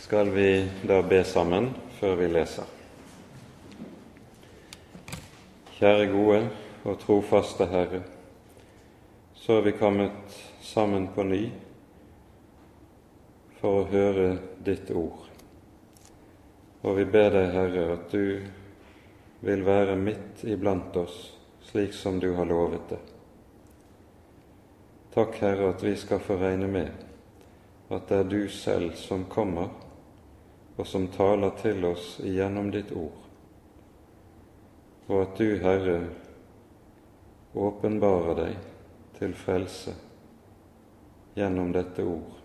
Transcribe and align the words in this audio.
skal 0.00 0.30
vi 0.30 0.70
da 0.82 1.02
be 1.02 1.24
sammen 1.24 1.66
før 1.98 2.14
vi 2.16 2.28
leser. 2.32 2.64
Kjære 5.76 6.06
gode 6.08 6.38
og 6.88 6.96
trofaste 7.02 7.66
Herre, 7.68 8.00
så 9.36 9.58
er 9.58 9.66
vi 9.66 9.74
kommet 9.76 10.38
sammen 10.64 11.10
på 11.12 11.26
ny 11.28 11.40
for 13.58 13.82
å 13.82 13.90
høre 13.92 14.30
ditt 14.64 14.88
ord. 14.96 15.28
Og 16.80 16.96
vi 16.96 17.04
ber 17.04 17.28
deg, 17.36 17.52
Herre, 17.52 17.84
at 17.98 18.08
du 18.16 18.40
vil 19.44 19.66
være 19.68 19.98
midt 20.00 20.46
iblant 20.48 20.96
oss, 20.96 21.18
slik 21.68 21.92
som 21.92 22.16
du 22.24 22.30
har 22.38 22.48
lovet 22.48 22.88
det. 22.94 23.02
Takk, 25.12 25.36
Herre, 25.44 25.74
at 25.74 25.84
vi 25.84 25.92
skal 26.00 26.24
få 26.24 26.40
regne 26.40 26.72
med 26.72 27.06
at 27.90 28.08
det 28.08 28.18
er 28.22 28.28
du 28.30 28.42
selv 28.48 28.94
som 28.96 29.24
kommer, 29.28 29.68
og 30.80 30.86
som 30.86 31.08
taler 31.12 31.50
til 31.60 31.84
oss 31.84 32.14
gjennom 32.24 32.70
ditt 32.72 32.88
ord, 32.96 33.16
og 35.10 35.16
at 35.20 35.34
du, 35.36 35.48
Herre, 35.60 35.96
åpenbarer 37.52 38.38
deg 38.38 38.62
til 39.18 39.34
frelse 39.36 39.92
gjennom 41.36 41.74
dette 41.74 42.06
ord. 42.06 42.38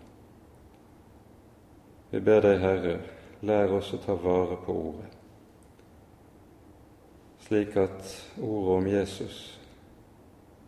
Vi 2.10 2.20
ber 2.20 2.44
deg, 2.44 2.60
Herre, 2.60 2.98
lær 3.48 3.72
oss 3.78 3.94
å 3.96 4.02
ta 4.04 4.18
vare 4.20 4.60
på 4.66 4.76
ordet, 4.90 5.08
slik 7.46 7.72
at 7.80 8.12
ordet 8.42 8.76
om 8.76 8.90
Jesus 8.90 9.40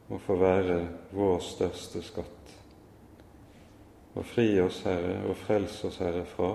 må 0.09 0.23
få 0.25 0.39
være 0.41 0.81
vår 1.13 1.39
største 1.45 2.01
skatt. 2.07 2.57
Og 4.17 4.25
fri 4.25 4.55
oss, 4.65 4.81
Herre, 4.89 5.21
og 5.29 5.37
frels 5.45 5.83
oss, 5.85 6.01
Herre, 6.01 6.25
fra 6.33 6.55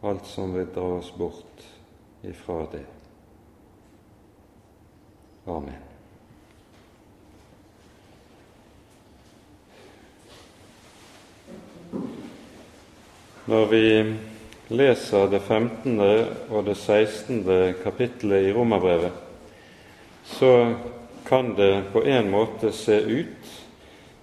alt 0.00 0.26
som 0.26 0.54
vil 0.54 0.66
dra 0.74 0.86
oss 0.98 1.12
bort 1.16 1.62
ifra 2.22 2.66
det. 2.72 2.84
Amen. 5.44 5.74
Når 13.44 13.66
vi 13.66 14.14
leser 14.68 15.30
det 15.32 15.40
15. 15.40 16.00
og 16.50 16.64
det 16.64 16.74
16. 16.76 17.74
kapittelet 17.82 18.44
i 18.44 18.52
Romerbrevet, 18.52 19.12
så 20.24 20.74
kan 21.24 21.54
det 21.54 21.82
på 21.92 22.04
en 22.04 22.30
måte 22.30 22.72
se 22.72 23.00
ut 23.00 23.48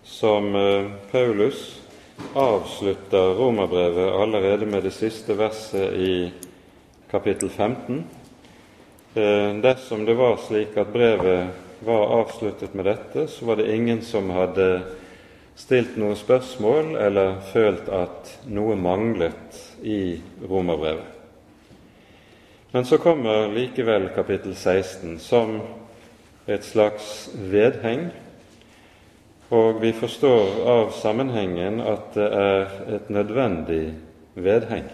som 0.03 0.55
eh, 0.55 0.91
Paulus 1.11 1.81
avslutter 2.33 3.33
Romerbrevet 3.35 4.13
allerede 4.13 4.65
med 4.65 4.83
det 4.83 4.91
siste 4.91 5.37
verset 5.37 5.93
i 5.93 6.31
kapittel 7.11 7.49
15. 7.49 8.03
Eh, 9.15 9.55
dersom 9.63 10.05
det 10.05 10.13
var 10.13 10.37
slik 10.37 10.77
at 10.77 10.93
brevet 10.93 11.47
var 11.85 12.19
avsluttet 12.19 12.73
med 12.73 12.85
dette, 12.85 13.27
så 13.27 13.45
var 13.45 13.55
det 13.55 13.75
ingen 13.75 14.01
som 14.01 14.29
hadde 14.29 14.81
stilt 15.55 15.95
noen 15.99 16.17
spørsmål 16.19 16.95
eller 16.99 17.39
følt 17.53 17.87
at 17.89 18.31
noe 18.51 18.75
manglet 18.75 19.59
i 19.83 20.19
romerbrevet. 20.49 21.11
Men 22.75 22.85
så 22.85 22.97
kommer 22.99 23.47
likevel 23.55 24.09
kapittel 24.15 24.55
16 24.55 25.19
som 25.23 25.61
et 26.47 26.65
slags 26.67 27.29
vedheng, 27.51 28.09
og 29.55 29.81
vi 29.81 29.93
forstår 29.95 30.61
av 30.71 30.91
sammenhengen 30.99 31.79
at 31.83 32.11
det 32.17 32.27
er 32.39 32.75
et 32.97 33.09
nødvendig 33.13 33.83
vedheng. 34.35 34.89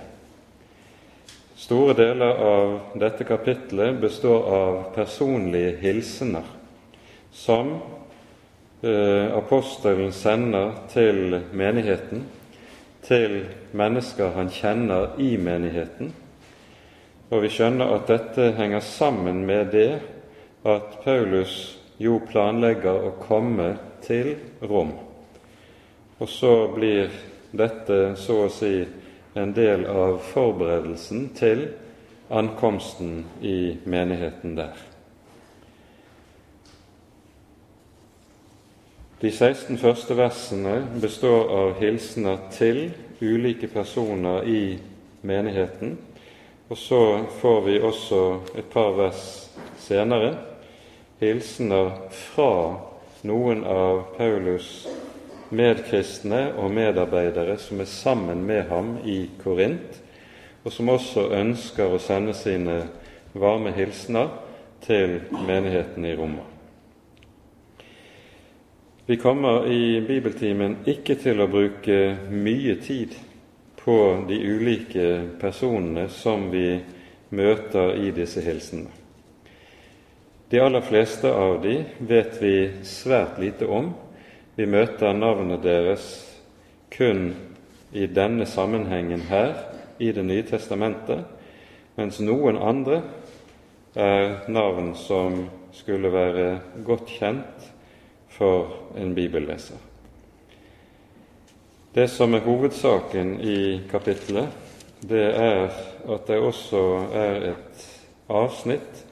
Store 1.62 1.96
deler 1.98 2.44
av 2.46 2.76
dette 3.02 3.26
kapitlet 3.26 3.98
består 4.02 4.46
av 4.58 4.84
personlige 4.96 5.76
hilsener 5.82 6.46
som 7.32 7.76
Eh, 8.84 9.38
apostelen 9.38 10.12
sender 10.12 10.72
til 10.90 11.42
menigheten, 11.54 12.24
til 13.06 13.44
mennesker 13.78 14.32
han 14.34 14.50
kjenner 14.50 15.20
i 15.22 15.36
menigheten. 15.38 16.10
Og 17.30 17.44
vi 17.44 17.52
skjønner 17.54 17.94
at 17.94 18.10
dette 18.10 18.48
henger 18.58 18.82
sammen 18.82 19.44
med 19.46 19.70
det 19.76 20.00
at 20.66 20.98
Paulus 21.04 21.78
jo 22.02 22.18
planlegger 22.26 23.06
å 23.08 23.14
komme 23.22 23.76
til 24.02 24.34
Rom. 24.66 24.94
Og 26.22 26.30
så 26.30 26.54
blir 26.74 27.12
dette 27.52 28.16
så 28.18 28.46
å 28.46 28.52
si 28.54 28.82
en 29.38 29.54
del 29.56 29.86
av 29.90 30.20
forberedelsen 30.32 31.30
til 31.38 31.68
ankomsten 32.32 33.26
i 33.42 33.78
menigheten 33.86 34.56
der. 34.58 34.76
De 39.22 39.30
16 39.30 39.78
første 39.78 40.18
versene 40.18 40.80
består 41.02 41.52
av 41.54 41.76
hilsener 41.82 42.40
til 42.56 42.88
ulike 43.22 43.70
personer 43.70 44.48
i 44.50 44.64
menigheten. 45.22 46.00
Og 46.72 46.78
så 46.80 47.02
får 47.42 47.60
vi 47.68 47.76
også 47.86 48.22
et 48.58 48.72
par 48.74 48.96
vers 48.98 49.26
senere 49.84 50.51
hilsener 51.22 51.92
fra 52.10 52.76
noen 53.22 53.64
av 53.64 54.04
Paulus' 54.18 54.88
medkristne 55.54 56.48
og 56.58 56.72
medarbeidere 56.74 57.58
som 57.62 57.82
er 57.84 57.90
sammen 57.90 58.42
med 58.48 58.64
ham 58.72 58.96
i 59.06 59.28
Korint, 59.44 60.00
og 60.64 60.74
som 60.74 60.90
også 60.90 61.28
ønsker 61.38 61.94
å 61.94 62.00
sende 62.02 62.34
sine 62.38 62.78
varme 63.34 63.74
hilsener 63.76 64.32
til 64.82 65.20
menigheten 65.46 66.06
i 66.06 66.16
Roma. 66.18 66.48
Vi 69.06 69.18
kommer 69.22 69.68
i 69.70 70.00
bibeltimen 70.08 70.80
ikke 70.90 71.18
til 71.22 71.42
å 71.42 71.50
bruke 71.52 72.00
mye 72.32 72.78
tid 72.82 73.14
på 73.82 73.98
de 74.30 74.40
ulike 74.40 75.08
personene 75.42 76.08
som 76.10 76.50
vi 76.54 76.80
møter 77.30 77.98
i 78.02 78.10
disse 78.16 78.42
hilsenene. 78.46 79.01
De 80.52 80.60
aller 80.60 80.82
fleste 80.82 81.34
av 81.34 81.62
de 81.62 81.78
vet 81.98 82.42
vi 82.42 82.56
svært 82.84 83.38
lite 83.40 83.64
om. 83.72 83.94
Vi 84.58 84.66
møter 84.68 85.14
navnet 85.16 85.62
deres 85.64 86.08
kun 86.92 87.30
i 87.96 88.04
denne 88.12 88.44
sammenhengen 88.44 89.22
her 89.30 89.54
i 89.96 90.10
Det 90.12 90.26
nye 90.28 90.44
testamentet, 90.44 91.22
mens 91.96 92.20
noen 92.20 92.58
andre 92.60 92.98
er 93.96 94.50
navn 94.52 94.90
som 95.00 95.38
skulle 95.72 96.12
være 96.12 96.48
godt 96.84 97.08
kjent 97.08 97.70
for 98.36 98.92
en 99.00 99.14
bibelleser. 99.16 99.78
Det 101.96 102.10
som 102.12 102.36
er 102.36 102.44
hovedsaken 102.44 103.38
i 103.40 103.62
kapittelet, 103.92 104.52
det 105.00 105.30
er 105.32 105.72
at 106.12 106.28
det 106.28 106.42
også 106.44 106.84
er 107.24 107.48
et 107.54 107.88
avsnitt 108.28 109.06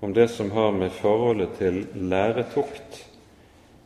om 0.00 0.12
det 0.12 0.28
som 0.28 0.50
har 0.50 0.72
med 0.72 0.92
forholdet 0.92 1.58
til 1.58 1.82
læretukt 1.94 3.04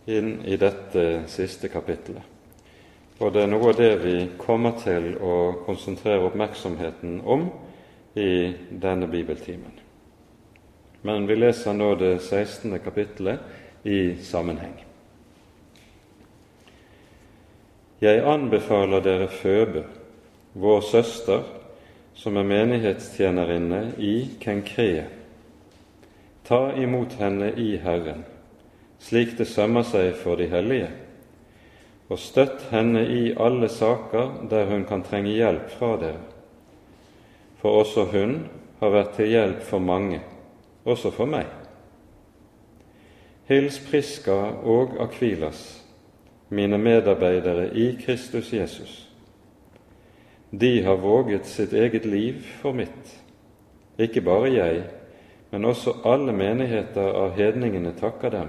inn 0.06 0.38
i 0.44 0.56
dette 0.60 1.25
siste 1.32 1.69
kapittelet. 1.72 2.22
Og 3.22 3.32
det 3.32 3.44
er 3.44 3.50
noe 3.50 3.70
av 3.70 3.78
det 3.78 3.92
vi 4.02 4.14
kommer 4.38 4.75
til 4.82 5.14
å 5.22 5.36
konsentrere 5.66 6.26
oppmerksomheten 6.26 7.20
om 7.25 7.48
i 8.14 8.54
denne 8.70 9.06
bibeltimen. 9.10 9.80
Men 11.02 11.26
vi 11.26 11.36
leser 11.36 11.76
nå 11.76 11.94
det 12.00 12.16
16. 12.22 12.78
kapittelet 12.82 13.86
i 13.86 14.16
sammenheng. 14.25 14.75
Jeg 18.02 18.22
anbefaler 18.26 19.02
dere 19.04 19.28
Føbe, 19.31 19.84
vår 20.54 20.81
søster, 20.81 21.44
som 22.14 22.37
er 22.37 22.46
menighetstjenerinne 22.46 23.94
i 23.99 24.14
Kenkrea. 24.40 25.06
Ta 26.44 26.75
imot 26.76 27.12
henne 27.17 27.52
i 27.56 27.76
Herren, 27.81 28.25
slik 29.00 29.38
det 29.38 29.46
sømmer 29.49 29.87
seg 29.88 30.11
for 30.20 30.37
de 30.37 30.50
hellige, 30.52 30.91
og 32.12 32.20
støtt 32.20 32.67
henne 32.69 33.00
i 33.08 33.23
alle 33.41 33.70
saker 33.73 34.44
der 34.50 34.69
hun 34.69 34.85
kan 34.85 35.02
trenge 35.06 35.32
hjelp 35.32 35.70
fra 35.73 35.94
dere. 36.02 36.20
For 37.62 37.81
også 37.81 38.05
hun 38.12 38.35
har 38.81 38.93
vært 38.93 39.14
til 39.17 39.31
hjelp 39.32 39.62
for 39.64 39.81
mange, 39.81 40.20
også 40.85 41.14
for 41.17 41.31
meg. 41.32 41.49
Hils 43.49 43.79
Priska 43.88 44.37
og 44.69 44.99
Akvilas, 45.00 45.62
mine 46.52 46.76
medarbeidere 46.79 47.70
i 47.73 47.94
Kristus 48.05 48.52
Jesus. 48.52 48.93
De 50.50 50.82
har 50.85 51.00
våget 51.00 51.49
sitt 51.49 51.73
eget 51.73 52.05
liv 52.05 52.44
for 52.61 52.76
mitt. 52.76 53.17
Ikke 53.99 54.20
bare 54.20 54.52
jeg, 54.52 54.85
men 55.55 55.65
også 55.65 55.93
alle 56.03 56.33
menigheter 56.35 57.15
av 57.15 57.37
hedningene 57.37 57.93
takker 57.95 58.33
dem. 58.35 58.49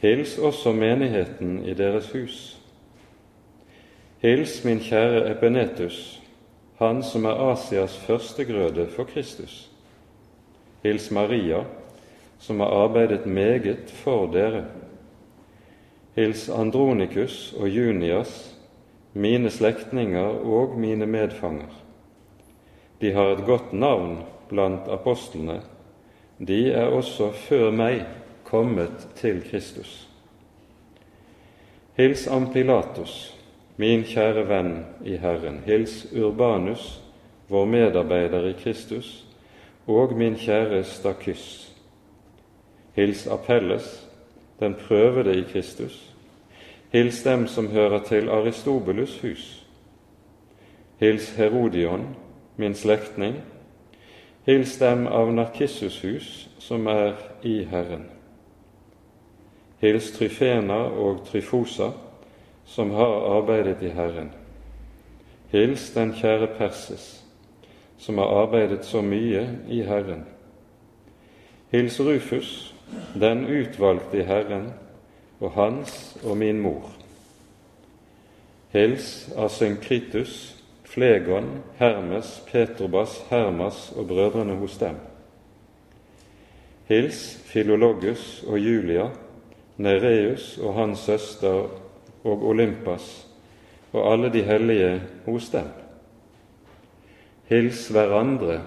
Hils 0.00 0.38
også 0.40 0.72
menigheten 0.72 1.58
i 1.68 1.74
deres 1.76 2.08
hus. 2.14 2.38
Hils 4.24 4.54
min 4.64 4.80
kjære 4.80 5.26
Epenetus, 5.34 5.98
han 6.80 7.02
som 7.04 7.28
er 7.28 7.44
Asias 7.50 7.98
førstegrøde 8.06 8.88
for 8.96 9.04
Kristus. 9.04 9.68
Hils 10.80 11.10
Maria, 11.12 11.66
som 12.40 12.64
har 12.64 12.72
arbeidet 12.86 13.26
meget 13.26 13.92
for 14.00 14.32
dere. 14.32 14.64
Hils 16.16 16.48
Andronikus 16.48 17.52
og 17.60 17.68
Junias, 17.68 18.54
mine 19.12 19.52
slektninger 19.52 20.32
og 20.48 20.78
mine 20.80 21.06
medfanger. 21.06 21.82
De 23.04 23.12
har 23.12 23.36
et 23.36 23.44
godt 23.44 23.72
navn 23.72 24.22
blant 24.54 24.88
apostlene. 24.88 25.60
De 26.38 26.70
er 26.72 26.94
også 26.94 27.32
før 27.48 27.70
meg 27.74 28.04
kommet 28.46 29.08
til 29.18 29.42
Kristus. 29.50 30.04
Hils 31.98 32.26
Ampilatus, 32.26 33.34
min 33.78 34.02
kjære 34.06 34.46
venn 34.48 34.72
i 35.06 35.18
Herren. 35.18 35.60
Hils 35.66 36.04
Urbanus, 36.14 37.02
vår 37.50 37.68
medarbeider 37.70 38.48
i 38.50 38.56
Kristus, 38.58 39.24
og 39.86 40.14
min 40.18 40.38
kjære 40.38 40.82
Stakys. 40.84 41.44
Hils 42.94 43.26
Apelles, 43.26 43.86
den 44.60 44.74
prøvede 44.74 45.38
i 45.38 45.44
Kristus. 45.52 46.14
Hils 46.92 47.22
dem 47.22 47.46
som 47.46 47.70
hører 47.70 48.02
til 48.06 48.28
Aristobulus' 48.28 49.20
hus. 49.22 49.66
Hils 51.00 51.30
Herodion, 51.36 52.16
min 52.56 52.74
slektning. 52.74 53.34
Hils 54.44 54.78
dem 54.78 55.06
av 55.06 55.32
Narkissus' 55.32 56.02
hus, 56.02 56.48
som 56.58 56.86
er 56.86 57.14
i 57.42 57.62
Herren. 57.64 58.04
Hils 59.80 60.10
Tryfena 60.12 60.82
og 60.84 61.24
Tryfosa, 61.26 61.90
som 62.64 62.90
har 62.90 63.38
arbeidet 63.38 63.82
i 63.82 63.88
Herren. 63.88 64.30
Hils 65.52 65.90
den 65.94 66.12
kjære 66.12 66.46
Perses, 66.58 67.24
som 67.98 68.18
har 68.18 68.26
arbeidet 68.42 68.84
så 68.84 69.02
mye 69.02 69.46
i 69.68 69.82
Herren. 69.82 70.24
Hils 71.72 72.00
Rufus, 72.00 72.74
den 73.14 73.46
utvalgte 73.46 74.18
i 74.18 74.26
Herren, 74.28 74.72
og 75.40 75.50
hans 75.50 76.16
og 76.24 76.36
min 76.36 76.60
mor. 76.60 76.90
Hils 78.72 79.30
Asynkritus, 79.36 80.53
Flegon, 80.94 81.62
Hermes, 81.78 82.42
Petrobas, 82.46 83.24
Hermas 83.30 83.92
og 83.96 84.06
brødrene 84.08 84.54
hos 84.60 84.76
dem. 84.78 84.94
Hils 86.86 87.42
Filologus 87.50 88.44
og 88.46 88.58
Julia, 88.58 89.08
Nereus 89.76 90.58
og 90.58 90.74
hans 90.74 90.98
søster 90.98 91.66
og 92.24 92.44
Olympas 92.46 93.26
og 93.92 94.12
alle 94.12 94.30
de 94.32 94.42
hellige 94.42 95.00
hos 95.24 95.48
dem. 95.50 95.66
Hils 97.50 97.88
hverandre 97.88 98.60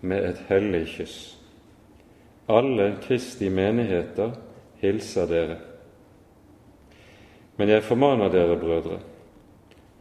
med 0.00 0.24
et 0.30 0.40
hellig 0.48 0.82
kyss. 0.96 1.36
Alle 2.48 2.96
Kristi 3.02 3.48
menigheter 3.48 4.34
hilser 4.82 5.30
dere. 5.30 5.60
Men 7.56 7.68
jeg 7.68 7.86
formaner 7.86 8.28
dere, 8.34 8.58
brødre, 8.58 8.98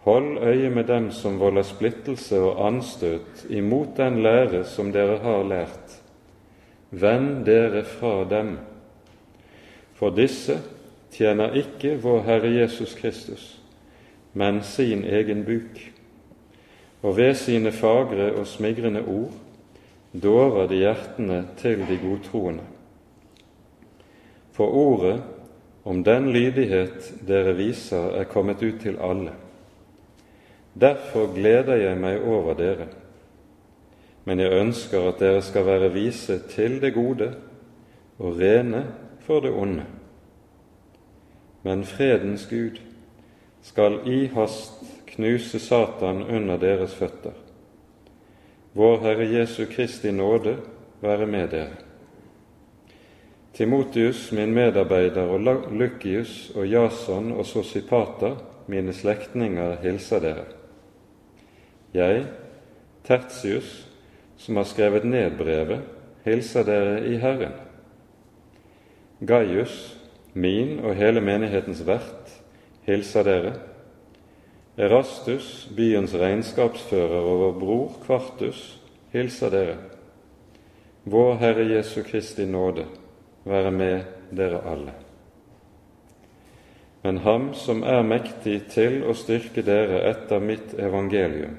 hold 0.08 0.38
øye 0.40 0.70
med 0.70 0.84
dem 0.88 1.10
som 1.12 1.40
volder 1.40 1.66
splittelse 1.68 2.40
og 2.40 2.62
anstøt 2.68 3.46
imot 3.50 3.98
den 3.98 4.22
lære 4.24 4.64
som 4.64 4.92
dere 4.96 5.18
har 5.20 5.44
lært. 5.44 5.96
Vend 6.92 7.44
dere 7.46 7.84
fra 7.84 8.24
dem, 8.30 8.54
for 10.00 10.14
disse 10.16 10.62
tjener 11.12 11.58
ikke 11.60 11.98
vår 12.00 12.22
Herre 12.24 12.52
Jesus 12.56 12.94
Kristus, 12.96 13.60
men 14.34 14.62
sin 14.64 15.04
egen 15.04 15.44
buk, 15.44 15.82
og 17.02 17.18
ved 17.18 17.34
sine 17.36 17.72
fagre 17.76 18.30
og 18.32 18.48
smigrende 18.48 19.02
ord 19.04 19.34
dårer 20.24 20.70
de 20.72 20.80
hjertene 20.86 21.42
til 21.58 21.84
de 21.90 21.98
godtroende. 22.00 22.64
For 24.56 24.72
ordet 24.72 25.20
om 25.84 26.00
den 26.04 26.32
lydighet 26.32 27.12
dere 27.28 27.58
viser, 27.60 28.16
er 28.22 28.24
kommet 28.24 28.64
ut 28.64 28.80
til 28.82 28.96
alle. 29.04 29.36
Derfor 30.82 31.32
gleder 31.34 31.76
jeg 31.76 31.98
meg 31.98 32.22
over 32.22 32.54
dere, 32.54 32.88
men 34.26 34.40
jeg 34.40 34.60
ønsker 34.60 35.08
at 35.08 35.22
dere 35.24 35.42
skal 35.42 35.66
være 35.66 35.94
vise 35.94 36.40
til 36.52 36.78
det 36.82 36.94
gode 36.94 37.32
og 38.20 38.38
rene 38.38 38.84
for 39.26 39.42
det 39.42 39.52
onde. 39.52 39.88
Men 41.64 41.84
fredens 41.88 42.46
Gud 42.50 42.78
skal 43.62 44.00
i 44.06 44.28
hast 44.36 44.86
knuse 45.08 45.60
Satan 45.60 46.24
under 46.24 46.58
deres 46.62 46.96
føtter 46.96 47.36
vår 48.78 49.00
Herre 49.02 49.26
Jesu 49.26 49.66
Kristi 49.66 50.12
nåde 50.12 50.58
være 51.02 51.26
med 51.26 51.48
dere. 51.48 51.78
Timotius, 53.54 54.32
min 54.32 54.54
medarbeider, 54.54 55.22
og 55.22 55.40
Lukius 55.72 56.52
og 56.56 56.68
Jason 56.70 57.32
og 57.32 57.46
Sosipata, 57.46 58.36
mine 58.68 58.94
slektninger, 58.94 59.78
hilser 59.82 60.20
dere. 60.20 60.46
Jeg, 61.94 62.26
Tertius, 63.08 63.88
som 64.38 64.56
har 64.60 64.64
skrevet 64.68 65.06
ned 65.06 65.38
brevet, 65.38 65.82
hilser 66.26 66.66
dere 66.68 67.00
i 67.08 67.16
Herren. 67.18 67.56
Gaius, 69.20 69.98
min 70.34 70.80
og 70.84 70.96
hele 70.96 71.22
menighetens 71.24 71.82
vert, 71.88 72.34
hilser 72.86 73.24
dere. 73.24 73.54
Erastus, 74.78 75.70
byens 75.76 76.14
regnskapsfører 76.14 77.24
og 77.24 77.40
vår 77.42 77.56
bror 77.60 77.96
Kvartus, 78.04 78.62
hilser 79.16 79.50
dere. 79.50 79.78
Vår 81.08 81.40
Herre 81.42 81.66
Jesu 81.72 82.04
Kristi 82.04 82.46
nåde 82.46 82.86
være 83.48 83.72
med 83.72 84.02
dere 84.36 84.60
alle. 84.68 84.94
Men 87.04 87.18
Ham 87.24 87.54
som 87.56 87.82
er 87.88 88.04
mektig 88.04 88.60
til 88.74 89.00
å 89.08 89.16
styrke 89.16 89.64
dere 89.64 90.04
etter 90.12 90.44
mitt 90.44 90.76
evangelium 90.76 91.56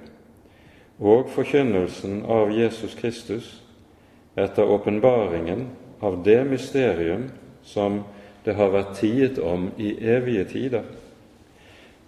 og 0.99 1.31
forkynnelsen 1.31 2.25
av 2.27 2.51
Jesus 2.53 2.95
Kristus 2.99 3.51
etter 4.39 4.71
åpenbaringen 4.71 5.69
av 6.01 6.23
det 6.25 6.45
mysterium 6.45 7.31
som 7.63 8.03
det 8.45 8.55
har 8.59 8.73
vært 8.73 8.97
tiet 8.99 9.39
om 9.39 9.71
i 9.77 9.93
evige 10.01 10.45
tider, 10.49 10.85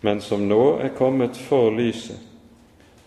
men 0.00 0.20
som 0.24 0.46
nå 0.48 0.78
er 0.80 0.94
kommet 0.96 1.36
for 1.36 1.70
lyset, 1.74 2.18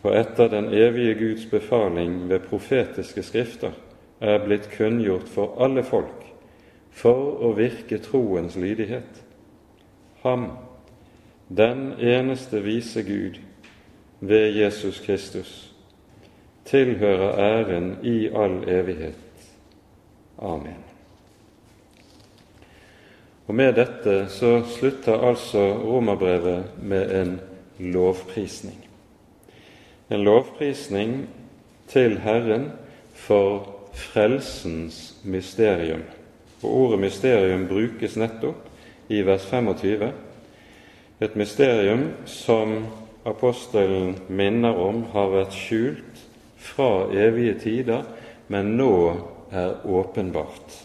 og 0.03 0.15
etter 0.15 0.51
den 0.51 0.67
evige 0.75 1.15
Guds 1.19 1.45
befaling 1.49 2.27
ved 2.29 2.45
profetiske 2.49 3.23
skrifter 3.23 3.71
er 4.19 4.43
blitt 4.43 4.69
kunngjort 4.75 5.31
for 5.31 5.55
alle 5.63 5.83
folk, 5.83 6.27
for 6.91 7.39
å 7.43 7.53
virke 7.57 7.97
troens 8.03 8.55
lydighet. 8.59 9.23
Ham, 10.23 10.51
den 11.47 11.93
eneste 11.99 12.61
vise 12.63 13.03
Gud, 13.07 13.39
ved 14.19 14.53
Jesus 14.55 14.99
Kristus, 15.03 15.72
tilhører 16.65 17.37
æren 17.39 17.97
i 18.03 18.27
all 18.27 18.63
evighet. 18.69 19.15
Amen. 20.39 20.83
Og 23.47 23.55
Med 23.55 23.73
dette 23.73 24.29
så 24.29 24.61
slutter 24.77 25.27
altså 25.29 25.73
romerbrevet 25.83 26.63
med 26.81 27.21
en 27.21 27.39
lovprisning. 27.79 28.79
En 30.09 30.23
lovprisning 30.23 31.29
til 31.87 32.17
Herren 32.19 32.71
for 33.13 33.69
frelsens 33.93 35.15
mysterium. 35.23 36.01
Og 36.63 36.75
Ordet 36.75 36.99
mysterium 36.99 37.67
brukes 37.67 38.15
nettopp 38.15 38.69
i 39.09 39.21
vers 39.21 39.45
25. 39.45 40.11
Et 41.21 41.35
mysterium 41.35 42.11
som 42.25 42.85
apostelen 43.25 44.17
minner 44.29 44.75
om 44.75 45.03
har 45.13 45.29
vært 45.31 45.55
skjult 45.55 46.22
fra 46.63 47.09
evige 47.11 47.57
tider, 47.59 48.05
men 48.47 48.75
nå 48.79 48.95
er 49.53 49.83
åpenbart. 49.85 50.77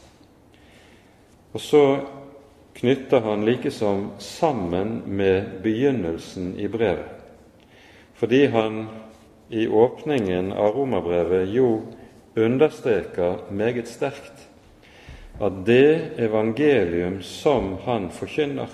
Og 1.54 1.62
så 1.62 1.82
knytter 2.78 3.25
han 3.25 3.47
likesom 3.47 4.11
sammen 4.23 5.00
med 5.06 5.62
begynnelsen 5.64 6.52
i 6.58 6.68
brevet, 6.70 7.06
fordi 8.18 8.47
han 8.52 8.85
i 9.49 9.64
åpningen 9.68 10.52
av 10.52 10.76
romerbrevet 10.76 11.49
jo 11.54 11.70
understreker 12.38 13.49
meget 13.50 13.88
sterkt 13.88 14.44
at 15.40 15.62
det 15.66 16.18
evangelium 16.18 17.20
som 17.23 17.76
han 17.87 18.11
forkynner, 18.11 18.70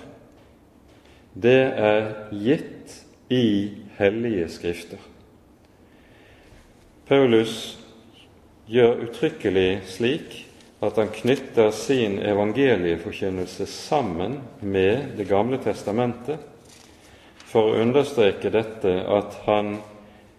det 1.34 1.60
er 1.76 2.06
gitt 2.32 2.94
i 3.32 3.46
hellige 3.98 4.48
skrifter. 4.48 5.13
Paulus 7.04 7.78
gjør 8.64 9.02
uttrykkelig 9.04 9.82
slik 9.92 10.38
at 10.80 10.96
han 10.96 11.10
knytter 11.12 11.70
sin 11.76 12.14
evangelieforkynnelse 12.24 13.66
sammen 13.68 14.38
med 14.60 15.12
Det 15.18 15.26
gamle 15.28 15.58
testamentet, 15.60 16.40
for 17.44 17.68
å 17.68 17.82
understreke 17.84 18.48
dette 18.48 18.94
at 19.04 19.36
han 19.44 19.76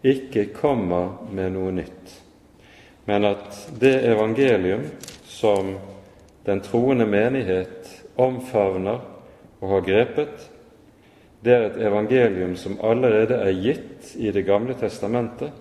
ikke 0.02 0.48
kommer 0.58 1.30
med 1.30 1.54
noe 1.54 1.74
nytt, 1.84 2.16
men 3.06 3.28
at 3.30 3.60
det 3.78 4.00
evangelium 4.10 4.88
som 5.30 5.76
den 6.50 6.64
troende 6.66 7.06
menighet 7.06 7.92
omfavner 8.18 9.06
og 9.62 9.70
har 9.70 9.86
grepet, 9.86 10.50
det 11.46 11.54
er 11.54 11.68
et 11.70 11.78
evangelium 11.92 12.58
som 12.58 12.82
allerede 12.82 13.38
er 13.38 13.54
gitt 13.54 14.16
i 14.18 14.32
Det 14.34 14.42
gamle 14.50 14.74
testamentet. 14.74 15.54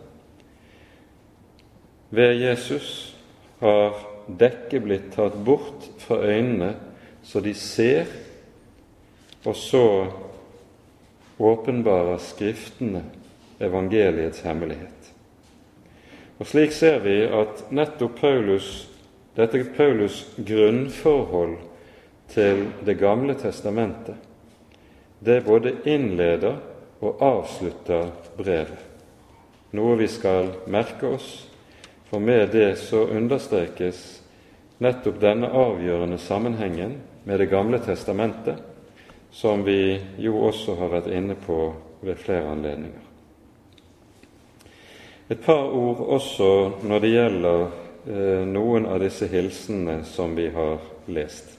Ved 2.15 2.37
Jesus 2.39 3.17
har 3.59 3.97
dekket 4.27 4.85
blitt 4.85 5.07
tatt 5.17 5.35
bort 5.43 5.89
fra 5.99 6.21
øynene, 6.23 6.75
så 7.27 7.41
de 7.43 7.55
ser, 7.59 8.07
og 9.45 9.57
så 9.59 9.87
åpenbarer 11.43 12.21
Skriftene 12.23 13.03
evangeliets 13.61 14.45
hemmelighet. 14.47 15.11
Og 16.39 16.47
Slik 16.47 16.75
ser 16.77 17.01
vi 17.03 17.17
at 17.27 17.65
nettopp 17.75 18.21
Paulus, 18.21 18.69
dette 19.35 19.65
Paulus' 19.75 20.23
grunnforhold 20.39 21.57
til 22.31 22.69
Det 22.87 22.95
gamle 22.99 23.35
testamentet, 23.35 24.15
det 25.19 25.45
både 25.45 25.75
innleder 25.85 26.61
og 27.01 27.19
avslutter 27.23 28.13
brevet, 28.39 28.79
noe 29.75 29.99
vi 29.99 30.09
skal 30.09 30.53
merke 30.71 31.11
oss, 31.17 31.49
for 32.11 32.21
med 32.21 32.49
det 32.53 32.77
så 32.79 33.07
understrekes 33.07 34.23
nettopp 34.79 35.21
denne 35.21 35.49
avgjørende 35.51 36.19
sammenhengen 36.19 36.99
med 37.25 37.41
Det 37.41 37.47
gamle 37.47 37.79
testamentet, 37.79 38.57
som 39.31 39.65
vi 39.65 40.01
jo 40.19 40.37
også 40.45 40.75
har 40.77 40.93
vært 40.93 41.09
inne 41.11 41.35
på 41.35 41.73
ved 42.05 42.21
flere 42.21 42.51
anledninger. 42.53 43.01
Et 45.29 45.41
par 45.41 45.73
ord 45.73 46.03
også 46.05 46.49
når 46.85 47.01
det 47.01 47.13
gjelder 47.15 47.63
eh, 47.65 48.43
noen 48.45 48.85
av 48.87 49.01
disse 49.01 49.27
hilsenene 49.33 50.05
som 50.05 50.37
vi 50.37 50.51
har 50.53 50.83
lest. 51.09 51.55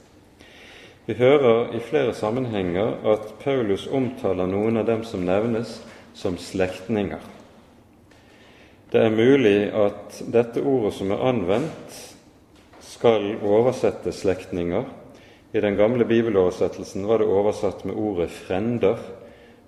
Vi 1.06 1.14
hører 1.18 1.74
i 1.74 1.82
flere 1.82 2.14
sammenhenger 2.14 3.02
at 3.10 3.34
Paulus 3.42 3.88
omtaler 3.88 4.48
noen 4.50 4.78
av 4.78 4.86
dem 4.86 5.04
som 5.06 5.26
nevnes, 5.26 5.80
som 6.14 6.38
slektninger. 6.38 7.22
Det 8.96 9.02
er 9.04 9.12
mulig 9.12 9.74
at 9.76 10.22
dette 10.32 10.62
ordet 10.64 10.94
som 10.96 11.10
er 11.12 11.24
anvendt, 11.28 11.96
skal 12.80 13.26
oversette 13.44 14.14
slektninger. 14.16 14.86
I 15.52 15.60
den 15.60 15.76
gamle 15.76 16.06
bibeloversettelsen 16.08 17.04
var 17.04 17.20
det 17.20 17.28
oversatt 17.28 17.84
med 17.84 17.98
ordet 18.00 18.30
'frender', 18.32 19.02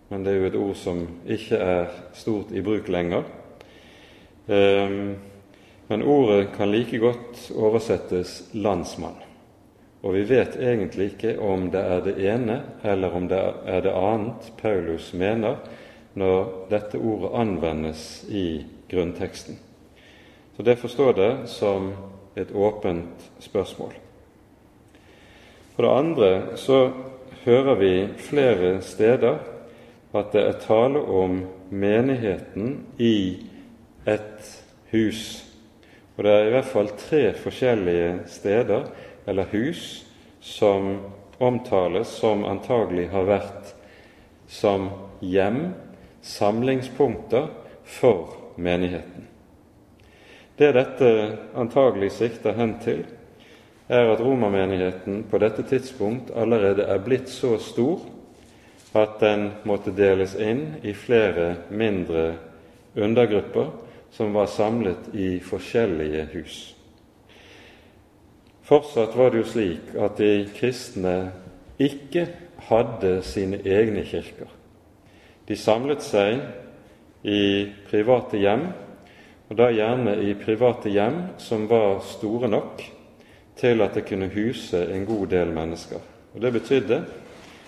men 0.07 0.23
det 0.23 0.31
er 0.31 0.37
jo 0.37 0.45
et 0.47 0.55
ord 0.55 0.75
som 0.79 1.01
ikke 1.27 1.59
er 1.59 1.91
stort 2.13 2.53
i 2.55 2.63
bruk 2.63 2.87
lenger. 2.87 3.23
Ehm, 4.47 5.17
men 5.89 6.03
ordet 6.03 6.53
kan 6.55 6.71
like 6.71 6.97
godt 6.97 7.51
oversettes 7.51 8.47
'landsmann'. 8.53 9.27
Og 10.03 10.13
vi 10.13 10.23
vet 10.23 10.55
egentlig 10.55 11.05
ikke 11.11 11.39
om 11.39 11.67
det 11.71 11.83
er 11.83 11.99
det 11.99 12.15
ene 12.31 12.61
eller 12.83 13.09
om 13.11 13.27
det 13.27 13.43
er 13.65 13.81
det 13.81 13.91
annet 13.91 14.53
Paulus 14.57 15.13
mener 15.13 15.55
når 16.13 16.67
dette 16.69 16.97
ordet 16.97 17.35
anvendes 17.35 18.25
i 18.29 18.63
grunnteksten. 18.89 19.59
Så 20.55 20.63
det 20.63 20.75
forstår 20.75 21.13
det 21.13 21.31
som 21.47 21.93
et 22.35 22.51
åpent 22.51 23.29
spørsmål. 23.39 23.93
For 25.75 25.83
det 25.83 25.97
andre 25.97 26.57
så 26.57 26.91
hører 27.45 27.75
vi 27.75 28.07
flere 28.17 28.81
steder 28.81 29.37
at 30.17 30.31
det 30.33 30.41
er 30.41 30.59
tale 30.63 30.99
om 30.99 31.43
menigheten 31.69 32.85
i 32.97 33.45
et 34.07 34.63
hus. 34.91 35.45
Og 36.17 36.23
det 36.23 36.33
er 36.33 36.47
i 36.47 36.55
hvert 36.55 36.71
fall 36.71 36.89
tre 36.97 37.21
forskjellige 37.37 38.19
steder 38.25 38.87
eller 39.27 39.51
hus 39.51 40.05
som 40.41 40.97
omtales 41.39 42.07
som 42.07 42.45
antagelig 42.45 43.09
har 43.13 43.27
vært 43.27 43.73
som 44.47 44.89
hjem, 45.21 45.75
samlingspunkter 46.21 47.51
for 47.83 48.46
menigheten. 48.57 49.27
Det 50.57 50.71
dette 50.73 51.09
antagelig 51.55 52.11
sikter 52.17 52.57
hen 52.57 52.77
til, 52.81 53.03
er 53.87 54.09
at 54.11 54.21
romermenigheten 54.21 55.23
på 55.31 55.39
dette 55.39 55.63
tidspunkt 55.63 56.31
allerede 56.35 56.83
er 56.89 57.03
blitt 57.03 57.29
så 57.31 57.55
stor 57.61 58.01
at 58.97 59.19
den 59.21 59.51
måtte 59.67 59.93
deles 59.95 60.33
inn 60.35 60.79
i 60.83 60.93
flere 60.97 61.53
mindre 61.69 62.33
undergrupper 62.97 63.69
som 64.11 64.33
var 64.33 64.49
samlet 64.51 65.13
i 65.13 65.37
forskjellige 65.43 66.25
hus. 66.33 66.57
Fortsatt 68.67 69.15
var 69.15 69.31
det 69.31 69.43
jo 69.43 69.47
slik 69.47 69.93
at 69.95 70.17
de 70.19 70.31
kristne 70.57 71.15
ikke 71.79 72.25
hadde 72.67 73.21
sine 73.23 73.61
egne 73.63 74.03
kirker. 74.03 74.49
De 75.47 75.55
samlet 75.55 76.03
seg 76.03 76.41
i 77.27 77.67
private 77.89 78.39
hjem, 78.39 78.67
og 79.47 79.59
da 79.59 79.67
gjerne 79.71 80.15
i 80.23 80.33
private 80.39 80.91
hjem 80.91 81.19
som 81.43 81.67
var 81.67 81.99
store 82.03 82.47
nok 82.51 82.83
til 83.57 83.81
at 83.83 83.95
det 83.97 84.05
kunne 84.07 84.29
huse 84.31 84.79
en 84.93 85.05
god 85.05 85.27
del 85.31 85.51
mennesker. 85.55 85.99
Og 86.35 86.41
Det 86.41 86.53
betydde 86.53 87.03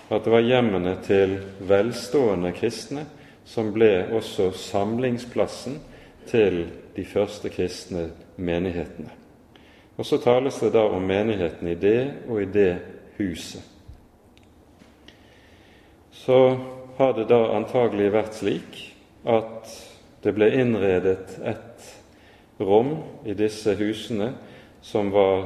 at 0.10 0.24
det 0.24 0.32
var 0.32 0.46
hjemmene 0.46 0.96
til 1.04 1.38
velstående 1.60 2.52
kristne 2.56 3.06
som 3.46 3.72
ble 3.74 4.10
også 4.14 4.52
samlingsplassen 4.54 5.80
til 6.30 6.68
de 6.96 7.06
første 7.06 7.50
kristne 7.50 8.10
menighetene. 8.38 9.10
Og 9.98 10.06
så 10.06 10.18
tales 10.24 10.60
det 10.64 10.72
da 10.74 10.86
om 10.88 11.04
menigheten 11.04 11.68
i 11.68 11.76
det 11.76 12.14
og 12.30 12.42
i 12.42 12.46
det 12.46 12.78
huset. 13.18 13.62
Så 16.12 16.58
har 16.98 17.14
det 17.18 17.28
da 17.30 17.42
antagelig 17.56 18.12
vært 18.14 18.38
slik 18.38 18.80
at 19.30 19.74
det 20.24 20.34
ble 20.36 20.50
innredet 20.60 21.38
et 21.48 21.90
rom 22.60 22.96
i 23.26 23.36
disse 23.38 23.76
husene 23.80 24.34
som 24.82 25.12
var 25.14 25.46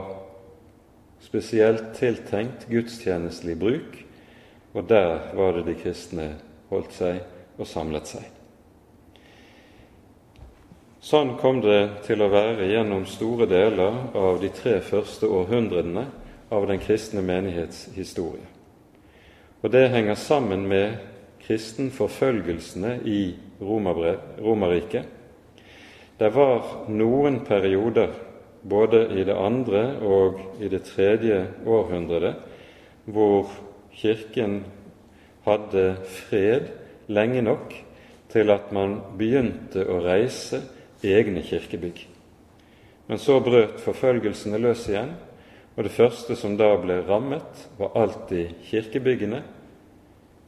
spesielt 1.24 1.94
tiltenkt 1.98 2.68
gudstjenestelig 2.70 3.58
bruk, 3.60 3.98
og 4.74 4.88
der 4.90 5.34
var 5.38 5.58
det 5.58 5.68
de 5.70 5.76
kristne 5.78 6.30
holdt 6.72 6.96
seg 6.98 7.22
og 7.58 7.70
samlet 7.70 8.10
seg. 8.10 8.26
Sånn 11.04 11.34
kom 11.38 11.60
det 11.62 12.06
til 12.08 12.24
å 12.24 12.32
være 12.32 12.70
gjennom 12.72 13.04
store 13.10 13.46
deler 13.52 13.98
av 14.16 14.40
de 14.42 14.50
tre 14.56 14.78
første 14.82 15.28
århundrene 15.28 16.06
av 16.54 16.68
den 16.70 16.80
kristne 16.80 17.22
menighets 17.26 17.90
historie. 17.98 18.46
Og 19.64 19.72
det 19.72 19.90
henger 19.92 20.16
sammen 20.20 20.64
med 20.68 21.13
kristenforfølgelsene 21.48 23.00
i 23.06 23.36
Romerriket. 23.62 25.06
Det 26.20 26.30
var 26.36 26.88
noen 26.94 27.42
perioder, 27.48 28.14
både 28.64 29.02
i 29.20 29.26
det 29.28 29.36
andre 29.36 29.82
og 30.08 30.40
i 30.64 30.70
det 30.72 30.86
tredje 30.88 31.42
århundret, 31.68 32.38
hvor 33.04 33.52
Kirken 33.94 34.62
hadde 35.44 35.98
fred 36.08 36.72
lenge 37.12 37.42
nok 37.44 37.76
til 38.32 38.50
at 38.54 38.72
man 38.74 38.96
begynte 39.20 39.84
å 39.84 40.00
reise 40.06 40.64
egne 41.04 41.44
kirkebygg. 41.46 42.06
Men 43.08 43.20
så 43.20 43.38
brøt 43.44 43.82
forfølgelsene 43.84 44.62
løs 44.64 44.88
igjen, 44.90 45.12
og 45.76 45.84
det 45.86 45.94
første 45.94 46.38
som 46.40 46.56
da 46.58 46.72
ble 46.80 47.02
rammet, 47.06 47.68
var 47.78 47.98
alltid 48.00 48.56
kirkebyggene, 48.70 49.42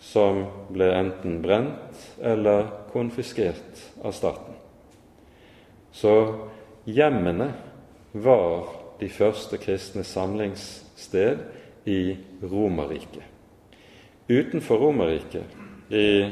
som 0.05 0.43
ble 0.69 0.91
enten 0.93 1.39
brent 1.41 2.03
eller 2.21 2.67
konfiskert 2.93 3.81
av 4.05 4.13
staten. 4.13 4.53
Så 5.91 6.13
hjemmene 6.85 7.49
var 8.11 8.67
de 8.99 9.09
første 9.09 9.57
kristne 9.59 10.05
samlingssted 10.05 11.41
i 11.89 12.17
Romerriket. 12.43 13.23
Utenfor 14.29 14.81
Romerriket, 14.81 15.45
i 15.89 16.31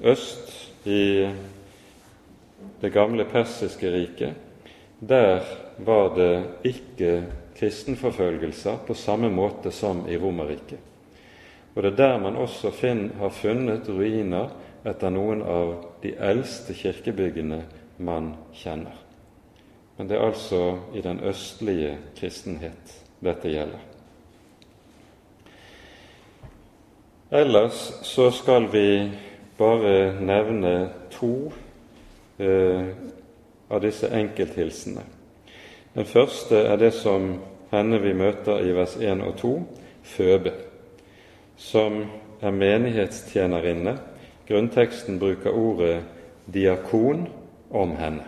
øst 0.00 0.86
i 0.86 1.28
det 2.80 2.90
gamle 2.94 3.26
persiske 3.30 3.90
riket, 3.92 4.34
der 4.98 5.42
var 5.78 6.14
det 6.16 6.32
ikke 6.66 7.12
kristenforfølgelser 7.58 8.82
på 8.86 8.94
samme 8.94 9.30
måte 9.30 9.70
som 9.74 10.06
i 10.10 10.18
Romerriket. 10.18 10.87
Og 11.78 11.84
det 11.84 11.92
er 11.92 11.96
der 11.96 12.16
man 12.18 12.36
også 12.36 12.72
finn, 12.74 13.12
har 13.20 13.30
funnet 13.30 13.86
ruiner 13.86 14.48
etter 14.82 15.12
noen 15.14 15.44
av 15.46 15.68
de 16.02 16.10
eldste 16.18 16.74
kirkebyggene 16.74 17.60
man 18.02 18.32
kjenner. 18.50 18.96
Men 19.94 20.10
det 20.10 20.16
er 20.16 20.26
altså 20.26 20.62
i 20.90 21.04
den 21.06 21.20
østlige 21.22 21.92
kristenhet 22.18 22.96
dette 23.22 23.52
gjelder. 23.54 23.84
Ellers 27.30 27.78
så 28.02 28.26
skal 28.34 28.66
vi 28.74 29.12
bare 29.58 30.18
nevne 30.18 30.76
to 31.14 31.52
eh, 32.42 32.90
av 33.70 33.86
disse 33.86 34.10
enkelthilsene. 34.10 35.06
Den 35.94 36.10
første 36.10 36.58
er 36.58 36.82
det 36.82 36.96
som 36.98 37.36
henne 37.70 38.02
vi 38.02 38.18
møter 38.18 38.66
i 38.66 38.74
vers 38.74 38.98
1 38.98 39.22
og 39.22 39.36
2, 39.38 39.58
Føbe, 40.02 40.52
som 41.58 42.04
er 42.40 42.54
menighetstjenerinne. 42.54 43.98
Grunnteksten 44.48 45.18
bruker 45.18 45.50
ordet 45.50 46.02
diakon 46.46 47.26
om 47.70 47.96
henne. 47.98 48.24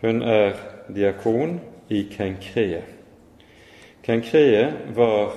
Hun 0.00 0.22
er 0.22 0.56
diakon 0.90 1.60
i 1.88 2.02
Kenkree. 2.10 2.82
Kenkree 4.02 4.72
var 4.96 5.36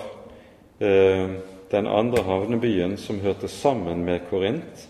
eh, 0.79 1.29
den 1.71 1.87
andre 1.87 2.23
havnebyen 2.23 2.97
som 2.97 3.19
hørte 3.21 3.47
sammen 3.47 4.05
med 4.05 4.25
Korint. 4.29 4.87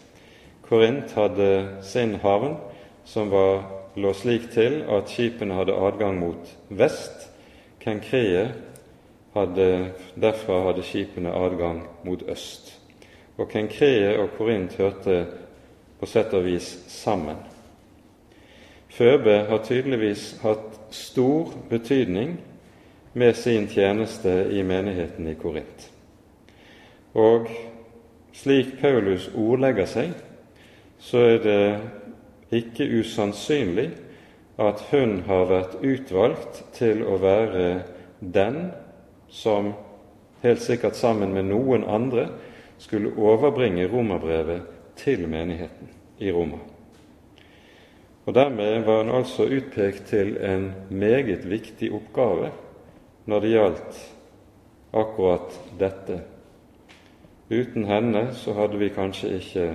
Korint 0.61 1.11
hadde 1.11 1.81
sin 1.83 2.15
havn, 2.23 2.55
som 3.05 3.31
var, 3.31 3.65
lå 3.95 4.13
slik 4.13 4.49
til 4.53 4.81
at 4.91 5.11
skipene 5.11 5.55
hadde 5.55 5.75
adgang 5.75 6.19
mot 6.19 6.55
vest. 6.69 7.27
Kenkree 7.79 8.47
hadde, 9.35 9.91
derfra 10.15 10.61
hadde 10.69 10.83
skipene 10.83 11.33
adgang 11.35 11.83
mot 12.03 12.23
øst. 12.31 12.71
Og 13.37 13.49
Kenkree 13.51 14.15
og 14.19 14.29
Korint 14.37 14.75
hørte 14.79 15.25
på 15.99 16.07
sett 16.07 16.33
og 16.33 16.45
vis 16.45 16.69
sammen. 16.87 17.37
Føbe 18.95 19.41
har 19.49 19.63
tydeligvis 19.63 20.37
hatt 20.43 20.79
stor 20.95 21.51
betydning 21.69 22.37
med 23.13 23.35
sin 23.35 23.67
tjeneste 23.67 24.31
i 24.51 24.63
menigheten 24.63 25.27
i 25.27 25.35
Korint. 25.35 25.89
Og 27.15 27.49
slik 28.35 28.77
Paulus 28.79 29.27
ordlegger 29.35 29.87
seg, 29.87 30.15
så 30.99 31.25
er 31.33 31.43
det 31.43 31.59
ikke 32.55 32.87
usannsynlig 32.99 33.89
at 34.59 34.83
hun 34.91 35.21
har 35.27 35.47
vært 35.51 35.77
utvalgt 35.83 36.63
til 36.75 37.03
å 37.03 37.19
være 37.19 37.67
den 38.19 38.59
som 39.35 39.73
helt 40.41 40.63
sikkert 40.63 40.95
sammen 40.95 41.33
med 41.35 41.49
noen 41.49 41.83
andre 41.83 42.29
skulle 42.79 43.11
overbringe 43.19 43.87
romerbrevet 43.91 44.63
til 44.95 45.27
menigheten 45.27 45.91
i 46.23 46.31
Roma. 46.31 46.61
Og 48.25 48.33
Dermed 48.33 48.85
var 48.87 49.03
han 49.03 49.11
altså 49.15 49.45
utpekt 49.45 50.07
til 50.09 50.37
en 50.41 50.71
meget 50.89 51.43
viktig 51.49 51.91
oppgave 51.93 52.53
når 53.25 53.43
det 53.43 53.51
gjaldt 53.51 53.99
akkurat 54.95 55.59
dette. 55.79 56.21
Uten 57.51 57.85
henne 57.85 58.29
så 58.33 58.55
hadde 58.57 58.79
vi 58.81 58.89
kanskje 58.89 59.35
ikke 59.37 59.67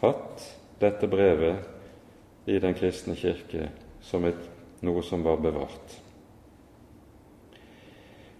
hatt 0.00 0.48
dette 0.80 1.06
brevet 1.10 2.48
i 2.48 2.58
Den 2.62 2.74
kristne 2.78 3.14
kirke 3.18 3.68
som 4.00 4.24
et, 4.24 4.40
noe 4.80 5.02
som 5.02 5.22
var 5.26 5.38
bevart. 5.42 6.05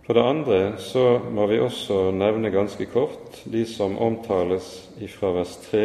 For 0.06 0.14
det 0.14 0.22
andre 0.22 0.58
så 0.78 1.18
må 1.34 1.48
vi 1.50 1.58
også 1.58 2.12
nevne 2.14 2.52
ganske 2.54 2.86
kort 2.86 3.40
de 3.50 3.64
som 3.66 3.96
omtales 3.98 4.68
fra 5.16 5.32
vers 5.34 5.56
3 5.66 5.82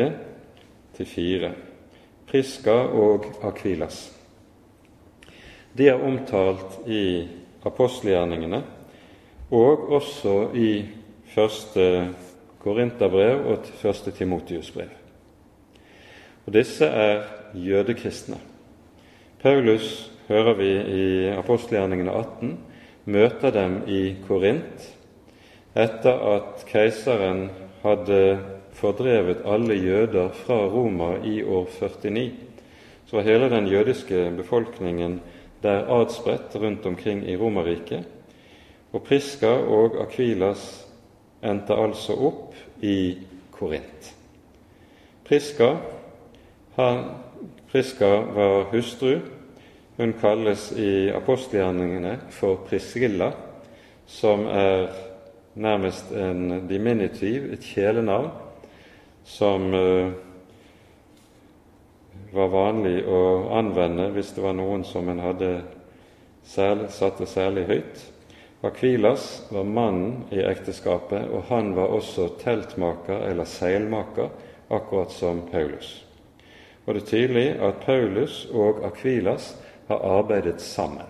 til 0.94 1.10
4, 1.10 1.50
Priska 2.30 2.76
og 3.02 3.26
Akvilas. 3.50 4.12
De 5.74 5.90
er 5.90 6.06
omtalt 6.06 6.86
i 6.86 7.26
apostelgjerningene 7.66 8.62
og 9.50 9.90
også 9.98 10.38
i 10.54 10.86
første 11.34 11.90
Korinterbrev 12.62 13.46
og 13.50 13.70
første 13.82 14.14
Timotiusbrev. 14.14 14.94
Og 16.46 16.54
Disse 16.54 16.86
er 16.86 17.24
jødekristne. 17.58 18.38
Paulus, 19.42 20.12
hører 20.28 20.54
vi 20.54 20.70
i 20.78 21.06
apostelgjerningene 21.34 22.12
18, 22.12 22.60
møter 23.12 23.54
dem 23.56 23.82
i 23.88 24.16
Korint 24.28 24.88
etter 25.76 26.24
at 26.36 26.64
keiseren 26.68 27.46
hadde 27.84 28.40
fordrevet 28.76 29.44
alle 29.48 29.76
jøder 29.78 30.32
fra 30.44 30.66
Roma 30.72 31.14
i 31.24 31.42
år 31.44 31.68
49. 31.80 32.32
Så 33.06 33.16
var 33.18 33.28
hele 33.28 33.50
den 33.50 33.68
jødiske 33.68 34.32
befolkningen 34.38 35.20
der 35.64 35.88
adspredt 35.92 36.56
rundt 36.56 36.86
omkring 36.86 37.30
i 37.30 37.38
Romerriket. 37.38 38.04
Og 38.92 39.04
Priska 39.04 39.48
og 39.48 40.02
Akvilas 40.02 40.88
endte 41.44 41.74
altså 41.74 42.16
opp 42.16 42.56
i 42.84 43.18
Korint. 43.52 44.14
Priska 45.24 45.76
var 48.36 48.64
hustru. 48.72 49.20
Hun 50.02 50.14
kalles 50.18 50.72
i 50.72 51.12
apostelgjerningene 51.14 52.16
for 52.34 52.64
Priscilla, 52.66 53.28
som 54.10 54.48
er 54.50 54.88
nærmest 55.54 56.10
en 56.18 56.64
diminutiv, 56.66 57.46
et 57.54 57.62
kjælenavn, 57.62 58.32
som 59.30 59.68
uh, 59.78 60.10
var 62.34 62.50
vanlig 62.50 62.96
å 63.06 63.22
anvende 63.62 64.10
hvis 64.18 64.34
det 64.34 64.42
var 64.42 64.58
noen 64.58 64.82
som 64.90 65.14
en 65.14 65.22
hadde 65.22 65.54
særlig, 66.50 66.90
satte 66.98 67.30
særlig 67.30 67.70
høyt. 67.70 68.06
Akvilas 68.66 69.32
var 69.54 69.70
mannen 69.70 70.24
i 70.34 70.42
ekteskapet, 70.42 71.30
og 71.30 71.46
han 71.54 71.76
var 71.78 71.94
også 71.94 72.32
teltmaker 72.42 73.28
eller 73.30 73.46
seilmaker, 73.46 74.34
akkurat 74.74 75.14
som 75.14 75.46
Paulus. 75.54 76.00
Og 76.88 76.96
det 76.96 77.04
er 77.04 77.12
tydelig 77.14 77.50
at 77.62 77.84
Paulus 77.86 78.48
og 78.50 78.82
Akvilas 78.90 79.54
har 79.92 80.06
arbeidet 80.18 80.64
sammen. 80.64 81.08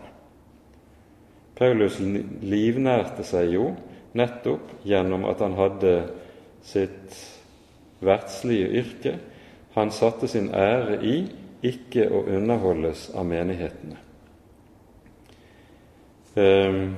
Paulus 1.55 1.99
livnærte 2.01 3.23
seg 3.27 3.53
jo 3.53 3.71
nettopp 4.17 4.81
gjennom 4.83 5.27
at 5.29 5.43
han 5.45 5.55
hadde 5.55 5.97
sitt 6.65 7.19
verdslige 8.01 8.71
yrke 8.81 9.19
han 9.73 9.91
satte 9.91 10.27
sin 10.27 10.49
ære 10.53 10.97
i 11.03 11.15
ikke 11.63 12.07
å 12.11 12.25
underholdes 12.27 13.09
av 13.15 13.25
menighetene. 13.25 13.99
Um, 16.35 16.95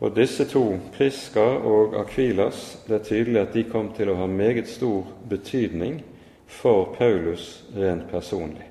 og 0.00 0.14
disse 0.16 0.46
to, 0.48 0.64
Priska 0.94 1.44
og 1.66 1.94
Akvilas, 2.00 2.80
det 2.88 2.96
er 2.96 3.06
tydelig 3.06 3.42
at 3.42 3.54
de 3.54 3.66
kom 3.68 3.92
til 3.94 4.10
å 4.10 4.16
ha 4.22 4.26
meget 4.30 4.70
stor 4.70 5.04
betydning 5.30 6.00
for 6.48 6.94
Paulus 6.96 7.60
rent 7.76 8.08
personlig. 8.10 8.69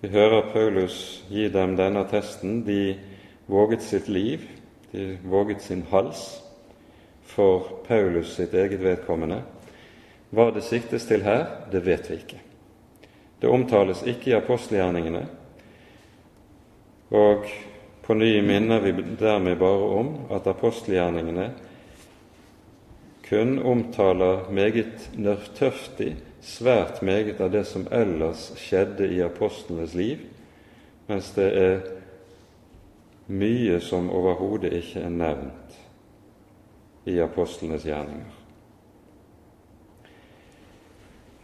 Vi 0.00 0.08
hører 0.08 0.46
Paulus 0.52 1.24
gi 1.28 1.50
dem 1.52 1.74
denne 1.76 2.00
attesten. 2.00 2.62
De 2.64 2.96
våget 3.52 3.82
sitt 3.84 4.06
liv, 4.08 4.46
de 4.92 5.18
våget 5.28 5.60
sin 5.60 5.82
hals 5.90 6.38
for 7.28 7.82
Paulus 7.84 8.32
sitt 8.38 8.54
eget 8.56 8.80
vedkommende. 8.80 9.42
Hva 10.32 10.46
det 10.54 10.62
siktes 10.64 11.04
til 11.04 11.20
her, 11.26 11.44
det 11.72 11.82
vet 11.84 12.08
vi 12.08 12.16
ikke. 12.16 12.40
Det 13.42 13.50
omtales 13.52 14.00
ikke 14.08 14.30
i 14.30 14.38
apostelgjerningene, 14.38 15.26
og 17.10 17.44
på 18.04 18.16
ny 18.16 18.32
minner 18.44 18.80
vi 18.80 18.92
dermed 19.20 19.56
bare 19.60 19.92
om 20.00 20.10
at 20.32 20.48
apostelgjerningene 20.48 21.50
kun 23.28 23.58
omtaler 23.58 24.48
meget 24.52 25.10
nørtøftig 25.16 26.14
svært 26.40 27.02
meget 27.02 27.40
av 27.40 27.50
det 27.52 27.64
som 27.68 27.86
ellers 27.92 28.50
skjedde 28.58 29.08
i 29.12 29.20
apostlenes 29.24 29.94
liv, 29.94 30.24
mens 31.08 31.30
det 31.36 31.48
er 31.58 31.80
mye 33.30 33.80
som 33.80 34.10
overhodet 34.10 34.72
ikke 34.74 35.04
er 35.04 35.14
nevnt 35.14 35.78
i 37.06 37.18
apostlenes 37.22 37.84
gjerninger. 37.86 38.36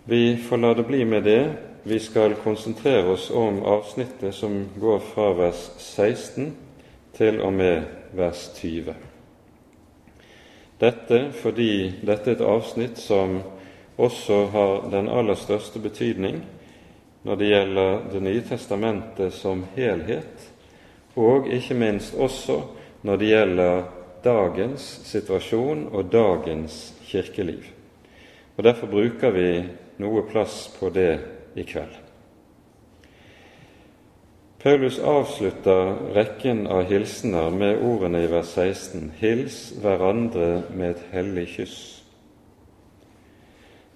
Vi 0.07 0.37
får 0.37 0.57
la 0.63 0.75
det 0.75 0.87
bli 0.87 1.05
med 1.05 1.25
det. 1.27 1.57
Vi 1.83 1.99
skal 1.99 2.35
konsentrere 2.43 3.11
oss 3.11 3.31
om 3.31 3.63
avsnittet 3.67 4.35
som 4.35 4.69
går 4.79 4.99
fra 4.99 5.33
vers 5.35 5.71
16 5.79 6.53
til 7.17 7.41
og 7.41 7.53
med 7.53 7.83
vers 8.15 8.51
20. 8.55 8.95
Dette 10.81 11.21
fordi 11.43 11.71
dette 12.07 12.31
er 12.31 12.37
et 12.37 12.47
avsnitt 12.47 12.99
som 13.03 13.41
også 13.97 14.45
har 14.53 14.91
den 14.91 15.09
aller 15.09 15.35
største 15.35 15.81
betydning 15.81 16.43
når 17.27 17.37
det 17.37 17.49
gjelder 17.51 18.01
Det 18.13 18.23
nye 18.23 18.43
testamentet 18.49 19.35
som 19.35 19.65
helhet, 19.75 20.53
og 21.17 21.49
ikke 21.51 21.75
minst 21.75 22.15
også 22.15 22.61
når 23.03 23.17
det 23.17 23.29
gjelder 23.29 23.83
dagens 24.25 24.85
situasjon 25.05 25.89
og 25.93 26.13
dagens 26.13 26.95
kirkeliv. 27.07 27.65
Og 28.57 28.65
Derfor 28.65 28.87
bruker 28.87 29.31
vi 29.31 29.65
noe 29.99 30.23
plass 30.31 30.69
på 30.79 30.91
det 30.91 31.19
i 31.57 31.65
kveld. 31.67 31.97
Paulus 34.63 34.99
avslutter 34.99 35.93
rekken 36.15 36.67
av 36.67 36.89
hilsener 36.91 37.51
med 37.55 37.83
ordene 37.87 38.25
i 38.25 38.31
vers 38.31 38.55
16.: 38.57 39.13
Hils 39.21 39.59
hverandre 39.83 40.63
med 40.75 40.91
et 40.91 41.05
hellig 41.13 41.47
kyss. 41.53 41.96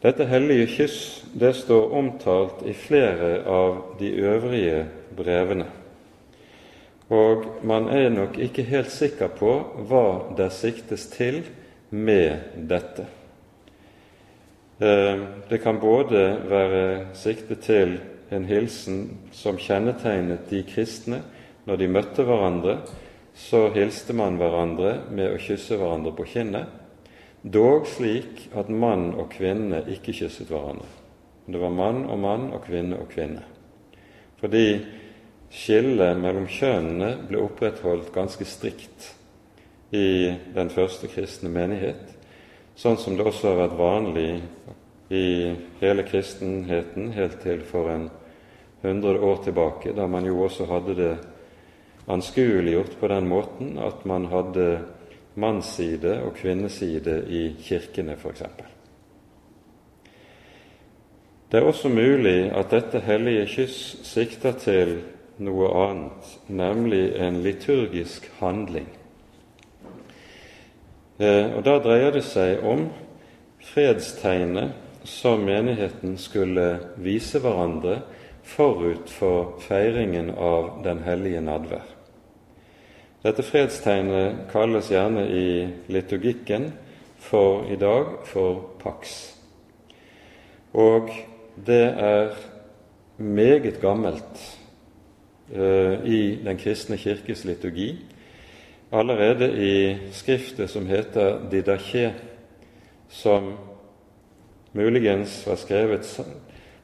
Dette 0.01 0.25
hellige 0.25 0.67
kyss 0.67 1.01
det 1.37 1.53
står 1.59 1.91
omtalt 1.93 2.63
i 2.65 2.73
flere 2.73 3.43
av 3.45 3.83
de 3.99 4.09
øvrige 4.17 4.87
brevene, 5.17 5.67
og 7.13 7.45
man 7.67 7.91
er 7.93 8.09
nok 8.15 8.39
ikke 8.41 8.65
helt 8.71 8.89
sikker 8.95 9.29
på 9.37 9.53
hva 9.91 10.05
det 10.39 10.49
siktes 10.57 11.05
til 11.13 11.43
med 11.91 12.57
dette. 12.71 13.05
Eh, 14.81 15.21
det 15.51 15.61
kan 15.61 15.83
både 15.83 16.25
være 16.49 17.13
sikte 17.13 17.61
til 17.61 17.99
en 18.33 18.47
hilsen 18.49 19.03
som 19.37 19.61
kjennetegnet 19.61 20.49
de 20.49 20.63
kristne 20.65 21.21
når 21.69 21.77
de 21.83 21.93
møtte 21.93 22.25
hverandre. 22.25 22.79
Så 23.37 23.67
hilste 23.75 24.17
man 24.17 24.41
hverandre 24.41 24.97
med 25.13 25.35
å 25.35 25.43
kysse 25.43 25.77
hverandre 25.77 26.15
på 26.17 26.25
kinnet, 26.33 26.80
dog 27.42 27.87
slik 27.88 28.48
at 28.57 28.68
mann 28.68 29.14
og 29.14 29.31
kvinne 29.33 29.83
ikke 29.88 30.14
kysset 30.16 30.50
hverandre. 30.50 30.88
Det 31.50 31.61
var 31.61 31.72
mann 31.74 32.05
og 32.07 32.18
mann 32.20 32.50
og 32.55 32.64
kvinne 32.66 32.98
og 33.00 33.09
kvinne. 33.11 33.42
Fordi 34.40 34.81
skillet 35.50 36.20
mellom 36.20 36.46
kjønnene 36.50 37.14
ble 37.29 37.40
opprettholdt 37.42 38.12
ganske 38.14 38.46
strikt 38.46 39.11
i 39.90 40.31
den 40.55 40.70
første 40.70 41.11
kristne 41.11 41.50
menighet, 41.50 42.14
sånn 42.79 42.98
som 43.00 43.16
det 43.18 43.26
også 43.26 43.50
har 43.50 43.59
vært 43.64 43.79
vanlig 43.81 44.29
i 45.11 45.24
hele 45.81 46.05
kristenheten 46.07 47.11
helt 47.16 47.40
til 47.42 47.64
for 47.66 47.90
en 47.90 48.07
hundre 48.85 49.18
år 49.18 49.42
tilbake, 49.44 49.92
da 49.96 50.07
man 50.07 50.29
jo 50.29 50.38
også 50.46 50.68
hadde 50.70 50.94
det 50.96 51.12
anskueliggjort 52.11 52.94
på 53.00 53.11
den 53.11 53.26
måten 53.29 53.74
at 53.83 54.07
man 54.09 54.31
hadde 54.31 54.68
mannsside 55.35 56.23
og 56.25 56.35
kvinneside 56.35 57.25
i 57.29 57.43
kirkene, 57.62 58.16
f.eks. 58.16 58.43
Det 61.51 61.59
er 61.59 61.66
også 61.66 61.88
mulig 61.88 62.53
at 62.55 62.71
dette 62.71 63.01
hellige 63.03 63.47
kyss 63.51 63.79
sikter 64.07 64.53
til 64.59 65.01
noe 65.43 65.71
annet, 65.75 66.35
nemlig 66.47 67.16
en 67.19 67.40
liturgisk 67.43 68.31
handling. 68.38 68.87
Eh, 71.19 71.57
og 71.57 71.64
Da 71.64 71.79
dreier 71.83 72.14
det 72.14 72.25
seg 72.25 72.62
om 72.64 72.87
fredstegnet 73.73 74.73
som 75.05 75.43
menigheten 75.45 76.16
skulle 76.19 76.79
vise 76.97 77.40
hverandre 77.40 78.01
forut 78.45 79.11
for 79.11 79.57
feiringen 79.61 80.31
av 80.31 80.83
Den 80.85 81.03
hellige 81.05 81.40
nadvær. 81.40 82.00
Dette 83.20 83.44
fredstegnet 83.44 84.46
kalles 84.48 84.87
gjerne 84.88 85.26
i 85.28 85.48
liturgikken 85.92 86.70
for 87.20 87.66
i 87.68 87.76
dag 87.76 88.14
for 88.24 88.62
pax. 88.80 89.35
Og 90.72 91.11
det 91.66 91.83
er 92.00 92.33
meget 93.18 93.76
gammelt 93.83 94.40
uh, 95.52 96.00
i 96.09 96.40
Den 96.44 96.56
kristne 96.56 96.96
kirkes 96.96 97.44
liturgi 97.44 97.90
allerede 98.92 99.52
i 99.52 99.96
skriftet 100.12 100.70
som 100.70 100.87
heter 100.87 101.44
Didache, 101.50 102.14
som 103.09 103.52
muligens 104.72 105.46
var 105.46 105.61
skrevet 105.61 106.20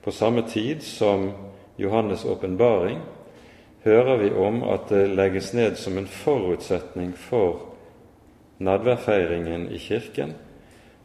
på 0.04 0.10
samme 0.10 0.44
tid 0.48 0.80
som 0.80 1.30
Johannes' 1.78 2.28
åpenbaring, 2.28 3.00
hører 3.86 4.16
vi 4.18 4.30
om 4.34 4.62
at 4.66 4.90
det 4.90 5.06
legges 5.14 5.52
ned 5.54 5.78
som 5.78 5.98
en 5.98 6.08
forutsetning 6.10 7.12
for 7.16 7.76
nadværfeiringen 8.58 9.68
i 9.70 9.78
Kirken 9.78 10.34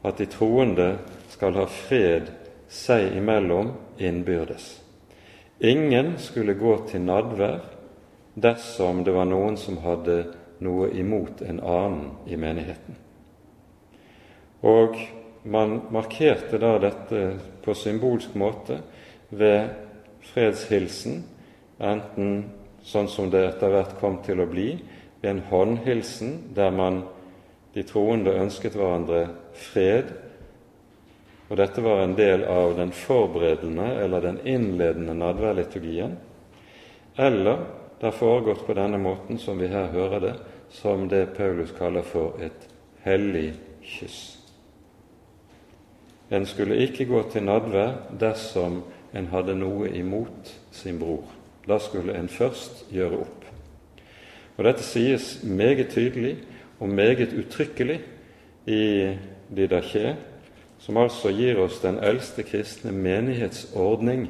at 0.03 0.17
de 0.17 0.25
troende 0.25 0.95
skal 1.29 1.59
ha 1.59 1.67
fred 1.69 2.31
seg 2.71 3.13
imellom 3.17 3.75
innbyrdes. 4.01 4.79
Ingen 5.61 6.15
skulle 6.17 6.57
gå 6.57 6.73
til 6.89 7.03
nadvær 7.05 7.59
dersom 8.33 9.03
det 9.05 9.13
var 9.13 9.27
noen 9.29 9.59
som 9.61 9.77
hadde 9.83 10.23
noe 10.65 10.89
imot 10.97 11.43
en 11.45 11.59
annen 11.59 12.07
i 12.25 12.39
menigheten. 12.39 12.97
Og 14.65 14.97
man 15.43 15.81
markerte 15.93 16.57
da 16.61 16.75
dette 16.81 17.21
på 17.61 17.75
symbolsk 17.77 18.33
måte 18.37 18.79
ved 19.29 19.69
fredshilsen, 20.31 21.21
enten 21.81 22.60
sånn 22.83 23.09
som 23.09 23.29
det 23.31 23.43
etter 23.47 23.73
hvert 23.73 23.97
kom 23.99 24.19
til 24.25 24.41
å 24.41 24.49
bli, 24.49 24.73
ved 25.21 25.29
en 25.29 25.43
håndhilsen 25.51 26.37
der 26.55 26.73
man, 26.73 27.03
de 27.73 27.85
troende 27.87 28.33
ønsket 28.35 28.75
hverandre 28.75 29.27
fred, 29.55 30.09
og 31.51 31.57
dette 31.59 31.83
var 31.83 32.01
en 32.03 32.15
del 32.15 32.43
av 32.47 32.73
den 32.77 32.91
forberedende 32.95 33.85
eller 34.01 34.23
den 34.23 34.39
innledende 34.47 35.15
nadværliturgien, 35.19 36.17
eller 37.19 37.65
det 37.99 38.07
har 38.07 38.17
foregått 38.17 38.65
på 38.65 38.75
denne 38.75 38.97
måten 38.97 39.39
som 39.39 39.59
vi 39.59 39.67
her 39.71 39.91
hører 39.91 40.23
det, 40.23 40.35
som 40.71 41.09
det 41.11 41.35
Paulus 41.37 41.73
kaller 41.77 42.07
for 42.07 42.39
et 42.41 42.67
hellig 43.03 43.51
kyss. 43.83 44.21
En 46.31 46.47
skulle 46.47 46.79
ikke 46.85 47.05
gå 47.05 47.25
til 47.33 47.43
nadvær 47.43 47.97
dersom 48.19 48.79
en 49.13 49.27
hadde 49.33 49.57
noe 49.59 49.91
imot 49.91 50.53
sin 50.71 50.99
bror. 50.99 51.40
Da 51.67 51.77
skulle 51.79 52.17
en 52.17 52.29
først 52.29 52.85
gjøre 52.91 53.21
opp. 53.21 53.45
Og 54.57 54.65
Dette 54.65 54.83
sies 54.83 55.43
meget 55.43 55.89
tydelig 55.89 56.35
og 56.79 56.89
meget 56.89 57.33
uttrykkelig 57.33 57.99
i 58.65 59.17
Didaché, 59.55 60.15
som 60.79 60.97
altså 60.97 61.29
gir 61.29 61.59
oss 61.61 61.79
den 61.81 61.99
eldste 62.01 62.43
kristne 62.43 62.91
menighetsordning 62.91 64.29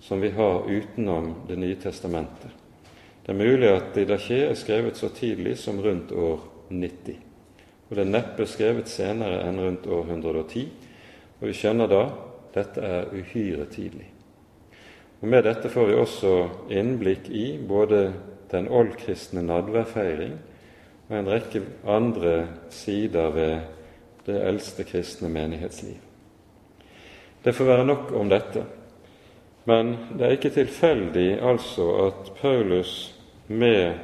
som 0.00 0.20
vi 0.20 0.30
har 0.30 0.66
utenom 0.70 1.34
Det 1.48 1.56
nye 1.56 1.74
testamentet. 1.74 2.50
Det 3.26 3.32
er 3.32 3.38
mulig 3.38 3.68
at 3.68 3.94
Didaché 3.94 4.48
er 4.48 4.54
skrevet 4.54 4.96
så 4.96 5.08
tidlig 5.08 5.58
som 5.58 5.80
rundt 5.80 6.12
år 6.12 6.40
90. 6.70 7.16
Og 7.90 7.96
det 7.96 8.04
er 8.04 8.10
neppe 8.10 8.46
skrevet 8.46 8.88
senere 8.88 9.42
enn 9.48 9.60
rundt 9.60 9.86
år 9.86 10.06
110. 10.06 10.68
Og 11.40 11.48
vi 11.48 11.56
skjønner 11.56 11.90
da 11.90 12.02
dette 12.54 12.80
er 12.80 13.12
uhyre 13.12 13.66
tidlig. 13.72 14.08
Og 15.20 15.28
Med 15.28 15.44
dette 15.44 15.68
får 15.68 15.86
vi 15.86 15.94
også 15.98 16.34
innblikk 16.70 17.28
i 17.30 17.58
både 17.58 18.12
den 18.52 18.68
oldkristne 18.68 19.42
nadværfeiring 19.42 20.36
og 21.08 21.16
en 21.18 21.30
rekke 21.30 21.62
andre 21.86 22.46
sider 22.70 23.32
ved 23.34 23.56
det 24.26 24.36
eldste 24.46 24.84
kristne 24.84 25.28
menighetsliv. 25.28 25.96
Det 27.44 27.54
får 27.54 27.64
være 27.64 27.86
nok 27.86 28.12
om 28.12 28.28
dette. 28.28 28.62
Men 29.64 29.96
det 30.18 30.26
er 30.26 30.36
ikke 30.36 30.54
tilfeldig 30.54 31.40
altså 31.42 31.88
at 32.06 32.32
Paulus 32.40 33.14
med 33.48 33.94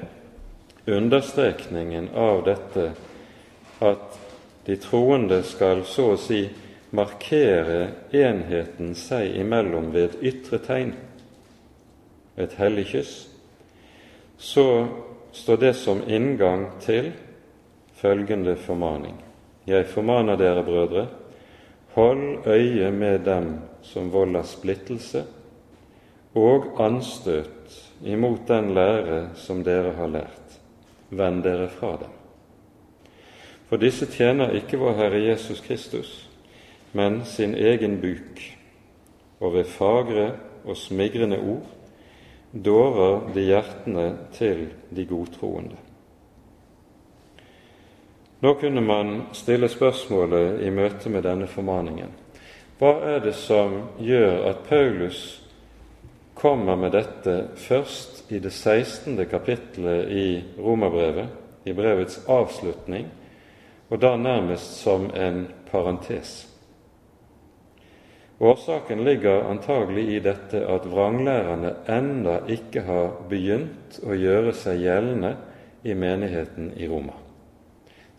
understrekningen 0.86 2.10
av 2.16 2.42
dette 2.44 2.90
at 3.84 4.18
de 4.66 4.76
troende 4.80 5.42
skal 5.44 5.84
så 5.88 6.10
å 6.14 6.20
si 6.20 6.42
markere 6.94 7.88
enheten 8.14 8.94
seg 8.98 9.34
imellom 9.40 9.90
ved 9.94 10.14
et 10.14 10.22
ytre 10.32 10.60
tegn, 10.62 10.94
et 12.36 12.54
hellig 12.58 12.86
kyss, 12.92 13.14
så 14.38 14.86
står 15.34 15.60
det 15.62 15.74
som 15.78 16.02
inngang 16.06 16.66
til 16.82 17.12
følgende 17.98 18.56
formaning. 18.56 19.16
Jeg 19.66 19.86
formaner 19.90 20.36
dere, 20.36 20.64
brødre, 20.64 21.06
hold 21.94 22.46
øye 22.46 22.90
med 22.90 23.18
dem 23.24 23.54
som 23.82 24.12
volder 24.12 24.42
splittelse 24.42 25.24
og 26.34 26.74
anstøt 26.82 27.70
imot 28.04 28.48
den 28.48 28.74
lære 28.74 29.28
som 29.38 29.62
dere 29.64 29.94
har 29.96 30.10
lært. 30.10 30.58
Vend 31.10 31.42
dere 31.42 31.68
fra 31.70 31.94
dem. 32.00 32.10
For 33.68 33.80
disse 33.80 34.06
tjener 34.10 34.52
ikke 34.58 34.78
vår 34.78 34.98
Herre 34.98 35.22
Jesus 35.22 35.60
Kristus, 35.60 36.23
men 36.94 37.24
sin 37.26 37.54
egen 37.54 37.98
buk, 38.00 38.42
og 39.40 39.54
ved 39.54 39.64
fagre 39.68 40.28
og 40.64 40.76
smigrende 40.78 41.38
ord 41.38 41.66
dårer 42.64 43.32
de 43.34 43.42
hjertene 43.48 44.04
til 44.32 44.68
de 44.94 45.04
godtroende. 45.10 45.76
Nå 48.40 48.54
kunne 48.60 48.80
man 48.84 49.22
stille 49.32 49.68
spørsmålet 49.68 50.62
i 50.62 50.70
møte 50.70 51.10
med 51.10 51.24
denne 51.24 51.48
formaningen. 51.50 52.12
Hva 52.78 52.92
er 53.14 53.22
det 53.24 53.34
som 53.38 53.78
gjør 53.98 54.50
at 54.50 54.64
Paulus 54.68 55.20
kommer 56.34 56.76
med 56.76 56.92
dette 56.92 57.36
først 57.56 58.30
i 58.30 58.38
det 58.38 58.52
16. 58.52 59.16
kapittelet 59.30 60.10
i 60.10 60.26
Romerbrevet, 60.58 61.28
i 61.64 61.72
brevets 61.72 62.20
avslutning, 62.28 63.08
og 63.90 64.00
da 64.02 64.16
nærmest 64.16 64.82
som 64.82 65.10
en 65.14 65.46
parentes. 65.70 66.53
Årsaken 68.44 69.04
ligger 69.04 69.46
antagelig 69.48 70.04
i 70.16 70.18
dette 70.20 70.60
at 70.68 70.84
vranglærerne 70.84 71.70
enda 71.88 72.42
ikke 72.52 72.82
har 72.84 73.14
begynt 73.30 73.96
å 74.04 74.12
gjøre 74.12 74.52
seg 74.52 74.82
gjeldende 74.84 75.30
i 75.88 75.96
menigheten 75.96 76.68
i 76.76 76.88
Roma, 76.90 77.16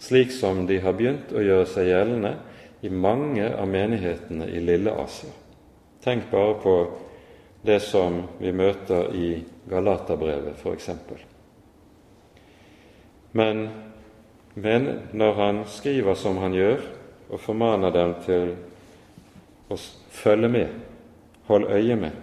slik 0.01 0.33
som 0.33 0.63
de 0.65 0.79
har 0.81 0.97
begynt 0.97 1.29
å 1.29 1.45
gjøre 1.45 1.69
seg 1.69 1.91
gjeldende 1.91 2.33
i 2.81 2.89
mange 2.89 3.51
av 3.53 3.69
menighetene 3.69 4.49
i 4.49 4.65
Lille 4.65 4.97
Asia. 4.97 5.29
Tenk 6.01 6.31
bare 6.33 6.57
på 6.63 6.75
det 7.61 7.79
som 7.85 8.23
vi 8.41 8.49
møter 8.53 9.13
i 9.13 9.29
Galaterbrevet, 9.69 10.57
f.eks. 10.57 10.89
Men, 13.37 13.67
men 14.53 14.93
når 15.13 15.41
han 15.43 15.65
skriver 15.69 16.17
som 16.17 16.41
han 16.41 16.57
gjør, 16.57 16.81
og 17.29 17.41
formaner 17.41 17.93
dem 17.93 18.21
til 18.25 18.55
å 19.69 19.77
følge 20.13 20.51
med, 20.51 20.77
hold 21.47 21.67
øye 21.73 21.97
med, 21.99 22.13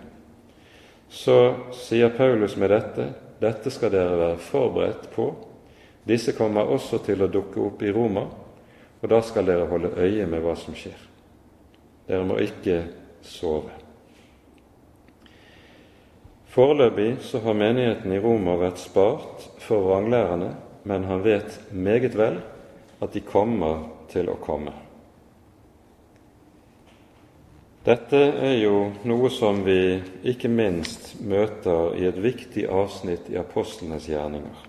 så 1.13 1.55
sier 1.77 2.15
Paulus 2.17 2.57
med 2.57 2.73
dette 2.73 3.11
dette 3.43 3.73
skal 3.75 3.91
dere 3.91 4.19
være 4.19 4.39
forberedt 4.39 5.09
på. 5.15 5.27
Disse 6.07 6.35
kommer 6.37 6.69
også 6.71 7.01
til 7.03 7.25
å 7.25 7.31
dukke 7.31 7.59
opp 7.65 7.81
i 7.83 7.91
Roma, 7.95 8.23
og 9.03 9.11
da 9.11 9.19
skal 9.27 9.49
dere 9.49 9.67
holde 9.71 9.97
øye 9.99 10.27
med 10.31 10.45
hva 10.45 10.55
som 10.59 10.77
skjer. 10.79 10.99
Dere 12.07 12.27
må 12.27 12.39
ikke 12.43 12.85
sove. 13.27 13.75
Foreløpig 16.53 17.17
så 17.25 17.41
har 17.43 17.59
menigheten 17.59 18.13
i 18.13 18.21
Roma 18.23 18.55
vært 18.61 18.83
spart 18.83 19.49
for 19.65 19.89
vranglærerne, 19.89 20.53
men 20.87 21.07
han 21.09 21.25
vet 21.25 21.59
meget 21.73 22.15
vel 22.19 22.39
at 23.03 23.15
de 23.15 23.25
kommer 23.27 23.89
til 24.13 24.31
å 24.31 24.39
komme. 24.43 24.75
Dette 27.83 28.19
er 28.39 28.61
jo 28.61 28.93
noe 29.11 29.27
som 29.35 29.65
vi 29.67 29.97
ikke 30.31 30.47
minst 30.47 31.17
møter 31.19 31.97
i 31.99 32.05
et 32.07 32.19
viktig 32.23 32.69
avsnitt 32.71 33.27
i 33.33 33.41
apostlenes 33.41 34.07
gjerninger. 34.07 34.69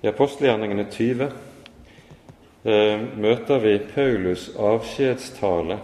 I 0.00 0.08
apostelgjerningene 0.08 0.86
20 0.88 1.26
eh, 2.64 3.04
møter 3.20 3.60
vi 3.60 3.74
Paulus' 3.90 4.46
avskjedstale 4.56 5.78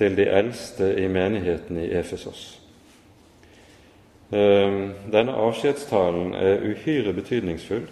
til 0.00 0.16
de 0.16 0.28
eldste 0.32 0.88
i 0.96 1.04
menigheten 1.12 1.82
i 1.84 1.90
Efesos. 2.00 2.46
Eh, 4.32 4.80
denne 5.12 5.36
avskjedstalen 5.44 6.32
er 6.40 6.64
uhyre 6.72 7.12
betydningsfull, 7.20 7.84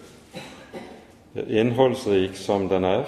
innholdsrik 1.37 2.33
som 2.33 2.65
den 2.65 2.89
er, 2.89 3.05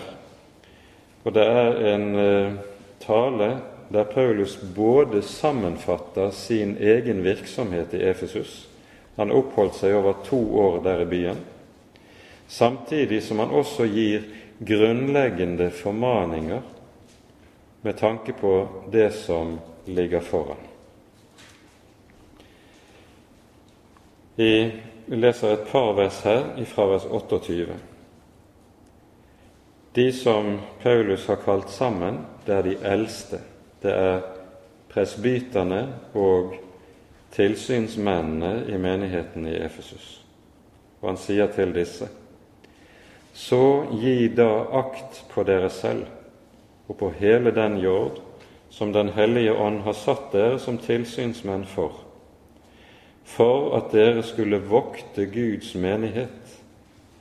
og 1.25 1.33
det 1.33 1.49
er 1.49 1.83
en 1.95 2.09
eh, 2.27 2.65
tale 3.01 3.51
der 3.91 4.03
Paulus 4.03 4.59
både 4.75 5.21
sammenfatter 5.21 6.31
sin 6.31 6.77
egen 6.77 7.23
virksomhet 7.23 7.93
i 7.93 8.03
Efesus 8.03 8.67
Han 9.15 9.31
oppholdt 9.31 9.75
seg 9.75 9.95
over 9.95 10.21
to 10.23 10.39
år 10.59 10.77
der 10.85 11.01
i 11.03 11.05
byen. 11.05 11.39
Samtidig 12.47 13.19
som 13.23 13.41
han 13.43 13.51
også 13.51 13.85
gir 13.91 14.23
grunnleggende 14.59 15.67
formaninger 15.71 16.61
med 17.81 17.97
tanke 17.99 18.33
på 18.33 18.53
det 18.91 19.11
som 19.13 19.59
ligger 19.85 20.23
foran. 20.23 20.63
Vi 24.35 24.71
leser 25.11 25.53
et 25.53 25.67
par 25.67 25.93
vers 25.99 26.23
her 26.23 26.65
fra 26.65 26.87
vers 26.87 27.05
28. 27.05 27.77
De 29.95 30.11
som 30.15 30.59
Paulus 30.81 31.27
har 31.27 31.43
kalt 31.43 31.69
sammen, 31.69 32.23
det 32.45 32.55
er 32.55 32.69
de 32.69 32.77
eldste 32.95 33.41
det 33.81 33.91
er 33.91 34.21
presbyterne 34.91 35.81
og 36.13 36.55
tilsynsmennene 37.31 38.65
i 38.69 38.77
menigheten 38.77 39.47
i 39.47 39.55
Efesus. 39.63 40.21
Og 41.01 41.13
han 41.13 41.17
sier 41.17 41.47
til 41.55 41.73
disse.: 41.75 42.07
Så 43.33 43.85
gi 44.01 44.27
da 44.35 44.49
akt 44.81 45.23
på 45.31 45.43
dere 45.43 45.69
selv 45.69 46.05
og 46.87 46.97
på 46.97 47.09
hele 47.19 47.51
den 47.55 47.79
jord 47.79 48.21
som 48.71 48.93
Den 48.93 49.09
hellige 49.09 49.53
ånd 49.53 49.81
har 49.81 49.93
satt 49.93 50.31
dere 50.31 50.59
som 50.59 50.77
tilsynsmenn 50.77 51.65
for, 51.67 51.91
for 53.23 53.75
at 53.75 53.91
dere 53.91 54.23
skulle 54.23 54.61
vokte 54.63 55.25
Guds 55.25 55.75
menighet, 55.75 56.55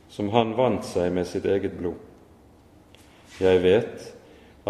som 0.09 0.31
Han 0.31 0.55
vant 0.57 0.87
seg 0.87 1.11
med 1.13 1.27
sitt 1.27 1.45
eget 1.45 1.75
blod. 1.79 1.99
Jeg 3.41 3.63
vet 3.63 4.15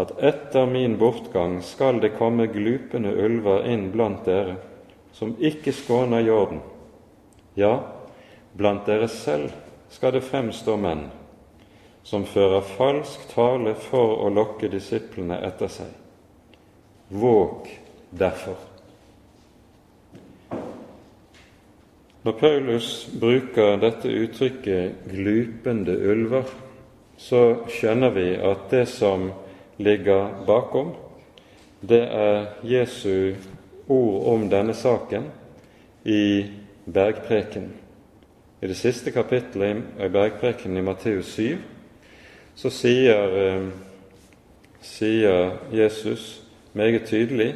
at 0.00 0.12
etter 0.24 0.66
min 0.66 0.96
bortgang 0.98 1.58
skal 1.62 2.00
det 2.00 2.14
komme 2.18 2.48
glupende 2.50 3.12
ulver 3.12 3.66
inn 3.68 3.90
blant 3.92 4.24
dere, 4.24 4.56
som 5.12 5.34
ikke 5.38 5.74
skåner 5.76 6.24
jorden. 6.24 6.62
Ja, 7.58 7.74
blant 8.52 8.86
dere 8.88 9.08
selv 9.12 9.52
skal 9.90 10.14
det 10.16 10.24
fremstå 10.26 10.76
menn 10.80 11.08
som 12.02 12.24
fører 12.24 12.64
falsk 12.64 13.28
tale 13.34 13.74
for 13.78 14.24
å 14.24 14.30
lokke 14.32 14.70
disiplene 14.72 15.36
etter 15.46 15.70
seg. 15.70 15.90
Våg 17.10 17.68
derfor. 18.10 18.56
Når 22.20 22.36
Paulus 22.36 22.88
bruker 23.20 23.78
dette 23.80 24.08
uttrykket 24.08 25.06
'glupende 25.08 25.94
ulver', 25.96 26.50
så 27.16 27.64
skjønner 27.68 28.10
vi 28.10 28.28
at 28.36 28.70
det 28.70 28.86
som 28.88 29.30
ligger 29.80 30.44
bakom, 30.46 30.92
det 31.80 32.02
er 32.12 32.46
Jesu 32.62 33.34
ord 33.88 34.26
om 34.34 34.48
denne 34.52 34.74
saken 34.76 35.30
i 36.04 36.44
Bergpreken. 36.84 37.70
I 38.60 38.68
det 38.68 38.76
siste 38.76 39.12
kapittelet 39.14 39.80
i 40.00 40.08
Bergpreken 40.12 40.76
i 40.76 40.84
Matteus 40.84 41.32
7 41.32 41.56
så 42.60 42.70
sier, 42.70 43.36
eh, 43.40 43.68
sier 44.82 45.56
Jesus 45.72 46.42
meget 46.72 47.08
tydelig 47.08 47.54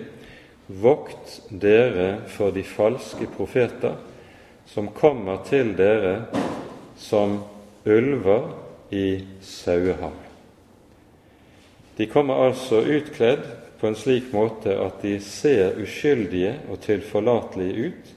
Vokt 0.67 1.43
dere 1.51 2.23
for 2.27 2.51
de 2.51 2.63
falske 2.65 3.27
profeter 3.37 3.99
som 4.67 4.89
kommer 4.97 5.45
til 5.45 5.77
dere 5.77 6.25
som 6.97 7.43
ulver 7.85 8.49
i 8.91 9.27
saueham. 9.45 10.24
De 11.97 12.07
kommer 12.07 12.47
altså 12.47 12.81
utkledd 12.83 13.45
på 13.81 13.87
en 13.87 13.99
slik 13.99 14.33
måte 14.35 14.75
at 14.81 15.03
de 15.03 15.19
ser 15.23 15.77
uskyldige 15.83 16.57
og 16.73 16.81
tilforlatelige 16.83 17.91
ut, 17.91 18.13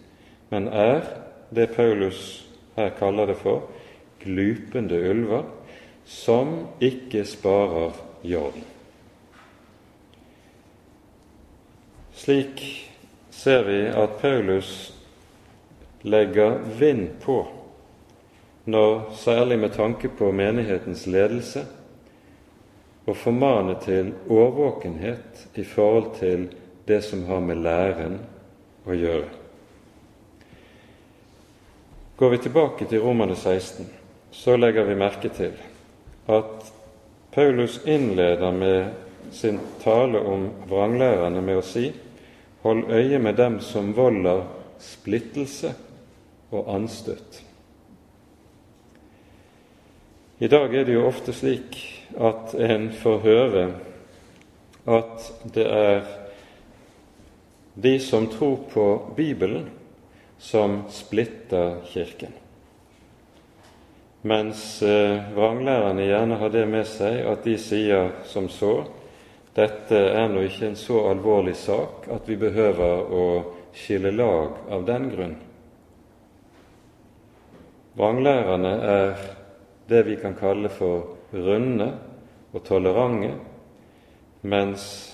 men 0.50 0.68
er 0.68 1.04
det 1.54 1.74
Paulus 1.76 2.48
her 2.78 2.94
kaller 2.98 3.30
det 3.30 3.38
for, 3.42 3.68
glupende 4.24 4.98
ulver 5.10 5.46
som 6.08 6.68
ikke 6.82 7.26
sparer 7.28 7.94
jorden. 8.24 8.64
Slik 12.18 12.64
ser 13.32 13.64
vi 13.68 13.82
at 13.92 14.18
Paulus 14.22 14.94
legger 16.02 16.58
vind 16.80 17.10
på, 17.22 17.44
når, 18.66 19.12
særlig 19.16 19.60
med 19.60 19.76
tanke 19.76 20.10
på 20.10 20.32
menighetens 20.32 21.06
ledelse, 21.08 21.66
og 23.08 23.16
formane 23.16 23.78
til 23.84 24.12
årvåkenhet 24.30 25.48
i 25.56 25.64
forhold 25.64 26.10
til 26.20 26.48
det 26.88 27.02
som 27.04 27.24
har 27.28 27.40
med 27.44 27.64
læren 27.64 28.20
å 28.88 28.96
gjøre. 28.96 29.30
Går 32.18 32.30
vi 32.34 32.38
tilbake 32.44 32.88
til 32.90 33.04
Romane 33.04 33.36
16, 33.36 33.88
så 34.32 34.58
legger 34.58 34.88
vi 34.88 35.00
merke 35.00 35.30
til 35.30 35.56
at 36.28 36.72
Paulus 37.32 37.80
innleder 37.86 38.52
med 38.52 39.32
sin 39.32 39.60
tale 39.84 40.20
om 40.20 40.50
vranglærerne 40.68 41.42
med 41.42 41.62
å 41.62 41.66
si 41.66 41.92
Hold 42.64 42.90
øye 42.92 43.20
med 43.22 43.38
dem 43.38 43.60
som 43.62 43.92
volder 43.96 44.42
splittelse 44.82 45.70
og 46.52 46.72
anstøt. 46.74 47.38
I 50.40 50.50
dag 50.52 50.74
er 50.74 50.84
det 50.84 50.98
jo 50.98 51.06
ofte 51.08 51.36
slik 51.38 51.78
at 52.16 52.54
en 52.56 52.90
får 52.96 53.20
høre 53.26 53.66
at 54.88 55.28
det 55.54 55.66
er 55.68 56.06
de 57.78 58.00
som 58.00 58.28
tror 58.32 58.58
på 58.72 58.86
Bibelen, 59.16 59.68
som 60.38 60.84
splitter 60.90 61.82
Kirken. 61.86 62.32
Mens 64.22 64.82
eh, 64.82 65.34
vranglærerne 65.36 66.06
gjerne 66.08 66.38
har 66.42 66.50
det 66.54 66.64
med 66.70 66.88
seg 66.90 67.20
at 67.30 67.44
de 67.46 67.58
sier 67.62 68.10
som 68.26 68.48
så 68.50 68.80
dette 69.58 69.98
er 69.98 70.28
nå 70.30 70.44
ikke 70.46 70.72
en 70.72 70.78
så 70.78 71.00
alvorlig 71.10 71.56
sak 71.58 72.06
at 72.14 72.28
vi 72.30 72.38
behøver 72.38 73.14
å 73.14 73.28
skille 73.74 74.12
lag 74.14 74.58
av 74.74 74.84
den 74.86 75.08
grunn. 75.14 75.36
Vranglærerne 77.98 78.74
er 78.94 79.24
det 79.90 80.04
vi 80.06 80.18
kan 80.22 80.38
kalle 80.38 80.70
for 80.70 81.17
runde 81.34 81.92
og 82.54 82.64
tolerante, 82.64 83.36
mens 84.42 85.14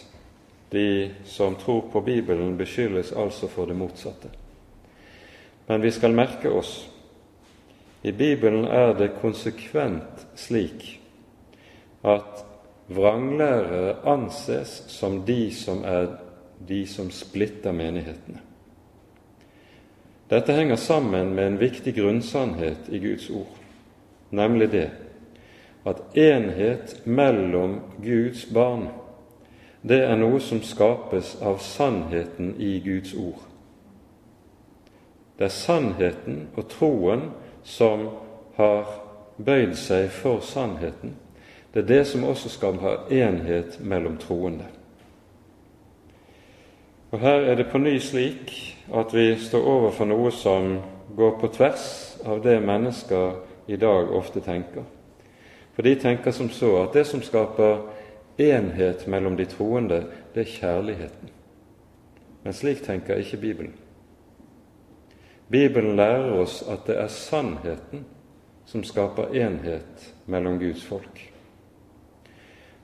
De 0.73 1.12
som 1.23 1.56
tror 1.56 1.82
på 1.91 2.02
Bibelen, 2.02 2.58
beskyldes 2.58 3.12
altså 3.12 3.47
for 3.47 3.69
det 3.69 3.76
motsatte. 3.78 4.30
Men 5.67 5.82
vi 5.82 5.91
skal 5.91 6.15
merke 6.17 6.49
oss 6.49 6.89
i 8.04 8.12
Bibelen 8.12 8.65
er 8.65 8.95
det 8.97 9.13
konsekvent 9.21 10.26
slik 10.36 10.99
at 12.04 12.41
vranglærere 12.91 13.95
anses 14.10 14.82
som 14.91 15.21
de 15.28 15.52
som 15.56 15.86
er 15.88 16.10
de 16.67 16.82
som 16.88 17.12
splitter 17.12 17.71
menighetene. 17.71 18.41
Dette 20.30 20.56
henger 20.58 20.76
sammen 20.76 21.36
med 21.36 21.47
en 21.47 21.60
viktig 21.62 21.93
grunnsannhet 21.95 22.89
i 22.89 22.99
Guds 22.99 23.30
ord, 23.30 23.56
nemlig 24.32 24.71
det 24.71 24.88
at 25.86 26.17
enhet 26.17 27.02
mellom 27.06 27.80
Guds 28.04 28.46
barn, 28.46 28.88
det 29.82 30.00
er 30.04 30.15
noe 30.15 30.39
som 30.39 30.62
skapes 30.63 31.36
av 31.43 31.60
sannheten 31.60 32.54
i 32.60 32.78
Guds 32.86 33.12
ord. 33.19 33.41
Det 35.38 35.50
er 35.50 35.56
sannheten 35.56 36.46
og 36.56 36.69
troen 36.72 37.26
som 37.67 38.08
har 38.56 38.88
bøyd 39.38 39.76
seg 39.76 40.08
for 40.13 40.39
sannheten. 40.46 41.17
Det 41.74 41.84
er 41.84 41.89
det 41.89 42.04
som 42.08 42.24
også 42.24 42.54
skal 42.54 42.80
ha 42.80 42.96
enhet 43.12 43.80
mellom 43.82 44.17
troende. 44.22 44.69
Og 47.12 47.19
Her 47.19 47.43
er 47.50 47.56
det 47.56 47.67
på 47.69 47.78
ny 47.78 47.98
slik 48.00 48.54
at 48.93 49.13
vi 49.13 49.36
står 49.36 49.67
overfor 49.67 50.06
noe 50.10 50.32
som 50.32 50.78
går 51.15 51.39
på 51.41 51.50
tvers 51.54 51.88
av 52.26 52.41
det 52.41 52.60
mennesker 52.62 53.36
i 53.67 53.78
dag 53.78 54.10
ofte 54.15 54.41
tenker. 54.41 54.86
For 55.73 55.81
de 55.81 55.95
tenker 55.95 56.31
som 56.31 56.49
så 56.49 56.75
at 56.83 56.93
det 56.93 57.05
som 57.09 57.21
skaper 57.21 57.81
enhet 58.38 59.07
mellom 59.07 59.38
de 59.38 59.45
troende, 59.45 60.03
det 60.33 60.45
er 60.45 60.53
kjærligheten. 60.53 61.29
Men 62.43 62.53
slik 62.53 62.83
tenker 62.83 63.21
ikke 63.21 63.38
Bibelen. 63.38 63.73
Bibelen 65.49 65.95
lærer 65.95 66.33
oss 66.41 66.63
at 66.69 66.88
det 66.88 66.97
er 66.97 67.07
sannheten 67.07 68.05
som 68.65 68.83
skaper 68.83 69.33
enhet 69.36 70.13
mellom 70.25 70.59
Guds 70.59 70.83
folk. 70.83 71.29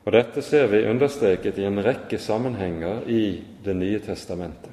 Og 0.05 0.13
Dette 0.13 0.41
ser 0.41 0.67
vi 0.71 0.87
understreket 0.89 1.57
i 1.59 1.65
en 1.67 1.83
rekke 1.85 2.17
sammenhenger 2.17 3.03
i 3.07 3.43
Det 3.65 3.75
nye 3.75 3.99
testamentet. 3.99 4.71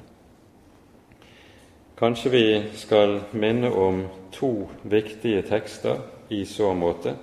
Kanskje 1.97 2.29
vi 2.31 2.63
skal 2.73 3.19
minne 3.33 3.71
om 3.71 4.05
to 4.31 4.69
viktige 4.83 5.41
tekster 5.41 5.99
i 6.29 6.45
så 6.45 6.73
måte. 6.73 7.13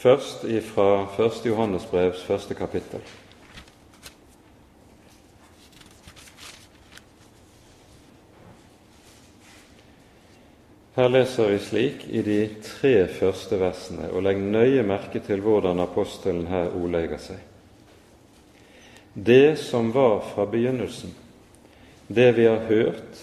Først 0.00 0.46
fra 0.64 1.02
1. 1.26 1.46
Johannes 1.46 1.84
brevs 1.84 2.22
første 2.24 2.54
kapittel. 2.54 3.02
Her 10.96 11.08
leser 11.08 11.50
vi 11.52 11.58
slik 11.58 12.06
i 12.08 12.22
de 12.24 12.38
tre 12.64 12.94
første 13.12 13.60
versene, 13.60 14.08
og 14.08 14.24
legg 14.24 14.40
nøye 14.40 14.86
merke 14.88 15.20
til 15.20 15.44
hvordan 15.44 15.84
apostelen 15.84 16.48
her 16.48 16.72
ordlegger 16.72 17.20
seg. 17.20 17.44
Det 19.12 19.58
som 19.60 19.92
var 19.92 20.22
fra 20.32 20.48
begynnelsen, 20.48 21.12
det 22.08 22.32
vi 22.40 22.48
har 22.48 22.64
hørt, 22.72 23.22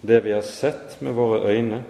det 0.00 0.24
vi 0.24 0.32
har 0.32 0.44
sett 0.56 1.02
med 1.04 1.12
våre 1.20 1.44
øyne, 1.52 1.84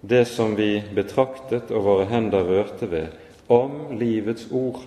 det 0.00 0.24
som 0.24 0.54
vi 0.56 0.82
betraktet 0.94 1.70
og 1.70 1.84
våre 1.84 2.06
hender 2.08 2.44
rørte 2.44 2.88
ved, 2.90 3.16
om 3.46 3.90
livets 3.98 4.46
ord. 4.50 4.80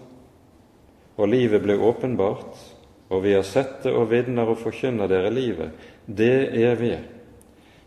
Og 1.15 1.29
livet 1.29 1.61
ble 1.61 1.77
åpenbart, 1.77 2.57
og 3.13 3.21
vi 3.25 3.35
har 3.35 3.45
sett 3.45 3.83
det 3.83 3.93
og 3.93 4.09
vitner 4.09 4.49
og 4.49 4.57
forkynner 4.63 5.11
dere 5.11 5.29
livet, 5.33 5.75
det 6.05 6.49
evige, 6.57 7.03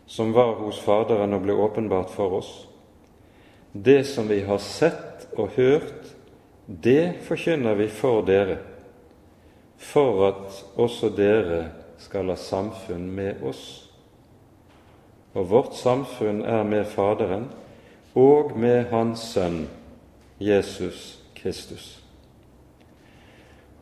som 0.07 0.31
var 0.33 0.55
hos 0.61 0.79
Faderen 0.79 1.35
og 1.35 1.43
ble 1.43 1.57
åpenbart 1.59 2.13
for 2.13 2.39
oss. 2.39 2.51
Det 3.73 4.05
som 4.07 4.29
vi 4.31 4.39
har 4.47 4.61
sett 4.63 5.27
og 5.35 5.51
hørt, 5.57 6.13
det 6.65 7.19
forkynner 7.27 7.75
vi 7.75 7.89
for 7.91 8.23
dere, 8.25 8.61
for 9.77 10.23
at 10.29 10.63
også 10.79 11.11
dere 11.13 11.65
skal 12.01 12.31
ha 12.31 12.39
samfunn 12.39 13.11
med 13.11 13.43
oss 13.45 13.86
og 15.37 15.49
vårt 15.51 15.75
samfunn 15.77 16.41
er 16.41 16.63
med 16.65 16.87
Faderen 16.89 17.45
og 18.17 18.55
med 18.57 18.89
Hans 18.89 19.21
Sønn 19.35 19.67
Jesus 20.41 21.19
Kristus. 21.37 21.99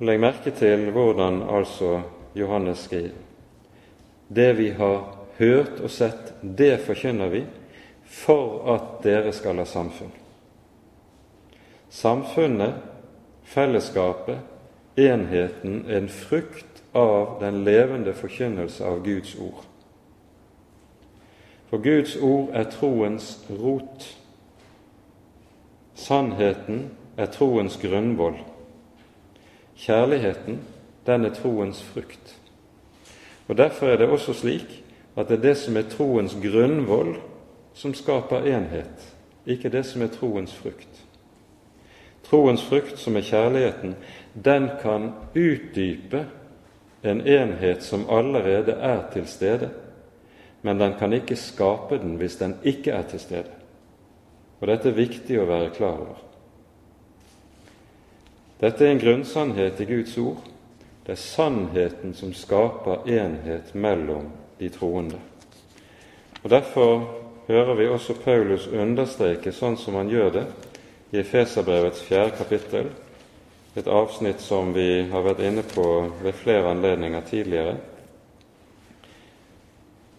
Legg 0.03 0.19
merke 0.19 0.51
til 0.51 0.89
hvordan 0.91 1.39
altså 1.47 2.01
Johannes 2.35 2.83
skriver. 2.89 3.15
Det 4.27 4.57
vi 4.57 4.69
har 4.75 5.05
hørt 5.37 5.79
og 5.79 5.91
sett, 5.91 6.33
det 6.41 6.81
forkynner 6.83 7.31
vi 7.31 7.45
for 8.03 8.65
at 8.73 9.03
dere 9.03 9.31
skal 9.33 9.61
ha 9.61 9.65
samfunn. 9.69 10.11
Samfunnet, 11.89 12.81
fellesskapet, 13.47 14.41
enheten, 14.97 15.85
er 15.87 16.01
en 16.01 16.11
frukt 16.11 16.83
av 16.95 17.37
den 17.39 17.63
levende 17.63 18.13
forkynnelse 18.13 18.83
av 18.83 18.99
Guds 19.05 19.35
ord. 19.39 19.63
For 21.75 21.81
Guds 21.83 22.15
ord 22.15 22.49
er 22.53 22.63
troens 22.71 23.45
rot. 23.49 24.05
Sannheten 25.95 26.85
er 27.17 27.25
troens 27.25 27.75
grunnvoll. 27.81 28.37
Kjærligheten, 29.75 30.61
den 31.05 31.25
er 31.25 31.33
troens 31.35 31.83
frukt. 31.83 32.37
Og 33.47 33.57
Derfor 33.57 33.87
er 33.87 33.97
det 33.97 34.07
også 34.07 34.33
slik 34.33 34.83
at 35.17 35.27
det 35.27 35.37
er 35.37 35.41
det 35.41 35.57
som 35.57 35.77
er 35.77 35.89
troens 35.91 36.37
grunnvoll, 36.39 37.17
som 37.73 37.93
skaper 37.93 38.47
enhet, 38.47 39.11
ikke 39.45 39.69
det 39.69 39.83
som 39.85 40.01
er 40.01 40.15
troens 40.15 40.55
frukt. 40.55 41.05
Troens 42.23 42.63
frukt, 42.63 42.99
som 42.99 43.15
er 43.15 43.27
kjærligheten, 43.27 43.95
den 44.45 44.69
kan 44.81 45.11
utdype 45.35 46.25
en 47.03 47.27
enhet 47.27 47.83
som 47.83 48.07
allerede 48.09 48.71
er 48.71 49.11
til 49.11 49.27
stede 49.27 49.75
men 50.65 50.77
den 50.77 50.95
kan 50.97 51.13
ikke 51.13 51.35
skape 51.37 51.99
den 52.01 52.15
hvis 52.17 52.39
den 52.39 52.55
ikke 52.65 52.95
er 52.97 53.03
til 53.05 53.19
stede. 53.21 53.51
Og 54.57 54.65
dette 54.65 54.89
er 54.89 54.97
viktig 54.97 55.37
å 55.37 55.45
være 55.45 55.69
klar 55.75 55.99
over. 56.01 56.23
Dette 58.63 58.81
er 58.81 58.95
en 58.95 59.03
grunnsannhet 59.03 59.83
i 59.83 59.87
Guds 59.91 60.17
ord. 60.17 60.41
Det 61.05 61.13
er 61.13 61.21
sannheten 61.21 62.17
som 62.17 62.33
skaper 62.33 63.05
enhet 63.05 63.75
mellom 63.77 64.31
de 64.57 64.73
troende. 64.73 65.21
Og 66.41 66.49
Derfor 66.49 67.05
hører 67.45 67.73
vi 67.77 67.89
også 67.93 68.17
Paulus 68.25 68.65
understreke 68.65 69.53
sånn 69.53 69.77
som 69.77 70.01
han 70.01 70.09
gjør 70.09 70.33
det 70.33 70.47
i 71.13 71.21
Efeserbrevets 71.21 72.01
fjerde 72.09 72.39
kapittel, 72.41 72.89
et 73.77 73.85
avsnitt 73.85 74.41
som 74.41 74.73
vi 74.73 75.03
har 75.11 75.29
vært 75.29 75.45
inne 75.45 75.61
på 75.61 76.07
ved 76.23 76.41
flere 76.41 76.73
anledninger 76.73 77.29
tidligere 77.29 77.77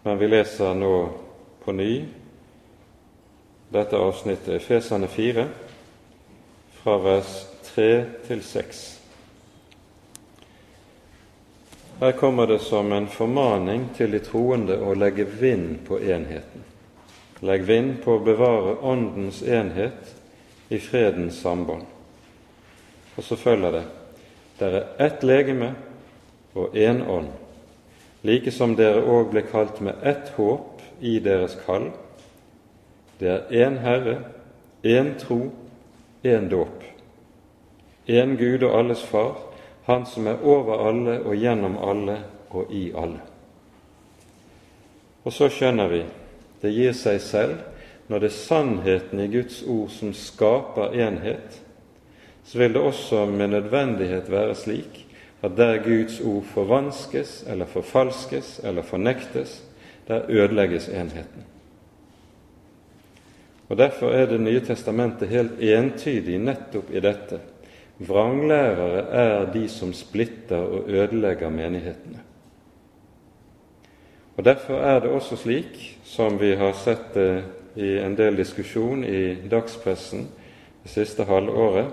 men 0.07 0.17
vi 0.17 0.27
leser 0.27 0.73
nå 0.73 1.09
på 1.63 1.71
ny 1.71 2.05
dette 3.69 3.97
avsnittet, 3.99 4.53
Efesane 4.55 5.07
4, 5.07 5.43
fra 6.71 6.93
vers 7.03 7.31
3 7.67 7.87
til 8.27 8.43
6. 8.43 8.77
Her 11.99 12.13
kommer 12.15 12.47
det 12.47 12.61
som 12.63 12.93
en 12.95 13.09
formaning 13.11 13.89
til 13.97 14.15
de 14.15 14.21
troende 14.23 14.77
å 14.79 14.93
legge 14.95 15.25
vind 15.27 15.81
på 15.89 15.99
enheten. 15.99 16.63
Legg 17.43 17.65
vind 17.67 17.97
på 18.05 18.15
å 18.15 18.21
bevare 18.23 18.77
Åndens 18.87 19.41
enhet 19.43 20.13
i 20.71 20.79
fredens 20.79 21.41
sambånd. 21.43 21.83
Og 23.17 23.27
så 23.27 23.35
følger 23.35 23.75
det 23.75 23.83
det 24.61 24.71
er 24.71 24.87
ett 25.09 25.27
legeme 25.27 25.73
og 26.55 26.79
én 26.79 27.03
ånd 27.03 27.35
like 28.27 28.51
som 28.51 28.75
dere 28.75 29.05
òg 29.07 29.31
ble 29.31 29.45
kalt 29.47 29.79
med 29.81 30.03
ett 30.03 30.33
håp 30.35 30.81
i 30.99 31.17
deres 31.23 31.55
kall. 31.65 31.91
Det 33.19 33.29
er 33.31 33.67
én 33.67 33.79
Herre, 33.79 34.17
én 34.83 35.15
tro, 35.19 35.51
én 36.23 36.49
dåp. 36.51 36.83
Én 38.07 38.35
Gud 38.37 38.63
og 38.63 38.79
alles 38.79 39.03
Far, 39.03 39.35
Han 39.87 40.05
som 40.05 40.27
er 40.27 40.43
over 40.43 40.81
alle 40.87 41.21
og 41.23 41.35
gjennom 41.35 41.77
alle 41.79 42.17
og 42.51 42.71
i 42.75 42.89
alle. 42.91 43.21
Og 45.23 45.31
så 45.31 45.47
skjønner 45.47 45.87
vi 45.87 46.01
det 46.61 46.73
gir 46.75 46.91
seg 46.91 47.21
selv 47.23 47.55
når 48.07 48.19
det 48.19 48.27
er 48.27 48.35
sannheten 48.35 49.21
i 49.23 49.29
Guds 49.31 49.61
ord 49.63 49.89
som 49.95 50.11
skaper 50.15 50.95
enhet, 50.95 51.61
så 52.43 52.59
vil 52.59 52.75
det 52.75 52.83
også 52.83 53.25
med 53.31 53.47
nødvendighet 53.47 54.31
være 54.31 54.55
slik 54.55 55.06
at 55.41 55.57
der 55.57 55.83
Guds 55.83 56.21
ord 56.21 56.43
forvanskes 56.43 57.43
eller 57.47 57.65
forfalskes 57.65 58.59
eller 58.63 58.81
fornektes, 58.81 59.63
der 60.07 60.21
ødelegges 60.29 60.87
enheten. 60.87 61.45
Og 63.69 63.77
Derfor 63.77 64.09
er 64.09 64.25
Det 64.25 64.41
nye 64.41 64.59
testamentet 64.59 65.27
helt 65.27 65.59
entydig 65.59 66.39
nettopp 66.39 66.91
i 66.91 66.99
dette, 66.99 67.39
Vranglærere 67.99 69.07
er 69.09 69.51
de 69.51 69.69
som 69.69 69.93
splitter 69.93 70.57
og 70.57 70.89
ødelegger 70.89 71.49
menighetene. 71.49 72.19
Og 74.37 74.45
Derfor 74.45 74.77
er 74.77 74.99
det 74.99 75.09
også 75.09 75.35
slik, 75.35 75.99
som 76.03 76.39
vi 76.41 76.55
har 76.55 76.73
sett 76.73 77.13
det 77.13 77.43
i 77.75 77.97
en 77.97 78.17
del 78.17 78.37
diskusjon 78.37 79.03
i 79.03 79.49
dagspressen 79.49 80.27
det 80.83 80.91
siste 80.91 81.25
halvåret, 81.25 81.89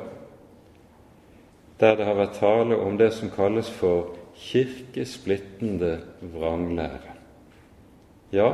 der 1.80 1.96
det 1.96 2.06
har 2.06 2.14
vært 2.18 2.38
tale 2.38 2.78
om 2.78 2.98
det 2.98 3.12
som 3.14 3.32
kalles 3.34 3.70
for 3.70 4.14
kirkesplittende 4.38 5.98
vranglære. 6.34 7.14
Ja, 8.32 8.50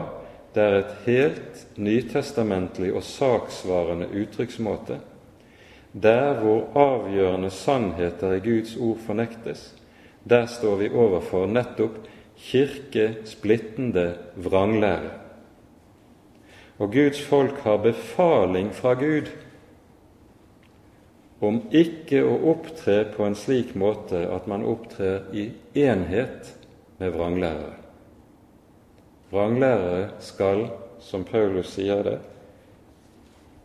det 0.54 0.62
er 0.62 0.78
et 0.78 0.96
helt 1.06 1.66
nytestamentlig 1.78 2.92
og 2.94 3.02
saksvarende 3.06 4.10
uttrykksmåte 4.22 5.00
der 5.92 6.34
hvor 6.38 6.68
avgjørende 6.74 7.50
sannheter 7.50 8.32
i 8.32 8.38
Guds 8.38 8.76
ord 8.76 8.98
fornektes, 9.06 9.74
der 10.30 10.46
står 10.46 10.76
vi 10.76 10.90
overfor 10.94 11.46
nettopp 11.46 11.96
kirkesplittende 12.38 14.14
vranglære. 14.36 15.10
Og 16.78 16.92
Guds 16.92 17.22
folk 17.22 17.58
har 17.64 17.76
befaling 17.76 18.74
fra 18.74 18.94
Gud 18.94 19.28
om 21.40 21.62
ikke 21.72 22.20
å 22.26 22.36
opptre 22.52 23.04
på 23.14 23.24
en 23.24 23.36
slik 23.38 23.72
måte 23.78 24.22
at 24.28 24.48
man 24.50 24.64
opptrer 24.68 25.30
i 25.32 25.48
enhet 25.80 26.52
med 27.00 27.14
vranglærere. 27.16 27.76
Vranglærere 29.30 30.10
skal, 30.20 30.66
som 31.00 31.24
Paulus 31.24 31.72
sier 31.76 32.02
det, 32.04 32.18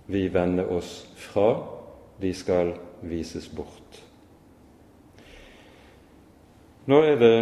vi 0.08 0.28
vende 0.30 0.68
oss 0.72 1.02
fra 1.18 1.50
de 2.22 2.32
skal 2.38 2.76
vises 3.04 3.48
bort. 3.52 4.02
Nå 6.86 7.02
er 7.02 7.18
det, 7.18 7.38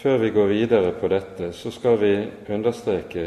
før 0.00 0.18
vi 0.22 0.32
går 0.32 0.48
videre 0.48 0.94
på 0.96 1.10
dette, 1.12 1.52
så 1.52 1.70
skal 1.70 1.98
vi 2.00 2.14
understreke 2.48 3.26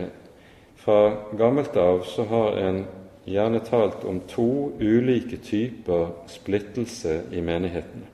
fra 0.83 1.29
gammelt 1.37 1.77
av 1.77 2.01
så 2.09 2.25
har 2.27 2.57
en 2.57 2.81
gjerne 3.25 3.59
talt 3.59 4.03
om 4.03 4.19
to 4.27 4.71
ulike 4.79 5.37
typer 5.37 6.11
splittelse 6.27 7.21
i 7.31 7.41
menighetene. 7.41 8.09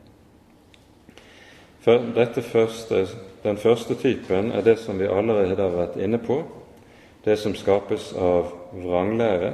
Første, 1.82 3.08
den 3.44 3.58
første 3.58 3.96
typen 3.96 4.52
er 4.52 4.62
det 4.62 4.78
som 4.80 5.00
vi 5.00 5.08
allerede 5.08 5.62
har 5.62 5.74
vært 5.74 5.98
inne 5.98 6.20
på, 6.22 6.44
det 7.26 7.40
som 7.40 7.56
skapes 7.56 8.12
av 8.14 8.52
vranglære, 8.74 9.54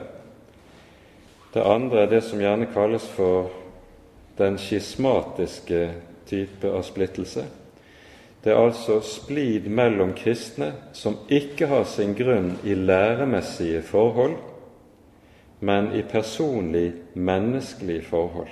det 1.54 1.64
andre 1.64 2.02
er 2.04 2.10
det 2.12 2.24
som 2.26 2.42
gjerne 2.42 2.68
kalles 2.74 3.06
for 3.16 3.48
den 4.38 4.58
skismatiske 4.60 5.86
type 6.28 6.68
av 6.68 6.84
splittelse. 6.84 7.46
Det 8.44 8.52
er 8.52 8.60
altså 8.60 9.00
splid 9.02 9.70
mellom 9.72 10.12
kristne 10.18 10.74
som 10.94 11.16
ikke 11.32 11.70
har 11.72 11.86
sin 11.88 12.12
grunn 12.18 12.58
i 12.68 12.76
læremessige 12.76 13.82
forhold, 13.88 14.36
men 15.66 15.94
i 15.94 16.02
personlig, 16.02 16.94
menneskelig 17.14 18.04
forhold. 18.06 18.50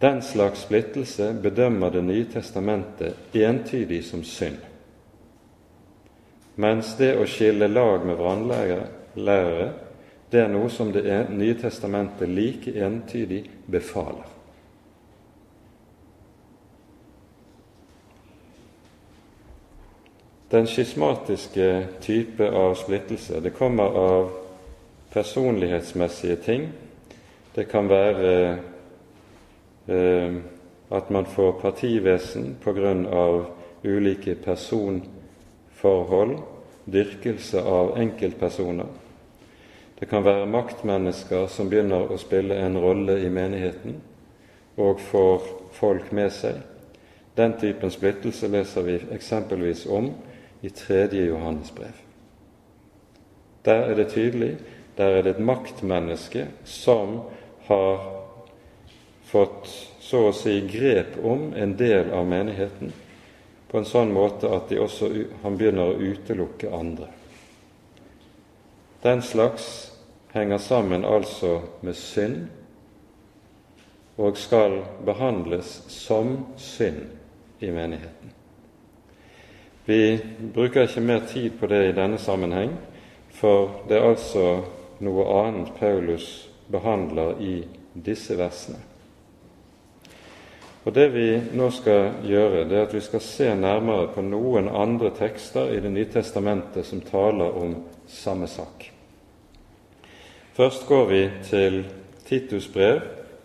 Den 0.00 0.22
slags 0.22 0.60
splittelse 0.60 1.36
bedømmer 1.42 1.90
Det 1.90 2.04
nye 2.04 2.24
testamentet 2.32 3.34
entydig 3.34 4.04
som 4.04 4.22
synd, 4.24 4.56
mens 6.56 6.94
det 6.96 7.10
å 7.20 7.26
skille 7.28 7.68
lag 7.68 8.06
med 8.06 8.16
vranglærere 8.16 9.72
det 10.32 10.40
er 10.40 10.48
noe 10.48 10.70
som 10.72 10.92
Det 10.92 11.04
nye 11.30 11.56
testamentet 11.60 12.28
like 12.28 12.72
entydig 12.86 13.42
befaler. 13.66 14.30
Den 20.50 20.66
skismatiske 20.66 21.68
type 22.00 22.48
av 22.50 22.74
splittelse 22.78 23.40
det 23.44 23.52
kommer 23.58 24.00
av 24.00 24.43
personlighetsmessige 25.14 26.36
ting. 26.36 26.72
Det 27.54 27.68
kan 27.70 27.88
være 27.88 28.58
eh, 29.88 30.34
at 30.90 31.10
man 31.10 31.26
får 31.26 31.60
partivesen 31.60 32.56
av 33.12 33.46
ulike 33.84 34.34
personforhold, 34.34 36.38
dyrkelse 36.86 37.62
av 37.62 37.98
enkeltpersoner. 37.98 38.86
Det 40.00 40.08
kan 40.08 40.24
være 40.24 40.46
maktmennesker 40.46 41.46
som 41.46 41.70
begynner 41.70 42.10
å 42.10 42.18
spille 42.18 42.58
en 42.58 42.78
rolle 42.78 43.20
i 43.24 43.30
menigheten 43.30 44.00
og 44.76 45.00
får 45.00 45.42
folk 45.72 46.12
med 46.12 46.32
seg. 46.34 46.54
Den 47.36 47.54
typen 47.60 47.90
splittelse 47.90 48.48
leser 48.48 48.82
vi 48.82 48.98
eksempelvis 49.14 49.86
om 49.86 50.10
i 50.62 50.68
tredje 50.68 51.26
Johannes 51.26 51.70
brev. 51.70 51.94
Der 53.64 53.74
er 53.74 53.94
det 53.94 54.12
tydelig 54.12 54.56
der 54.96 55.18
er 55.18 55.22
det 55.22 55.36
et 55.36 55.44
maktmenneske 55.44 56.46
som 56.64 57.20
har 57.66 58.04
fått 59.30 59.70
så 60.04 60.28
å 60.28 60.36
si 60.36 60.60
grep 60.68 61.16
om 61.24 61.52
en 61.56 61.76
del 61.80 62.12
av 62.14 62.26
menigheten 62.28 62.92
på 63.70 63.80
en 63.80 63.88
sånn 63.88 64.12
måte 64.14 64.46
at 64.54 64.70
også, 64.78 65.08
han 65.42 65.56
begynner 65.58 65.90
å 65.90 65.98
utelukke 65.98 66.70
andre. 66.70 67.08
Den 69.02 69.22
slags 69.22 69.64
henger 70.30 70.58
sammen 70.62 71.04
altså 71.04 71.56
med 71.82 71.96
synd 71.98 72.46
og 74.14 74.38
skal 74.38 74.78
behandles 75.02 75.72
som 75.90 76.36
synd 76.56 77.02
i 77.58 77.72
menigheten. 77.74 78.30
Vi 79.84 80.20
bruker 80.54 80.86
ikke 80.86 81.02
mer 81.02 81.26
tid 81.28 81.58
på 81.58 81.66
det 81.66 81.82
i 81.88 81.96
denne 81.96 82.18
sammenheng, 82.18 82.72
for 83.34 83.82
det 83.88 83.98
er 83.98 84.08
altså 84.14 84.46
noe 85.00 85.24
annet 85.40 85.74
Paulus 85.78 86.48
behandler 86.70 87.40
i 87.42 87.54
disse 87.94 88.36
versene. 88.38 88.78
Og 90.84 90.92
Det 90.92 91.06
vi 91.14 91.28
nå 91.56 91.70
skal 91.72 92.20
gjøre, 92.28 92.66
det 92.68 92.76
er 92.76 92.82
at 92.84 92.94
vi 92.94 93.00
skal 93.00 93.22
se 93.24 93.46
nærmere 93.56 94.10
på 94.12 94.22
noen 94.22 94.68
andre 94.68 95.10
tekster 95.16 95.72
i 95.72 95.80
Det 95.80 95.92
nye 95.92 96.10
testamentet 96.12 96.86
som 96.86 97.00
taler 97.00 97.56
om 97.56 97.78
samme 98.06 98.46
sak. 98.46 98.90
Først 100.54 100.86
går 100.86 101.06
vi 101.06 101.22
til 101.48 101.84
Titus 102.28 102.68
brev, 102.68 103.00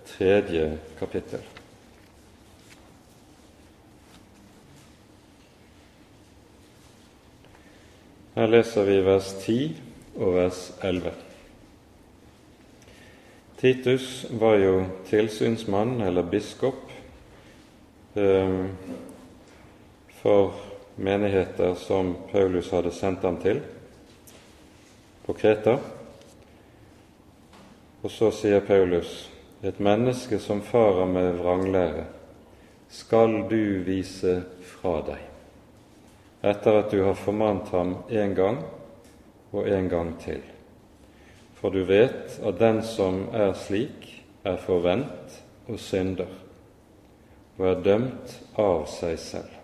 tredje 0.05 0.77
kapittel. 0.99 1.39
Her 8.35 8.47
leser 8.47 8.83
vi 8.83 8.99
vers 9.03 9.33
10 9.33 9.81
og 10.15 10.35
vers 10.35 10.61
11. 10.83 11.28
Titus 13.59 14.25
var 14.29 14.55
jo 14.55 14.85
tilsynsmann 15.09 16.01
eller 16.01 16.23
biskop 16.23 16.91
eh, 18.13 18.65
for 20.21 20.53
menigheter 20.95 21.73
som 21.75 22.15
Paulus 22.31 22.71
hadde 22.71 22.91
sendt 22.91 23.23
ham 23.23 23.37
til 23.43 23.59
på 25.25 25.35
Kreta. 25.35 25.73
Og 27.99 28.11
så 28.11 28.29
sier 28.31 28.63
Paulus 28.63 29.25
et 29.59 29.81
menneske 29.83 30.39
som 30.39 30.61
farer 30.63 31.09
med 31.11 31.41
vranglære, 31.41 32.05
skal 32.89 33.41
du 33.51 33.83
vise 33.83 34.37
fra 34.69 35.01
deg, 35.09 35.25
etter 36.47 36.79
at 36.79 36.95
du 36.95 37.03
har 37.03 37.19
formant 37.19 37.67
ham 37.75 37.97
en 38.07 38.37
gang 38.39 38.63
og 39.51 39.67
en 39.67 39.91
gang 39.91 40.15
til. 40.23 40.39
For 41.59 41.69
du 41.75 41.83
vet 41.83 42.39
at 42.45 42.59
den 42.59 42.81
som 42.87 43.25
er 43.35 43.53
slik, 43.59 44.07
er 44.47 44.55
forvent 44.63 45.39
og 45.67 45.79
synder, 45.79 46.29
og 47.57 47.65
er 47.67 47.81
dømt 47.83 48.35
av 48.57 48.85
seg 48.87 49.17
selv. 49.19 49.55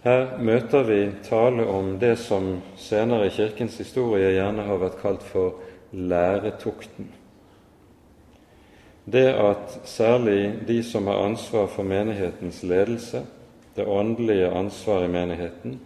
Her 0.00 0.38
møter 0.40 0.86
vi 0.88 1.00
tale 1.26 1.66
om 1.68 1.98
det 2.00 2.14
som 2.22 2.54
senere 2.80 3.28
i 3.28 3.34
Kirkens 3.34 3.76
historie 3.82 4.32
gjerne 4.32 4.64
har 4.64 4.80
vært 4.80 4.96
kalt 5.02 5.26
for 5.28 5.58
læretukten. 5.92 7.10
Det 9.04 9.26
at 9.28 9.76
særlig 9.84 10.62
de 10.68 10.78
som 10.86 11.06
har 11.10 11.20
ansvar 11.26 11.68
for 11.68 11.84
menighetens 11.84 12.62
ledelse, 12.62 13.26
det 13.76 13.84
åndelige 13.84 14.48
ansvaret 14.48 15.08
i 15.08 15.12
menigheten, 15.12 15.80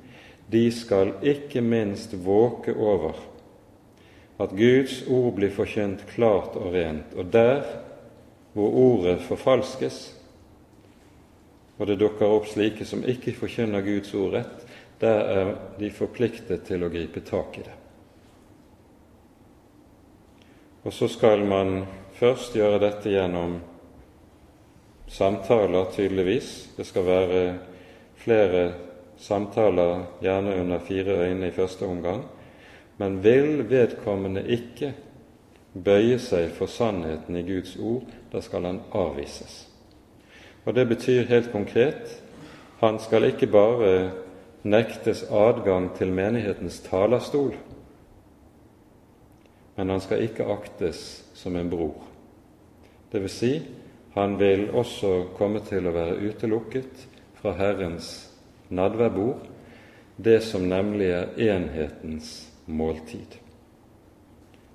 de 0.54 0.64
skal 0.72 1.16
ikke 1.26 1.60
minst 1.64 2.14
våke 2.24 2.74
over 2.74 3.18
at 4.38 4.54
Guds 4.54 5.02
ord 5.10 5.34
blir 5.36 5.52
forkynt 5.54 6.06
klart 6.14 6.56
og 6.58 6.72
rent, 6.74 7.14
og 7.14 7.30
der 7.32 7.62
hvor 8.54 8.70
ordet 8.70 9.22
forfalskes, 9.26 9.98
og 11.78 11.86
det 11.90 11.98
dukker 11.98 12.30
opp 12.30 12.46
slike 12.46 12.86
som 12.86 13.02
ikke 13.02 13.34
forkynner 13.34 13.82
Guds 13.82 14.14
ord 14.14 14.36
rett, 14.36 14.66
der 15.02 15.30
er 15.34 15.54
de 15.78 15.90
forpliktet 15.90 16.62
til 16.68 16.86
å 16.86 16.90
gripe 16.92 17.22
tak 17.26 17.58
i 17.58 17.64
det. 17.66 17.74
Og 20.84 20.92
så 20.92 21.08
skal 21.08 21.42
man 21.48 21.86
først 22.14 22.54
gjøre 22.54 22.82
dette 22.82 23.10
gjennom 23.10 23.56
samtaler, 25.10 25.88
tydeligvis. 25.94 26.50
Det 26.76 26.86
skal 26.86 27.06
være 27.08 27.42
flere 28.20 28.64
samtaler, 29.24 30.04
gjerne 30.20 30.60
under 30.60 30.78
fire 30.78 31.18
øyne 31.28 31.48
i 31.48 31.54
første 31.56 31.86
omgang. 31.86 32.24
Men 32.98 33.22
vil 33.24 33.64
vedkommende 33.70 34.44
ikke 34.48 34.92
bøye 35.74 36.18
seg 36.22 36.52
for 36.54 36.70
sannheten 36.70 37.36
i 37.36 37.46
Guds 37.46 37.76
ord, 37.80 38.10
da 38.32 38.40
skal 38.44 38.68
han 38.68 38.82
avvises. 38.92 39.64
Og 40.64 40.74
Det 40.74 40.88
betyr 40.88 41.26
helt 41.28 41.52
konkret 41.52 42.20
han 42.80 42.98
skal 42.98 43.24
ikke 43.24 43.46
bare 43.46 44.10
nektes 44.62 45.22
adgang 45.30 45.90
til 45.96 46.12
menighetens 46.12 46.80
talerstol, 46.84 47.54
men 49.76 49.90
han 49.90 50.00
skal 50.00 50.22
ikke 50.22 50.44
aktes 50.44 51.24
som 51.34 51.56
en 51.56 51.70
bror. 51.70 52.04
Det 53.12 53.22
vil 53.22 53.30
si, 53.30 53.52
han 54.14 54.38
vil 54.38 54.68
også 54.70 55.30
komme 55.38 55.62
til 55.64 55.86
å 55.86 55.94
være 55.94 56.20
utelukket 56.28 57.06
fra 57.40 57.54
Herrens 57.58 58.33
nadværbord, 58.74 59.46
det 60.24 60.42
som 60.42 60.68
nemlig 60.70 61.10
er 61.10 61.26
enhetens 61.38 62.52
måltid. 62.66 63.40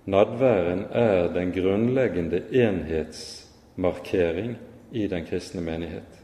Nadværen 0.09 0.85
er 0.91 1.33
den 1.33 1.51
grunnleggende 1.53 2.41
enhetsmarkering 2.51 4.57
i 4.91 5.07
den 5.07 5.25
kristne 5.25 5.61
menighet. 5.61 6.23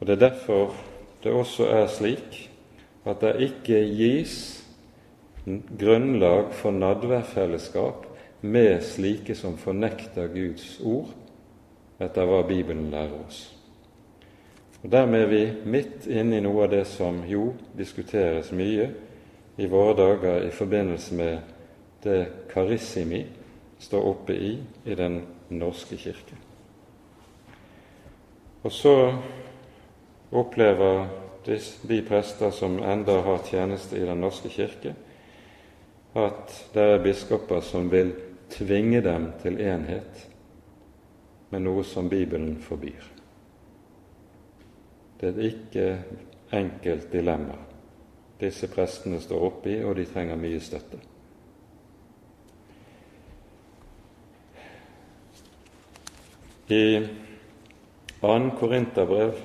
Og 0.00 0.06
Det 0.06 0.12
er 0.12 0.28
derfor 0.28 0.74
det 1.22 1.32
også 1.32 1.66
er 1.66 1.86
slik 1.86 2.50
at 3.06 3.20
det 3.20 3.40
ikke 3.40 3.94
gis 3.94 4.64
grunnlag 5.78 6.54
for 6.54 6.70
nadværfellesskap 6.70 8.06
med 8.40 8.82
slike 8.82 9.34
som 9.34 9.58
fornekter 9.58 10.26
Guds 10.26 10.80
ord, 10.80 11.08
etter 12.00 12.26
hva 12.26 12.42
Bibelen 12.46 12.90
lærer 12.90 13.26
oss. 13.26 13.61
Og 14.82 14.90
Dermed 14.90 15.22
er 15.22 15.26
vi 15.30 15.42
midt 15.64 16.06
inne 16.10 16.36
i 16.38 16.42
noe 16.42 16.64
av 16.64 16.72
det 16.72 16.84
som 16.90 17.20
jo 17.28 17.52
diskuteres 17.78 18.50
mye 18.50 18.88
i 19.56 19.68
våre 19.70 19.94
dager 19.94 20.46
i 20.46 20.50
forbindelse 20.50 21.14
med 21.14 21.52
det 22.02 22.22
karissimi 22.50 23.22
står 23.78 24.08
oppe 24.08 24.34
i 24.34 24.56
i 24.84 24.94
Den 24.98 25.20
norske 25.48 25.96
kirke. 25.96 26.34
Og 28.62 28.72
så 28.72 28.96
opplever 30.30 31.06
de, 31.46 32.02
prester 32.08 32.50
som 32.50 32.82
enda 32.82 33.20
har 33.22 33.46
tjeneste 33.46 33.98
i 33.98 34.06
Den 34.06 34.20
norske 34.20 34.48
kirke, 34.48 34.94
at 36.14 36.58
det 36.74 36.82
er 36.82 37.02
biskoper 37.02 37.60
som 37.60 37.90
vil 37.90 38.14
tvinge 38.50 39.00
dem 39.00 39.30
til 39.42 39.60
enhet 39.60 40.28
med 41.50 41.66
noe 41.66 41.84
som 41.84 42.08
Bibelen 42.08 42.56
forbyr. 42.60 43.11
Det 45.22 45.28
er 45.28 45.36
et 45.38 45.52
ikke 45.52 45.84
enkelt 46.58 47.12
dilemma 47.12 47.60
disse 48.42 48.66
prestene 48.66 49.20
står 49.22 49.44
oppe 49.46 49.70
i, 49.70 49.80
og 49.86 49.94
de 49.94 50.04
trenger 50.10 50.38
mye 50.38 50.60
støtte. 50.60 50.98
I 56.72 56.84
2. 58.22 58.32
Korinterbrev 58.58 59.36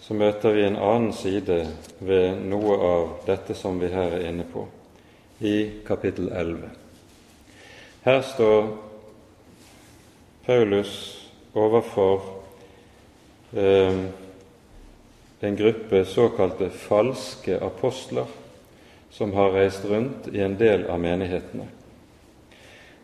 så 0.00 0.14
møter 0.16 0.56
vi 0.56 0.64
en 0.64 0.78
annen 0.80 1.12
side 1.12 1.58
ved 2.00 2.40
noe 2.48 2.78
av 2.86 3.10
dette 3.26 3.56
som 3.58 3.76
vi 3.80 3.90
her 3.92 4.16
er 4.16 4.30
inne 4.30 4.46
på, 4.48 4.64
i 5.44 5.82
kapittel 5.86 6.30
11. 6.32 6.70
Her 8.06 8.20
står 8.32 8.72
Paulus 10.46 10.94
overfor 11.54 12.24
eh, 13.52 14.00
en 15.42 15.56
gruppe 15.56 16.04
såkalte 16.04 16.70
falske 16.70 17.58
apostler 17.60 18.26
som 19.10 19.32
har 19.34 19.50
reist 19.50 19.84
rundt 19.84 20.28
i 20.32 20.40
en 20.40 20.54
del 20.56 20.86
av 20.86 21.00
menighetene. 21.02 21.66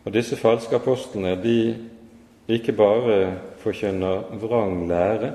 Og 0.07 0.15
Disse 0.15 0.39
falske 0.39 0.79
apostlene 0.79 1.35
de 1.43 1.59
ikke 2.49 2.73
bare 2.73 3.19
forkynner 3.61 4.23
vrang 4.41 4.87
lære, 4.89 5.33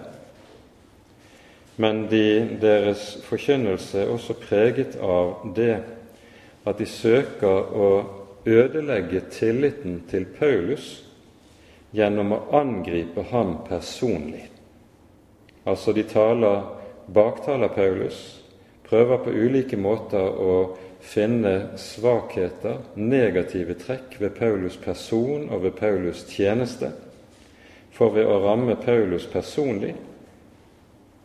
men 1.75 2.05
de, 2.09 2.57
deres 2.61 3.17
forkynnelse 3.25 4.01
er 4.01 4.13
også 4.13 4.33
preget 4.39 4.95
av 5.01 5.41
det 5.55 5.75
at 6.63 6.77
de 6.79 6.85
søker 6.87 7.73
å 7.75 7.89
ødelegge 8.45 9.25
tilliten 9.33 10.03
til 10.09 10.25
Paulus 10.37 11.01
gjennom 11.93 12.33
å 12.35 12.41
angripe 12.59 13.25
ham 13.31 13.57
personlig. 13.67 14.47
Altså, 15.65 15.93
de 15.93 16.03
taler 16.07 16.82
baktaler 17.07 17.67
Paulus, 17.67 18.43
prøver 18.83 19.17
på 19.23 19.33
ulike 19.33 19.77
måter 19.77 20.21
å 20.21 20.55
finne 21.03 21.75
svakheter, 21.79 22.79
negative 22.95 23.75
trekk, 23.79 24.19
ved 24.21 24.35
Paulus' 24.37 24.79
person 24.79 25.49
og 25.49 25.63
ved 25.65 25.75
Paulus' 25.79 26.25
tjeneste. 26.29 26.91
For 27.93 28.13
ved 28.15 28.25
å 28.25 28.39
ramme 28.45 28.75
Paulus 28.81 29.27
personlig 29.29 29.93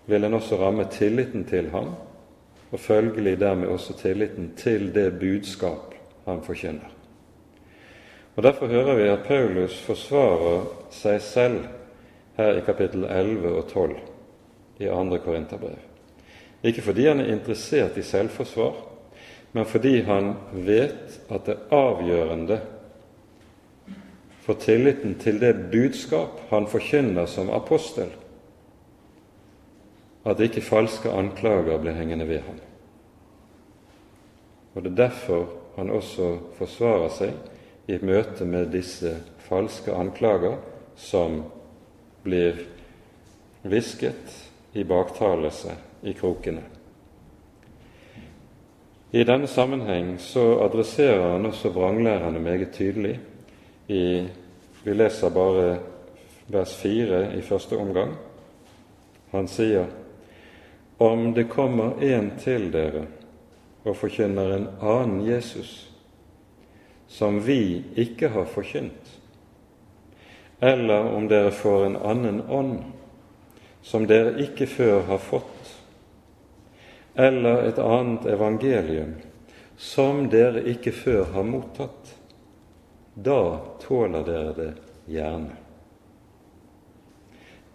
vil 0.09 0.25
en 0.25 0.37
også 0.39 0.59
ramme 0.61 0.89
tilliten 0.93 1.45
til 1.49 1.71
ham, 1.73 1.95
og 2.71 2.81
følgelig 2.81 3.39
dermed 3.41 3.69
også 3.73 3.97
tilliten 3.97 4.53
til 4.57 4.91
det 4.95 5.13
budskap 5.21 5.95
han 6.27 6.43
forkynner. 6.45 6.93
Og 8.37 8.43
Derfor 8.43 8.67
hører 8.67 8.95
vi 8.95 9.09
at 9.09 9.25
Paulus 9.27 9.81
forsvarer 9.83 10.69
seg 10.95 11.23
selv 11.23 11.65
her 12.37 12.61
i 12.61 12.63
kapittel 12.67 13.05
11 13.05 13.49
og 13.51 13.65
12 13.73 14.08
i 14.79 14.89
andre 14.89 15.19
Korinterbrev. 15.19 15.79
Ikke 16.63 16.83
fordi 16.83 17.07
han 17.07 17.21
er 17.21 17.33
interessert 17.33 17.97
i 17.99 18.03
selvforsvar, 18.03 18.75
men 19.53 19.67
fordi 19.67 20.01
han 20.05 20.35
vet 20.53 21.21
at 21.31 21.47
det 21.47 21.59
avgjørende 21.73 22.61
for 24.45 24.59
tilliten 24.61 25.15
til 25.21 25.41
det 25.41 25.55
budskap 25.73 26.41
han 26.51 26.67
forkynner 26.67 27.27
som 27.27 27.51
apostel, 27.53 28.09
at 30.25 30.41
ikke 30.41 30.65
falske 30.65 31.13
anklager 31.13 31.79
blir 31.81 31.97
hengende 31.97 32.29
ved 32.29 32.41
ham. 32.47 32.59
Og 34.75 34.83
Det 34.83 34.91
er 34.91 34.97
derfor 34.97 35.47
han 35.77 35.91
også 35.91 36.39
forsvarer 36.59 37.09
seg 37.09 37.33
i 37.89 37.99
møte 38.03 38.45
med 38.45 38.73
disse 38.73 39.15
falske 39.49 39.93
anklager 39.95 40.59
som 40.97 41.43
blir 42.25 42.61
hvisket 43.63 44.48
i 44.73 44.85
baktalelse 44.85 45.77
i 46.03 46.13
krokene. 46.13 46.63
I 49.11 49.25
denne 49.25 49.47
sammenheng 49.47 50.19
så 50.21 50.61
adresserer 50.61 51.33
han 51.33 51.47
også 51.47 51.71
vranglærerne 51.73 52.41
meget 52.41 52.73
tydelig. 52.73 53.21
I, 53.89 54.27
vi 54.85 54.95
leser 54.95 55.31
bare 55.33 55.79
vers 56.49 56.75
4 56.77 57.39
i 57.39 57.41
første 57.43 57.77
omgang. 57.77 58.13
Han 59.33 59.49
sier 59.49 59.87
om 60.99 61.33
det 61.35 61.49
kommer 61.49 62.03
en 62.03 62.33
til 62.41 62.69
dere 62.73 63.07
og 63.85 63.97
forkynner 63.97 64.55
en 64.57 64.69
annen 64.83 65.23
Jesus, 65.25 65.91
som 67.09 67.41
vi 67.47 67.85
ikke 67.97 68.29
har 68.29 68.45
forkynt, 68.45 69.15
eller 70.61 71.09
om 71.15 71.29
dere 71.31 71.53
får 71.55 71.87
en 71.87 71.97
annen 71.97 72.43
ånd 72.51 72.98
som 73.83 74.07
dere 74.07 74.37
ikke 74.43 74.67
før 74.67 75.03
har 75.09 75.23
fått, 75.23 75.73
eller 77.15 77.67
et 77.69 77.79
annet 77.83 78.27
evangelium 78.31 79.17
som 79.79 80.27
dere 80.31 80.65
ikke 80.71 80.93
før 80.93 81.25
har 81.35 81.47
mottatt, 81.47 82.15
da 83.15 83.59
tåler 83.83 84.27
dere 84.27 84.53
det 84.57 84.73
gjerne. 85.11 85.57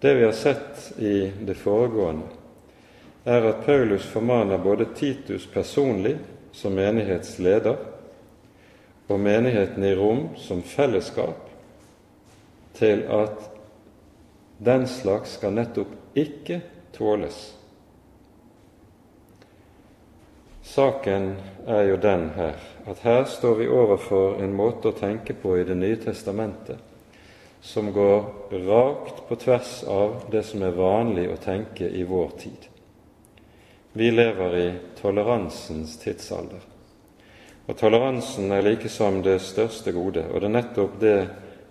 Det 0.03 0.13
vi 0.15 0.25
har 0.25 0.35
sett 0.35 0.99
i 0.99 1.31
det 1.39 1.55
foregående, 1.55 2.27
er 3.23 3.45
at 3.47 3.63
Paulus 3.65 4.03
formaner 4.03 4.59
både 4.59 4.89
Titus 4.95 5.45
personlig 5.47 6.17
som 6.51 6.75
menighetsleder 6.75 7.77
og 9.07 9.19
menigheten 9.19 9.83
i 9.87 9.93
Rom 9.95 10.25
som 10.35 10.59
fellesskap 10.67 11.47
til 12.75 13.05
at 13.07 13.52
den 14.57 14.87
slags 14.87 15.37
skal 15.37 15.53
nettopp 15.53 16.17
ikke 16.17 16.61
tåles. 16.93 17.53
Saken 20.63 21.35
er 21.67 21.83
jo 21.89 21.97
den 21.97 22.29
her 22.37 22.55
at 22.87 23.03
her 23.03 23.23
står 23.27 23.55
vi 23.59 23.67
overfor 23.67 24.39
en 24.43 24.55
måte 24.55 24.89
å 24.89 24.97
tenke 24.97 25.35
på 25.35 25.57
i 25.59 25.65
Det 25.67 25.75
nye 25.75 25.99
testamentet 25.99 26.79
som 27.63 27.91
går 27.93 28.23
rakt 28.67 29.27
på 29.27 29.35
tvers 29.35 29.83
av 29.87 30.23
det 30.31 30.43
som 30.43 30.63
er 30.63 30.75
vanlig 30.75 31.29
å 31.31 31.39
tenke 31.39 31.87
i 31.87 32.03
vår 32.03 32.29
tid. 32.39 32.67
Vi 33.93 34.11
lever 34.11 34.57
i 34.57 34.67
toleransens 34.99 35.95
tidsalder. 36.01 36.59
Og 37.65 37.77
toleransen 37.79 38.51
er 38.51 38.65
likesom 38.65 39.21
det 39.23 39.37
største 39.39 39.93
gode, 39.95 40.25
og 40.27 40.41
det 40.41 40.49
er 40.49 40.55
nettopp 40.57 40.99
det 40.99 41.17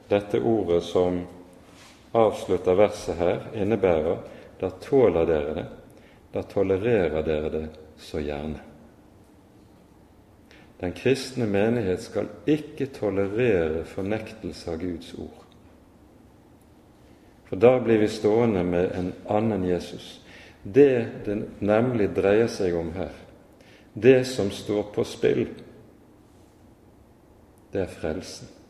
dette 0.08 0.40
ordet 0.40 0.80
som 0.86 1.20
avslutter 2.12 2.74
verset 2.74 3.16
her, 3.16 3.40
innebærer. 3.54 4.18
Da 4.60 4.70
tåler 4.70 5.26
dere 5.26 5.54
det, 5.54 5.64
da 6.32 6.42
tolererer 6.42 7.24
dere 7.26 7.50
det 7.50 7.64
så 7.98 8.20
gjerne. 8.22 8.60
Den 10.82 10.92
kristne 10.92 11.46
menighet 11.46 12.02
skal 12.02 12.30
ikke 12.46 12.88
tolerere 12.94 13.84
fornektelse 13.86 14.70
av 14.70 14.80
Guds 14.82 15.12
ord. 15.14 15.42
For 17.46 17.60
da 17.60 17.76
blir 17.82 18.00
vi 18.02 18.08
stående 18.08 18.64
med 18.64 18.94
en 18.98 19.12
annen 19.30 19.66
Jesus. 19.68 20.20
Det 20.62 21.24
det 21.26 21.36
nemlig 21.58 22.08
dreier 22.16 22.50
seg 22.50 22.74
om 22.78 22.90
her, 22.96 23.12
det 23.92 24.24
som 24.26 24.50
står 24.50 24.88
på 24.94 25.04
spill, 25.04 25.44
det 27.72 27.82
er 27.84 27.94
frelsen. 28.00 28.61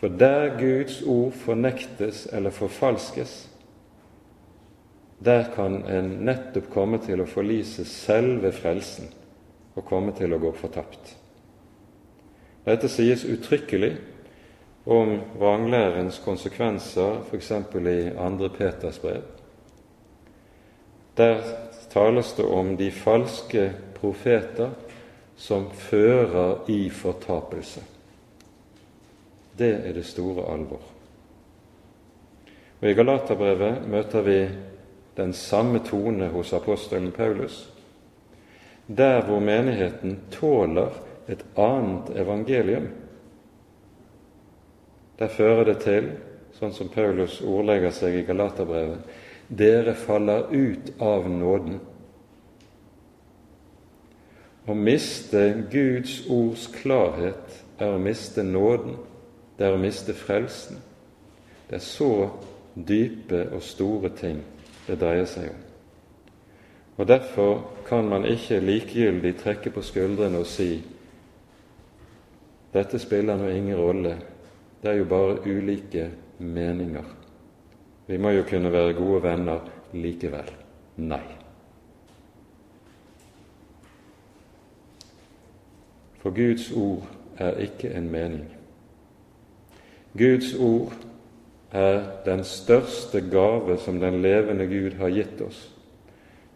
For 0.00 0.08
der 0.08 0.56
Guds 0.56 1.02
ord 1.02 1.32
fornektes 1.32 2.26
eller 2.32 2.50
forfalskes, 2.50 3.48
der 5.24 5.50
kan 5.54 5.82
en 5.84 6.14
nettopp 6.24 6.70
komme 6.72 6.98
til 7.04 7.20
å 7.20 7.28
forlise 7.28 7.84
selve 7.84 8.54
frelsen 8.56 9.10
og 9.76 9.84
komme 9.84 10.14
til 10.16 10.32
å 10.32 10.38
gå 10.40 10.54
fortapt. 10.56 11.12
Dette 12.64 12.88
sies 12.88 13.26
uttrykkelig 13.28 13.92
om 14.88 15.18
vranglærens 15.36 16.22
konsekvenser, 16.24 17.20
f.eks. 17.28 17.52
i 17.52 18.00
2. 18.16 18.50
Peters 18.56 18.98
brev. 19.04 19.22
Der 21.20 21.44
tales 21.92 22.32
det 22.38 22.48
om 22.48 22.76
de 22.80 22.88
falske 22.90 23.68
profeter 24.00 24.72
som 25.36 25.68
fører 25.76 26.70
i 26.72 26.86
fortapelse. 26.88 27.84
Det 29.60 29.74
er 29.84 29.92
det 29.92 30.06
store 30.08 30.46
alvor. 30.48 30.80
Og 32.80 32.88
I 32.88 32.96
Galaterbrevet 32.96 33.88
møter 33.92 34.24
vi 34.24 34.38
den 35.16 35.32
samme 35.36 35.82
tone 35.84 36.30
hos 36.32 36.52
apostelen 36.56 37.12
Paulus, 37.12 37.66
der 38.88 39.20
hvor 39.26 39.40
menigheten 39.40 40.20
tåler 40.32 40.96
et 41.28 41.44
annet 41.56 42.08
evangelium. 42.16 42.88
Der 45.18 45.28
fører 45.28 45.64
det 45.68 45.76
til, 45.84 46.08
sånn 46.56 46.72
som 46.72 46.88
Paulus 46.88 47.42
ordlegger 47.44 47.92
seg 47.92 48.16
i 48.16 48.24
Galaterbrevet, 48.24 49.04
dere 49.50 49.94
faller 49.94 50.48
ut 50.48 50.88
av 51.04 51.28
nåden. 51.28 51.76
Å 54.64 54.74
miste 54.74 55.44
Guds 55.70 56.22
ords 56.32 56.66
klarhet 56.80 57.60
er 57.78 57.92
å 57.92 58.00
miste 58.00 58.42
nåden 58.46 58.96
det 59.60 59.66
er 59.68 59.74
å 59.76 59.80
miste 59.80 60.14
frelsen. 60.16 60.78
Det 61.68 61.76
er 61.76 61.82
så 61.84 62.30
dype 62.72 63.42
og 63.52 63.60
store 63.60 64.08
ting 64.16 64.38
det 64.86 64.96
dreier 65.02 65.26
seg 65.28 65.50
om. 65.52 65.58
Og 66.96 67.08
Derfor 67.08 67.60
kan 67.84 68.08
man 68.08 68.24
ikke 68.24 68.60
likegyldig 68.60 69.34
trekke 69.36 69.70
på 69.70 69.82
skuldrene 69.84 70.40
og 70.40 70.48
si 70.48 70.70
dette 72.72 73.00
spiller 73.02 73.36
nå 73.36 73.50
ingen 73.52 73.76
rolle, 73.76 74.14
det 74.80 74.90
er 74.90 75.00
jo 75.00 75.08
bare 75.10 75.40
ulike 75.44 76.06
meninger. 76.38 77.04
Vi 78.06 78.16
må 78.16 78.30
jo 78.30 78.46
kunne 78.48 78.72
være 78.72 78.94
gode 78.94 79.22
venner 79.22 79.66
likevel. 79.92 80.48
Nei. 80.96 81.24
For 86.22 86.30
Guds 86.30 86.70
ord 86.72 87.04
er 87.36 87.60
ikke 87.66 87.92
en 87.96 88.08
mening. 88.10 88.59
Guds 90.18 90.54
ord 90.58 90.94
er 91.70 92.00
den 92.24 92.42
største 92.44 93.20
gave 93.30 93.78
som 93.78 94.00
den 94.00 94.22
levende 94.22 94.66
Gud 94.66 94.98
har 94.98 95.12
gitt 95.14 95.42
oss 95.44 95.68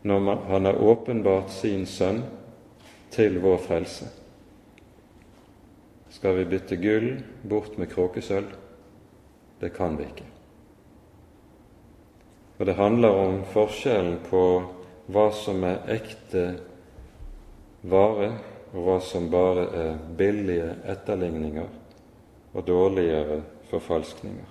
når 0.05 0.37
Han 0.49 0.65
har 0.65 0.83
åpenbart 0.83 1.51
sin 1.51 1.87
Sønn 1.87 2.23
til 3.11 3.39
vår 3.41 3.57
frelse. 3.57 4.05
Skal 6.11 6.37
vi 6.37 6.45
bytte 6.45 6.77
gull 6.77 7.23
bort 7.49 7.79
med 7.79 7.89
kråkesølv? 7.89 8.51
Det 9.61 9.71
kan 9.73 9.97
vi 9.97 10.05
ikke. 10.05 10.27
Og 12.59 12.67
det 12.67 12.75
handler 12.75 13.09
om 13.09 13.39
forskjellen 13.55 14.19
på 14.29 14.43
hva 15.09 15.25
som 15.33 15.65
er 15.65 15.89
ekte 15.97 16.45
vare, 17.83 18.29
og 18.75 18.85
hva 18.85 18.99
som 19.01 19.31
bare 19.33 19.65
er 19.73 19.97
billige 20.19 20.69
etterligninger 20.85 21.84
og 22.55 22.67
dårligere 22.67 23.41
forfalskninger. 23.71 24.51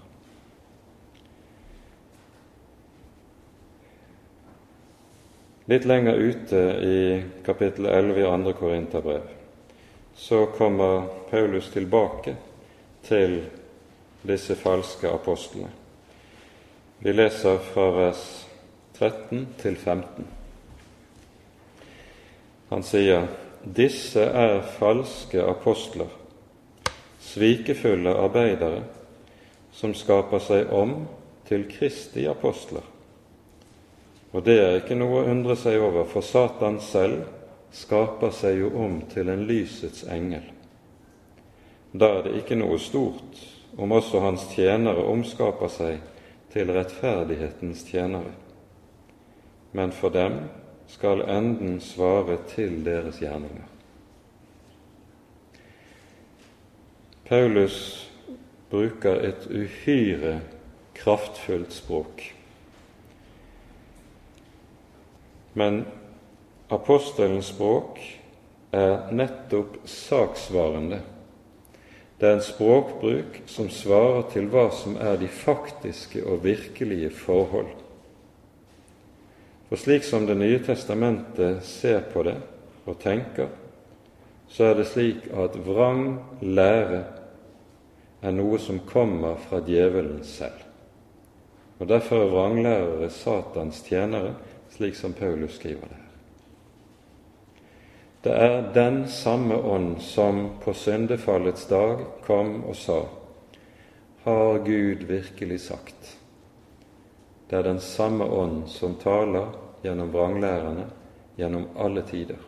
Litt 5.72 5.86
lenger 5.88 6.20
ute 6.20 6.62
i 6.84 6.98
kapittel 7.46 7.88
11 7.88 8.20
i 8.20 8.28
andre 8.28 8.54
Korinterbrev 8.58 9.30
så 10.20 10.46
kommer 10.58 11.08
Paulus 11.30 11.70
tilbake 11.74 12.36
til 13.08 13.40
disse 14.28 14.56
falske 14.60 15.08
apostlene. 15.10 15.72
Vi 17.00 17.12
leser 17.16 17.58
fra 17.72 17.88
vers 17.96 18.26
13 19.00 19.48
til 19.64 19.76
15. 19.80 20.28
Han 22.70 22.84
sier 22.84 23.26
disse 23.64 24.22
er 24.22 24.62
falske 24.78 25.42
apostler 25.48 26.12
svikefulle 27.34 28.14
arbeidere 28.14 28.84
som 29.74 29.94
skaper 29.98 30.42
seg 30.44 30.74
om 30.74 31.08
til 31.48 31.66
Kristi 31.72 32.28
apostler. 32.30 32.86
Og 34.34 34.46
det 34.46 34.58
er 34.62 34.80
ikke 34.80 34.98
noe 34.98 35.22
å 35.22 35.30
undre 35.30 35.56
seg 35.58 35.82
over, 35.82 36.06
for 36.10 36.26
Satan 36.26 36.80
selv 36.82 37.26
skaper 37.74 38.34
seg 38.34 38.62
jo 38.64 38.72
om 38.86 39.02
til 39.10 39.30
en 39.34 39.46
lysets 39.50 40.06
engel. 40.10 40.46
Da 41.94 42.10
er 42.18 42.24
det 42.26 42.38
ikke 42.40 42.58
noe 42.58 42.80
stort 42.82 43.44
om 43.78 43.94
også 43.94 44.22
hans 44.22 44.48
tjenere 44.54 45.06
omskaper 45.10 45.70
seg 45.74 46.02
til 46.54 46.70
rettferdighetens 46.74 47.86
tjenere. 47.90 48.34
Men 49.74 49.94
for 49.94 50.14
dem 50.14 50.44
skal 50.90 51.26
enden 51.30 51.80
svare 51.82 52.38
til 52.54 52.82
deres 52.86 53.22
gjerninger. 53.22 53.73
Paulus 57.34 58.12
bruker 58.70 59.16
et 59.26 59.48
uhyre 59.50 60.36
kraftfullt 60.94 61.72
språk. 61.74 62.20
Men 65.58 65.80
apostelens 66.70 67.50
språk 67.50 67.98
er 68.70 69.10
nettopp 69.18 69.80
saksvarende. 69.90 71.00
Det 72.20 72.30
er 72.30 72.38
en 72.38 72.46
språkbruk 72.46 73.42
som 73.50 73.72
svarer 73.74 74.30
til 74.36 74.52
hva 74.54 74.68
som 74.70 75.00
er 75.02 75.18
de 75.18 75.32
faktiske 75.34 76.22
og 76.22 76.46
virkelige 76.46 77.10
forhold. 77.18 77.74
For 79.72 79.82
slik 79.82 80.06
som 80.06 80.30
Det 80.30 80.38
nye 80.38 80.62
testamentet 80.62 81.66
ser 81.66 82.06
på 82.14 82.28
det 82.30 82.38
og 82.86 83.02
tenker, 83.02 83.50
så 84.54 84.70
er 84.70 84.78
det 84.78 84.88
slik 84.94 85.26
at 85.34 85.58
vrang 85.66 86.20
lære 86.46 87.23
er 88.24 88.32
noe 88.32 88.60
som 88.60 88.80
kommer 88.88 89.36
fra 89.36 89.60
djevelen 89.68 90.24
selv. 90.24 90.64
Og 91.80 91.88
Derfor 91.88 92.24
er 92.24 92.32
vranglærere 92.32 93.10
Satans 93.12 93.82
tjenere, 93.84 94.36
slik 94.72 94.96
som 94.96 95.14
Paulus 95.14 95.58
skriver 95.60 95.90
det 95.90 95.98
her. 95.98 96.10
Det 98.24 98.34
er 98.40 98.62
den 98.74 99.02
samme 99.12 99.56
ånd 99.56 99.98
som 100.02 100.46
på 100.64 100.74
syndefallets 100.74 101.66
dag 101.68 102.06
kom 102.24 102.64
og 102.64 102.76
sa:" 102.76 103.02
Har 104.24 104.60
Gud 104.64 105.04
virkelig 105.04 105.60
sagt? 105.60 106.18
Det 107.50 107.58
er 107.58 107.64
den 107.64 107.80
samme 107.80 108.24
ånd 108.24 108.68
som 108.68 108.96
taler 108.96 109.52
gjennom 109.84 110.14
vranglærerne 110.14 110.86
gjennom 111.36 111.66
alle 111.76 112.02
tider. 112.02 112.40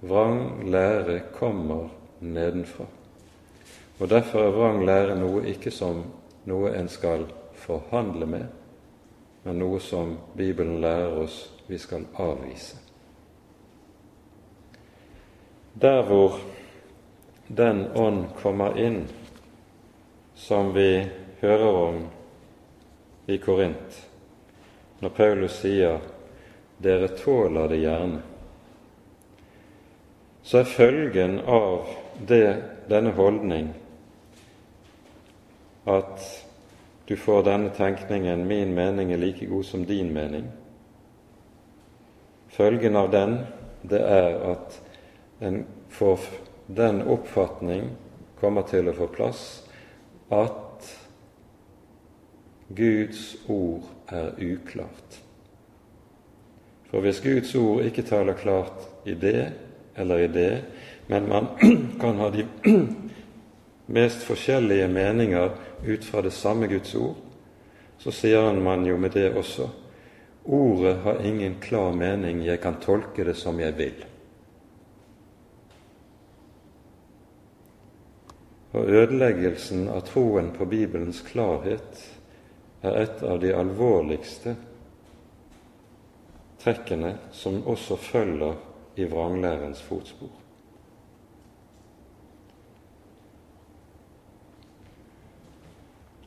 Vrang 0.00 0.70
lære 0.70 1.20
kommer 1.32 1.88
nedenfra. 2.20 2.84
Og 3.98 4.08
Derfor 4.08 4.40
er 4.40 4.50
vrang 4.52 4.82
lære 4.84 5.14
noe 5.16 5.46
ikke 5.48 5.70
som 5.72 6.02
noe 6.44 6.72
en 6.76 6.88
skal 6.88 7.24
forhandle 7.56 8.26
med, 8.28 8.44
men 9.44 9.58
noe 9.58 9.80
som 9.80 10.18
Bibelen 10.36 10.80
lærer 10.82 11.16
oss 11.22 11.38
vi 11.66 11.78
skal 11.78 12.04
avvise. 12.20 12.76
Der 15.80 16.02
hvor 16.02 16.36
den 17.48 17.86
ånd 17.96 18.26
kommer 18.36 18.76
inn 18.76 19.06
som 20.34 20.74
vi 20.74 21.06
hører 21.40 21.80
om 21.80 22.04
i 23.26 23.38
Korint, 23.38 23.96
når 25.00 25.08
Paulus 25.08 25.56
sier 25.60 26.00
'dere 26.78 27.08
tåler 27.08 27.68
det 27.68 27.80
gjerne', 27.80 28.22
så 30.42 30.58
er 30.58 30.64
følgen 30.64 31.40
av 31.40 31.86
det, 32.28 32.62
denne 32.88 33.10
holdning 33.10 33.74
at 35.86 36.46
du 37.08 37.16
får 37.16 37.42
denne 37.42 37.70
tenkningen 37.70 38.46
'min 38.46 38.74
mening 38.74 39.12
er 39.12 39.16
like 39.16 39.46
god 39.46 39.64
som 39.64 39.84
din 39.84 40.12
mening'. 40.12 40.50
Følgen 42.48 42.96
av 42.96 43.10
den 43.10 43.38
det 43.82 44.00
er 44.00 44.50
at 44.50 44.82
en 45.40 45.66
får 45.88 46.20
den 46.66 47.02
oppfatning 47.02 47.90
kommer 48.40 48.62
til 48.62 48.88
å 48.88 48.94
få 48.96 49.06
plass 49.06 49.42
at 50.30 50.96
Guds 52.68 53.36
ord 53.48 53.84
er 54.08 54.32
uklart. 54.42 55.20
For 56.90 57.00
hvis 57.00 57.20
Guds 57.20 57.54
ord 57.54 57.84
ikke 57.86 58.02
taler 58.02 58.38
klart 58.38 59.06
i 59.06 59.14
det 59.14 59.52
eller 59.96 60.18
i 60.18 60.26
det, 60.26 60.64
men 61.06 61.28
man 61.28 61.46
kan 62.00 62.18
ha 62.18 62.30
de 62.30 62.46
mest 63.86 64.26
forskjellige 64.26 64.88
meninger 64.88 65.50
ut 65.84 66.04
fra 66.04 66.22
det 66.22 66.30
samme 66.30 66.66
Guds 66.66 66.94
ord, 66.94 67.16
så 67.98 68.12
sier 68.12 68.52
man 68.60 68.86
jo 68.86 68.96
med 69.00 69.16
det 69.16 69.32
også 69.36 69.68
Ordet 70.46 70.96
har 71.02 71.26
ingen 71.26 71.56
klar 71.60 71.92
mening, 71.92 72.44
jeg 72.46 72.60
kan 72.62 72.76
tolke 72.78 73.24
det 73.26 73.34
som 73.34 73.58
jeg 73.58 73.74
vil. 73.74 74.04
Og 78.78 78.86
ødeleggelsen 78.86 79.88
av 79.90 80.04
troen 80.06 80.52
på 80.54 80.68
Bibelens 80.70 81.18
klarhet 81.26 81.98
er 82.86 83.00
et 83.02 83.26
av 83.26 83.40
de 83.42 83.50
alvorligste 83.58 84.54
trekkene 86.62 87.16
som 87.34 87.58
også 87.66 87.98
følger 87.98 88.54
i 89.02 89.10
vranglærens 89.10 89.82
fotspor. 89.82 90.45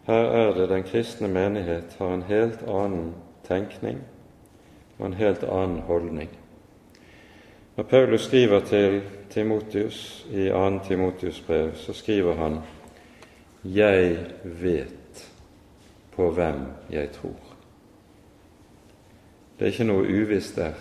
Her 0.09 0.15
er 0.15 0.53
det 0.53 0.69
den 0.69 0.83
kristne 0.83 1.27
menighet 1.27 1.95
har 1.99 2.13
en 2.13 2.23
helt 2.25 2.63
annen 2.65 3.11
tenkning 3.45 3.99
og 4.97 5.05
en 5.05 5.13
helt 5.13 5.43
annen 5.43 5.83
holdning. 5.85 6.29
Når 7.75 7.83
Paulus 7.83 8.25
skriver 8.25 8.59
til 8.65 9.01
Timotius 9.29 10.25
i 10.31 10.47
2. 10.49 10.79
Timotius 10.87 11.41
brev, 11.41 11.75
så 11.75 11.93
skriver 11.93 12.35
han 12.35 12.57
'Jeg 13.63 14.17
vet 14.43 15.31
på 16.11 16.31
hvem 16.31 16.65
jeg 16.89 17.09
tror'. 17.09 17.53
Det 19.59 19.65
er 19.67 19.71
ikke 19.71 19.83
noe 19.83 20.23
uvisst 20.23 20.55
der. 20.55 20.73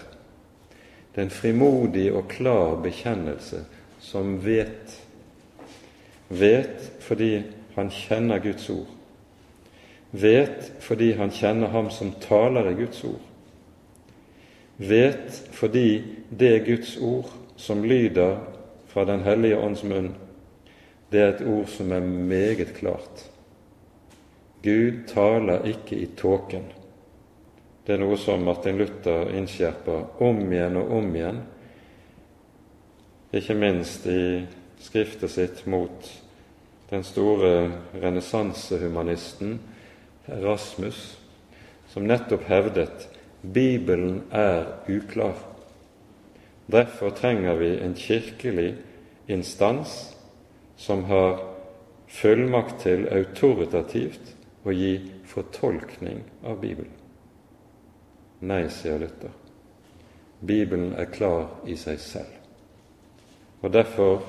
Det 1.14 1.20
er 1.20 1.22
en 1.22 1.31
frimodig 1.31 2.12
og 2.12 2.29
klar 2.29 2.83
bekjennelse 2.83 3.64
som 3.99 4.45
vet. 4.45 5.05
Vet 6.29 6.93
fordi 7.01 7.43
han 7.74 7.91
kjenner 7.91 8.39
Guds 8.39 8.70
ord. 8.70 8.97
Vet 10.11 10.72
fordi 10.80 11.12
han 11.18 11.30
kjenner 11.30 11.68
ham 11.68 11.90
som 11.90 12.14
taler 12.22 12.70
i 12.70 12.76
Guds 12.78 13.04
ord. 13.04 13.24
Vet 14.76 15.42
fordi 15.52 16.04
det 16.30 16.64
Guds 16.66 16.96
ord 16.96 17.30
som 17.56 17.84
lyder 17.84 18.38
fra 18.88 19.04
Den 19.04 19.20
hellige 19.22 19.59
ånds 19.59 19.82
munn, 19.84 20.14
det 21.11 21.20
er 21.20 21.28
et 21.34 21.46
ord 21.46 21.66
som 21.68 21.92
er 21.92 22.00
meget 22.00 22.74
klart. 22.76 23.28
Gud 24.62 25.04
taler 25.09 25.66
ikke 25.66 25.96
i 25.96 26.06
tåken. 26.16 26.64
Det 27.86 27.94
er 27.94 28.02
noe 28.02 28.16
som 28.20 28.42
Martin 28.44 28.78
Luther 28.78 29.30
innskjerper 29.36 30.22
om 30.24 30.40
igjen 30.52 30.76
og 30.76 30.90
om 30.98 31.14
igjen, 31.16 31.38
ikke 33.32 33.54
minst 33.56 34.06
i 34.09 34.44
skriftet 34.80 35.32
sitt 35.32 35.66
mot 35.68 36.09
den 36.90 37.04
store 37.04 37.70
renessansehumanisten 38.00 39.59
Erasmus, 40.29 41.18
som 41.89 42.07
nettopp 42.07 42.45
hevdet 42.49 43.09
Bibelen 43.43 44.22
er 44.31 44.66
uklar. 44.89 45.37
Derfor 46.66 47.11
trenger 47.11 47.57
vi 47.57 47.79
en 47.79 47.95
kirkelig 47.95 48.74
instans 49.26 50.16
som 50.76 51.05
har 51.05 51.41
fullmakt 52.09 52.83
til 52.83 53.07
autoritativt 53.09 54.35
å 54.64 54.72
gi 54.72 54.95
fortolkning 55.29 56.22
av 56.45 56.61
Bibelen. 56.61 56.93
Nei, 58.41 58.68
sier 58.70 59.01
Luther. 59.01 59.33
Bibelen 60.41 60.93
er 60.95 61.11
klar 61.11 61.49
i 61.66 61.76
seg 61.76 61.99
selv. 62.01 62.35
Og 63.62 63.72
Derfor 63.72 64.22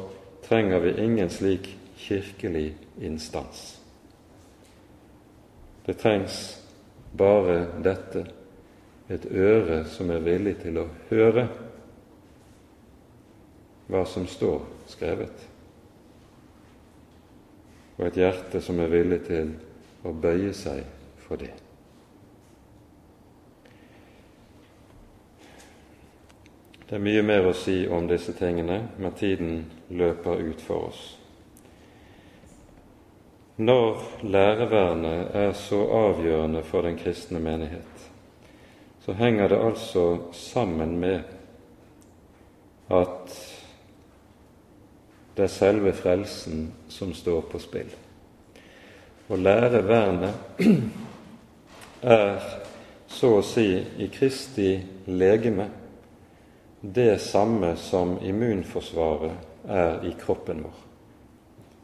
trenger 0.47 0.79
vi 0.79 0.95
ingen 1.03 1.29
slik 1.29 1.69
kirkelig 1.97 2.73
instans. 3.01 3.78
Det 5.89 5.93
trengs 5.97 6.67
bare 7.17 7.63
dette 7.81 8.21
et 9.09 9.23
øre 9.25 9.79
som 9.89 10.11
er 10.13 10.19
villig 10.21 10.51
til 10.61 10.75
å 10.77 10.83
høre 11.09 11.47
hva 13.89 14.03
som 14.05 14.27
står 14.29 14.67
skrevet, 14.91 15.47
og 17.97 18.05
et 18.05 18.19
hjerte 18.21 18.61
som 18.61 18.77
er 18.85 18.93
villig 18.93 19.17
til 19.31 19.49
å 20.05 20.13
bøye 20.13 20.53
seg 20.53 20.85
for 21.25 21.41
det. 21.41 21.55
Det 26.85 26.99
er 26.99 27.07
mye 27.09 27.25
mer 27.25 27.49
å 27.49 27.57
si 27.57 27.79
om 27.89 28.05
disse 28.05 28.37
tingene, 28.37 28.83
men 29.01 29.17
tiden 29.17 29.65
løper 29.89 30.45
ut 30.51 30.61
for 30.61 30.91
oss. 30.91 31.18
Når 33.59 34.01
lærevernet 34.23 35.35
er 35.35 35.49
så 35.53 35.81
avgjørende 35.91 36.61
for 36.63 36.81
den 36.81 36.95
kristne 36.97 37.41
menighet, 37.43 38.05
så 39.03 39.13
henger 39.13 39.47
det 39.51 39.59
altså 39.59 40.03
sammen 40.31 40.95
med 40.99 41.19
at 42.89 43.35
det 45.35 45.43
er 45.43 45.51
selve 45.51 45.93
frelsen 45.93 46.73
som 46.89 47.11
står 47.13 47.41
på 47.51 47.59
spill. 47.59 47.91
Å 49.29 49.35
lære 49.35 49.83
vernet 49.87 50.63
er 52.01 52.39
så 53.11 53.35
å 53.41 53.45
si 53.45 53.69
i 53.75 54.07
Kristi 54.13 54.71
legeme 55.11 55.67
det 56.81 57.19
samme 57.21 57.75
som 57.75 58.17
immunforsvaret 58.23 59.67
er 59.67 60.07
i 60.07 60.15
kroppen 60.19 60.63
vår. 60.63 60.88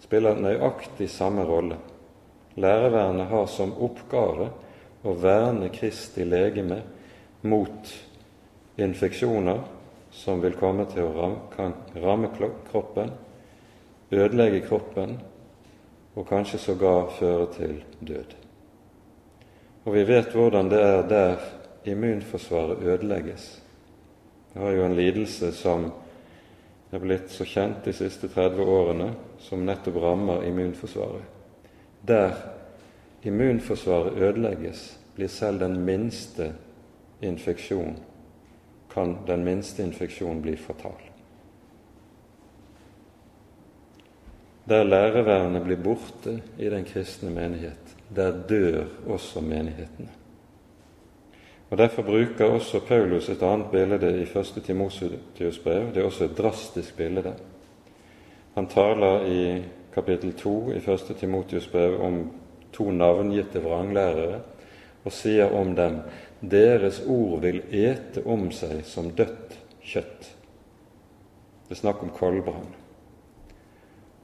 Spiller 0.06 0.38
nøyaktig 0.38 1.10
samme 1.10 1.44
rolle. 1.50 1.80
Lærevernet 2.56 3.28
har 3.32 3.48
som 3.50 3.74
oppgave 3.84 4.52
å 5.04 5.14
verne 5.18 5.72
Kristi 5.74 6.24
legeme 6.24 6.82
mot 7.46 7.90
infeksjoner 8.78 9.64
som 10.16 10.40
vil 10.44 10.56
komme 10.60 10.86
til 10.92 11.08
å 11.08 11.14
ramme, 11.16 11.42
kan 11.56 11.74
ramme 12.00 12.30
kroppen, 12.70 13.12
ødelegge 14.12 14.62
kroppen 14.68 15.18
og 16.16 16.28
kanskje 16.30 16.62
sågar 16.62 17.12
føre 17.18 17.50
til 17.58 17.76
død. 18.00 18.36
Og 19.86 19.94
vi 19.94 20.06
vet 20.08 20.32
hvordan 20.34 20.70
det 20.72 20.80
er 20.82 21.04
der 21.10 21.44
immunforsvaret 21.86 22.82
ødelegges. 22.82 23.62
Vi 24.54 24.62
har 24.62 24.72
jo 24.72 24.86
en 24.86 24.96
lidelse 24.96 25.52
som 25.54 25.90
er 26.92 27.04
blitt 27.04 27.30
så 27.34 27.46
kjent 27.46 27.84
de 27.86 27.94
siste 27.94 28.30
30 28.32 28.64
årene, 28.64 29.12
som 29.46 29.66
nettopp 29.66 30.02
rammer 30.02 30.44
immunforsvaret. 30.48 31.24
Der 32.08 32.34
immunforsvaret 33.24 34.18
ødelegges, 34.18 35.00
blir 35.16 35.32
selv 35.32 35.62
den 35.62 35.80
minste 35.86 36.52
infeksjon 37.22 37.96
kan 38.96 39.18
den 39.28 39.44
minste 39.44 39.84
infeksjon 39.84 40.42
bli 40.42 40.56
fatal. 40.56 41.02
Der 44.66 44.84
lærevernet 44.84 45.64
blir 45.64 45.82
borte 45.84 46.40
i 46.58 46.70
den 46.70 46.86
kristne 46.88 47.30
menighet, 47.30 47.98
der 48.16 48.32
dør 48.50 48.86
også 49.08 49.42
menighetene. 49.42 50.10
Og 51.70 51.78
Derfor 51.78 52.02
bruker 52.02 52.46
også 52.46 52.80
Paulus 52.88 53.30
et 53.30 53.44
annet 53.44 53.68
bilde 53.72 54.12
i 54.22 54.24
1. 54.40 54.64
Timotius 54.64 55.60
brev. 55.60 55.94
Det 55.94 55.98
er 55.98 56.06
også 56.06 56.26
et 56.26 56.38
drastisk 56.38 56.98
bilde. 56.98 57.34
Han 58.56 58.68
taler 58.68 59.26
i 59.28 59.64
kapittel 59.94 60.32
2 60.34 60.74
i 60.74 60.78
1. 60.78 61.18
Timotius 61.20 61.72
brev 61.72 62.02
om 62.02 62.22
to 62.72 62.86
navngitte 62.92 63.60
vranglærere 63.60 64.38
og 65.04 65.12
sier 65.12 65.52
om 65.52 65.74
dem 65.76 65.98
deres 66.40 67.02
ord 67.04 67.42
vil 67.44 67.60
ete 67.68 68.24
om 68.24 68.46
seg 68.56 68.86
som 68.88 69.10
dødt 69.18 69.58
kjøtt. 69.84 70.30
Det 71.68 71.76
er 71.76 71.82
snakk 71.82 72.06
om 72.06 72.14
koldbrann. 72.16 72.72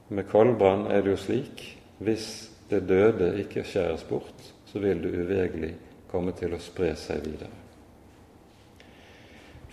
Med 0.08 0.24
koldbrann 0.32 0.86
er 0.88 1.04
det 1.04 1.12
jo 1.12 1.20
slik 1.20 1.66
hvis 2.00 2.30
det 2.72 2.86
døde 2.88 3.34
ikke 3.44 3.66
skjæres 3.68 4.06
bort, 4.08 4.48
så 4.64 4.80
vil 4.80 5.04
det 5.04 5.12
uvegelig 5.12 5.74
komme 6.08 6.32
til 6.40 6.56
å 6.56 6.62
spre 6.62 6.94
seg 6.96 7.20
videre. 7.28 7.52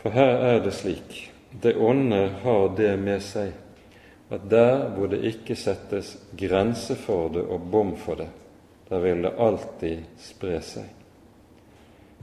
For 0.03 0.11
her 0.19 0.35
er 0.51 0.61
det 0.67 0.75
slik 0.75 1.29
det 1.63 1.77
onde 1.79 2.25
har 2.43 2.69
det 2.75 2.91
med 2.99 3.23
seg 3.23 3.55
at 4.29 4.49
der 4.49 4.89
hvor 4.93 5.07
det 5.07 5.23
ikke 5.25 5.55
settes 5.55 6.17
grense 6.37 6.95
for 6.95 7.29
det 7.33 7.41
og 7.41 7.71
bom 7.71 7.95
for 7.97 8.15
det, 8.15 8.29
der 8.89 8.99
vil 8.99 9.23
det 9.23 9.33
alltid 9.37 10.03
spre 10.21 10.61
seg. 10.61 10.85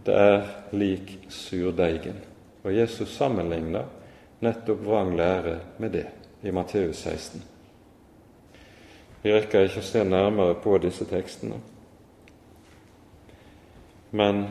Det 0.06 0.14
er 0.14 0.46
lik 0.72 1.16
surdeigen. 1.28 2.18
Og 2.62 2.74
Jesus 2.74 3.10
sammenligner 3.16 3.86
nettopp 4.42 4.84
vrang 4.86 5.14
lære 5.16 5.58
med 5.78 5.90
det 5.90 6.06
i 6.42 6.50
Matteus 6.50 7.02
16. 7.02 7.42
Vi 9.22 9.32
rekker 9.32 9.66
ikke 9.66 9.82
å 9.82 9.86
se 9.86 10.04
nærmere 10.06 10.54
på 10.62 10.76
disse 10.78 11.06
tekstene, 11.10 11.58
men 14.14 14.44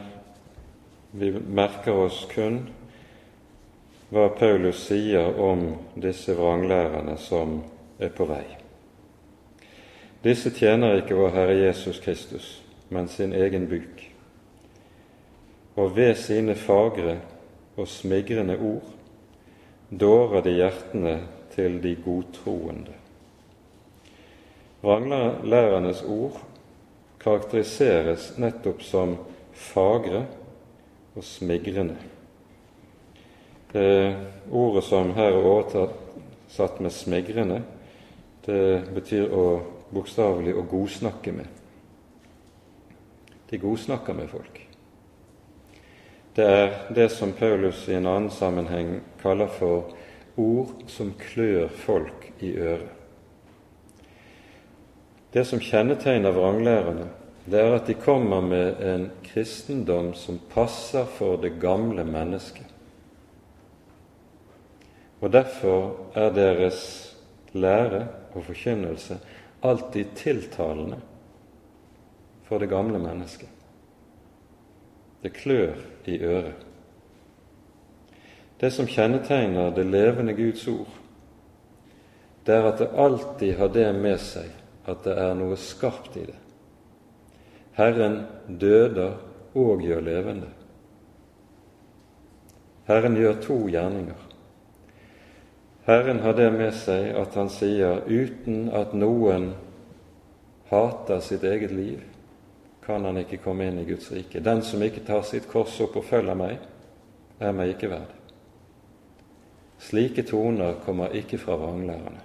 vi 1.15 1.31
merker 1.31 1.95
oss 2.05 2.25
kun 2.33 2.65
hva 4.09 4.29
Paulus 4.29 4.83
sier 4.87 5.39
om 5.41 5.67
disse 5.95 6.35
vranglærerne 6.37 7.17
som 7.17 7.59
er 7.99 8.11
på 8.13 8.27
vei. 8.29 8.45
Disse 10.25 10.49
tjener 10.53 10.99
ikke 11.01 11.17
vår 11.17 11.33
Herre 11.35 11.55
Jesus 11.59 11.99
Kristus, 12.01 12.49
men 12.89 13.07
sin 13.07 13.33
egen 13.33 13.67
buk, 13.69 14.03
og 15.75 15.95
ved 15.97 16.15
sine 16.17 16.55
fagre 16.55 17.19
og 17.75 17.87
smigrende 17.87 18.57
ord 18.57 18.91
dårer 19.89 20.41
de 20.45 20.55
hjertene 20.55 21.15
til 21.55 21.77
de 21.83 21.95
godtroende. 22.05 22.95
Vranglærernes 24.81 26.01
ord 26.07 26.39
karakteriseres 27.21 28.35
nettopp 28.37 28.83
som 28.85 29.15
fagre 29.53 30.25
og 31.15 31.23
smigrende. 31.23 31.97
Det 33.75 34.15
ordet 34.51 34.83
som 34.87 35.09
her 35.17 35.33
er 35.33 35.45
oversatt 35.45 36.79
med 36.79 36.91
'smigrende', 36.91 37.61
det 38.45 38.93
betyr 38.95 39.33
å 39.33 39.61
bokstavelig 39.91 40.53
å 40.55 40.61
godsnakke 40.61 41.31
med. 41.31 41.47
De 43.49 43.57
godsnakker 43.57 44.13
med 44.13 44.29
folk. 44.29 44.61
Det 46.35 46.45
er 46.45 46.71
det 46.95 47.09
som 47.11 47.33
Paulus 47.33 47.89
i 47.89 47.93
en 47.93 48.07
annen 48.07 48.29
sammenheng 48.31 49.01
kaller 49.21 49.47
for 49.47 49.91
ord 50.37 50.87
som 50.87 51.13
klør 51.19 51.67
folk 51.67 52.31
i 52.39 52.53
øret. 52.55 52.91
Det 55.33 55.43
som 55.47 55.59
kjennetegner 55.59 56.31
vranglærerne, 56.31 57.09
det 57.45 57.59
er 57.59 57.75
at 57.75 57.87
de 57.87 57.93
kommer 57.93 58.41
med 58.41 58.79
en 58.79 59.09
kristendom 59.23 60.13
som 60.13 60.39
passer 60.53 61.03
for 61.05 61.35
det 61.37 61.59
gamle 61.59 62.03
mennesket. 62.07 62.64
Og 65.25 65.31
derfor 65.33 66.11
er 66.13 66.29
deres 66.29 66.79
lære 67.57 68.03
og 68.35 68.43
forkynnelse 68.45 69.17
alltid 69.65 70.11
tiltalende 70.15 70.99
for 72.45 72.61
det 72.61 72.69
gamle 72.69 72.99
mennesket. 73.01 73.49
Det 75.23 75.33
klør 75.33 75.73
i 76.05 76.19
øret. 76.19 76.65
Det 78.61 78.69
som 78.73 78.85
kjennetegner 78.85 79.73
det 79.73 79.85
levende 79.85 80.35
Guds 80.37 80.67
ord, 80.67 80.93
det 82.45 82.55
er 82.55 82.69
at 82.69 82.79
det 82.79 82.91
alltid 82.93 83.55
har 83.57 83.73
det 83.73 83.87
med 83.97 84.21
seg 84.21 84.53
at 84.85 85.01
det 85.07 85.17
er 85.17 85.33
noe 85.33 85.57
skarpt 85.57 86.21
i 86.21 86.27
det. 86.27 86.37
Herren 87.73 88.21
døder 88.61 89.17
og 89.57 89.81
gjør 89.81 90.05
levende. 90.05 90.53
Herren 92.85 93.17
gjør 93.17 93.41
to 93.41 93.61
gjerninger. 93.73 94.34
Herren 95.85 96.19
har 96.19 96.33
det 96.33 96.49
med 96.51 96.73
seg 96.73 97.11
at 97.13 97.35
han 97.37 97.49
sier 97.53 98.01
uten 98.09 98.71
at 98.73 98.95
noen 98.97 99.51
hater 100.71 101.19
sitt 101.21 101.43
eget 101.45 101.71
liv, 101.71 101.99
kan 102.85 103.05
han 103.05 103.19
ikke 103.21 103.37
komme 103.43 103.67
inn 103.69 103.77
i 103.81 103.85
Guds 103.85 104.09
rike. 104.13 104.41
Den 104.41 104.63
som 104.65 104.81
ikke 104.81 105.03
tar 105.05 105.21
sitt 105.25 105.45
kors 105.49 105.75
opp 105.85 105.97
og 106.01 106.07
følger 106.07 106.37
meg, 106.37 106.57
er 107.37 107.53
meg 107.53 107.75
ikke 107.75 107.91
verd. 107.91 108.15
Slike 109.85 110.25
toner 110.25 110.79
kommer 110.85 111.13
ikke 111.13 111.37
fra 111.37 111.57
vranglærerne. 111.61 112.23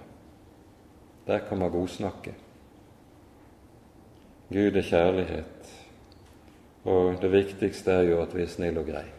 Der 1.27 1.45
kommer 1.45 1.69
godsnakket. 1.69 2.33
Gud 4.51 4.75
er 4.75 4.89
kjærlighet, 4.89 5.69
og 6.83 7.21
det 7.21 7.29
viktigste 7.31 7.93
er 7.93 8.09
jo 8.09 8.17
at 8.25 8.33
vi 8.35 8.41
er 8.41 8.51
snille 8.51 8.81
og 8.81 8.89
greie. 8.89 9.13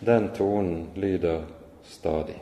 Den 0.00 0.32
tonen 0.34 0.88
lyder 0.96 1.44
stadig. 1.84 2.40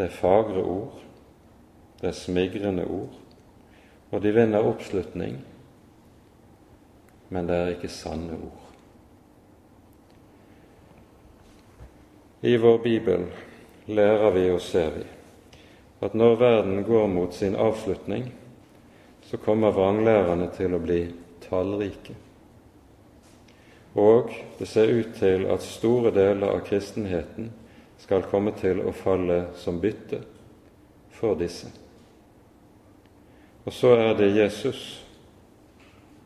Det 0.00 0.06
er 0.06 0.14
fagre 0.16 0.62
ord, 0.64 0.94
det 2.00 2.06
er 2.08 2.14
smigrende 2.16 2.86
ord, 2.88 3.18
og 4.08 4.22
de 4.24 4.30
vinner 4.32 4.64
oppslutning, 4.64 5.34
men 7.28 7.50
det 7.50 7.58
er 7.58 7.74
ikke 7.74 7.90
sanne 7.92 8.38
ord. 8.38 8.64
I 12.48 12.56
vår 12.56 12.80
bibel 12.80 13.28
lærer 13.92 14.32
vi 14.38 14.48
og 14.48 14.64
ser 14.64 14.88
vi 14.96 15.04
at 16.00 16.16
når 16.16 16.40
verden 16.40 16.80
går 16.88 17.06
mot 17.12 17.36
sin 17.36 17.60
avslutning, 17.60 18.30
så 19.28 19.36
kommer 19.36 19.76
vranglærerne 19.76 20.48
til 20.56 20.72
å 20.72 20.80
bli 20.80 21.02
tallrike. 21.44 22.16
Og 24.00 24.32
det 24.56 24.72
ser 24.72 24.96
ut 24.96 25.12
til 25.20 25.44
at 25.52 25.60
store 25.60 26.16
deler 26.16 26.56
av 26.56 26.64
kristenheten 26.64 27.52
skal 28.10 28.24
komme 28.26 28.50
til 28.58 28.80
å 28.82 28.90
falle 28.90 29.52
som 29.54 29.76
bytte 29.78 30.18
for 31.14 31.36
disse. 31.38 31.68
Og 33.62 33.70
så 33.70 33.92
er 33.94 34.16
det 34.18 34.32
Jesus, 34.34 34.80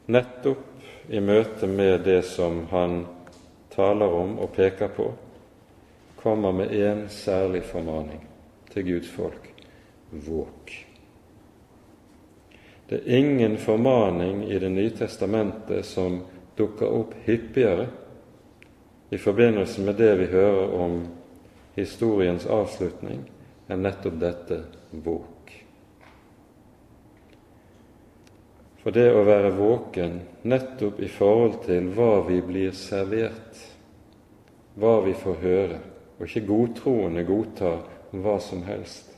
nettopp 0.09 1.12
i 1.12 1.20
møte 1.20 1.68
med 1.68 2.07
det 2.07 2.22
som 2.24 2.62
han 2.70 3.03
taler 3.74 4.16
om 4.16 4.39
og 4.41 4.55
peker 4.57 4.89
på, 4.97 5.11
kommer 6.16 6.57
med 6.57 6.72
én 6.72 7.03
særlig 7.12 7.61
formaning 7.68 8.22
til 8.70 8.87
Guds 8.87 9.11
folk 9.12 9.51
våk. 10.24 10.72
Det 12.89 13.03
er 13.03 13.18
ingen 13.18 13.59
formaning 13.61 14.47
i 14.49 14.59
Det 14.59 14.72
nye 14.72 14.95
testamentet 14.97 15.85
som 15.85 16.22
dukker 16.57 16.89
opp 16.89 17.12
hyppigere 17.26 17.87
i 19.11 19.20
forbindelse 19.20 19.85
med 19.85 20.01
det 20.01 20.14
vi 20.22 20.30
hører 20.32 20.74
om 20.80 20.97
historiens 21.75 22.47
avslutning, 22.47 23.25
er 23.66 23.81
nettopp 23.81 24.18
dette 24.20 24.61
våk. 24.91 25.53
For 28.85 28.93
det 28.93 29.07
å 29.16 29.25
være 29.25 29.55
våken 29.57 30.18
nettopp 30.45 31.01
i 31.01 31.09
forhold 31.09 31.62
til 31.64 31.89
hva 31.97 32.18
vi 32.27 32.43
blir 32.45 32.75
servert, 32.77 33.62
hva 34.77 34.99
vi 35.07 35.14
får 35.16 35.41
høre, 35.41 35.81
og 36.18 36.27
ikke 36.29 36.47
godtroende 36.47 37.25
godtar 37.27 37.81
hva 38.12 38.37
som 38.43 38.62
helst, 38.68 39.09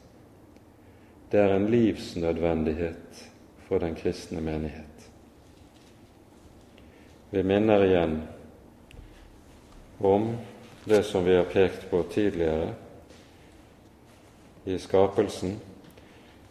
det 1.30 1.42
er 1.42 1.56
en 1.56 1.66
livsnødvendighet 1.68 3.24
for 3.66 3.82
den 3.82 3.96
kristne 3.98 4.40
menighet. 4.40 5.08
Vi 7.34 7.42
minner 7.42 7.82
igjen 7.82 8.20
om 9.98 10.30
det 10.86 11.02
som 11.02 11.24
vi 11.26 11.34
har 11.36 11.44
pekt 11.50 11.90
på 11.90 12.02
tidligere 12.10 12.72
i 14.64 14.78
skapelsen. 14.78 15.58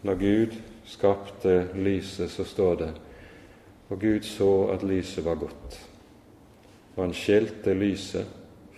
Når 0.05 0.15
Gud 0.21 0.55
skapte 0.85 1.57
lyset, 1.73 2.31
så 2.31 2.43
står 2.43 2.75
det 2.83 2.93
og 3.89 3.99
Gud 3.99 4.21
så 4.21 4.67
at 4.73 4.83
lyset 4.83 5.25
var 5.25 5.35
godt, 5.35 5.77
og 6.95 7.03
han 7.03 7.13
skilte 7.13 7.73
lyset 7.73 8.25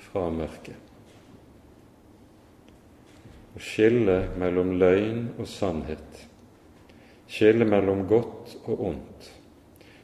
fra 0.07 0.27
mørket. 0.33 0.75
Å 3.55 3.61
skille 3.63 4.17
mellom 4.37 4.75
løgn 4.77 5.23
og 5.39 5.47
sannhet, 5.49 6.25
skille 7.31 7.65
mellom 7.65 8.03
godt 8.09 8.57
og 8.67 8.83
ondt, 8.91 9.31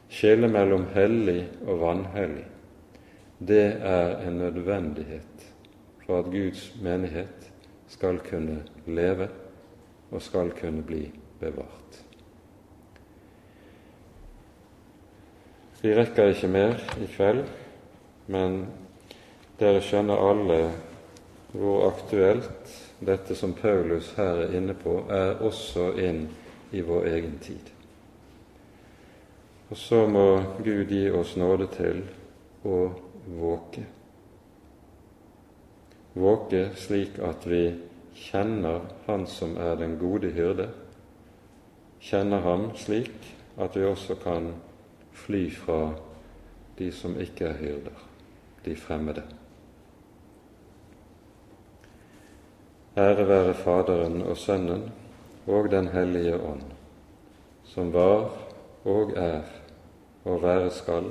skille 0.08 0.48
mellom 0.50 0.88
hellig 0.96 1.44
og 1.66 1.78
vanhellig, 1.84 2.46
det 3.48 3.76
er 3.80 4.28
en 4.28 4.38
nødvendighet 4.38 5.46
for 6.06 6.18
at 6.18 6.30
Guds 6.32 6.74
menighet 6.82 7.52
skal 7.88 8.18
kunne 8.18 8.62
leve 8.86 9.28
og 10.10 10.22
skal 10.22 10.50
kunne 10.60 10.82
bli 10.82 11.10
bevart. 11.40 12.04
Vi 15.82 15.94
rekker 15.94 16.32
ikke 16.32 16.48
mer 16.48 16.80
i 16.96 17.06
kveld, 17.16 17.44
men 18.26 18.62
dere 19.60 19.82
skjønner 19.84 20.28
alle 20.30 20.58
hvor 21.52 21.90
aktuelt 21.90 22.72
dette 23.04 23.36
som 23.36 23.52
Paulus 23.52 24.14
her 24.16 24.46
er 24.46 24.56
inne 24.56 24.74
på, 24.74 25.02
er 25.10 25.42
også 25.44 25.92
inn 26.00 26.24
i 26.72 26.80
vår 26.80 27.06
egen 27.12 27.38
tid. 27.42 27.68
Og 29.70 29.76
så 29.76 30.06
må 30.08 30.26
Gud 30.64 30.88
gi 30.88 31.10
oss 31.10 31.36
nåde 31.36 31.68
til 31.76 32.00
å 32.64 32.78
våke 33.26 33.86
våke 36.14 36.70
slik 36.78 37.18
at 37.18 37.46
vi 37.46 37.74
kjenner 38.14 38.80
Han 39.06 39.26
som 39.26 39.56
er 39.58 39.76
den 39.76 39.98
gode 39.98 40.30
hyrde, 40.30 40.68
kjenner 42.00 42.44
ham 42.44 42.68
slik 42.78 43.34
at 43.58 43.76
vi 43.76 43.84
også 43.84 44.14
kan 44.22 44.52
fly 45.12 45.48
fra 45.50 45.94
de 46.78 46.90
som 46.92 47.18
ikke 47.20 47.48
er 47.50 47.58
hyrder, 47.58 47.98
de 48.64 48.76
fremmede. 48.76 49.22
Ære 52.96 53.28
være 53.28 53.54
Faderen 53.54 54.22
og 54.22 54.36
Sønnen 54.36 54.90
og 55.46 55.70
Den 55.70 55.88
hellige 55.88 56.38
ånd, 56.40 56.62
som 57.64 57.92
var 57.92 58.30
og 58.84 59.12
er 59.16 59.42
og 60.24 60.42
være 60.42 60.70
skal, 60.70 61.10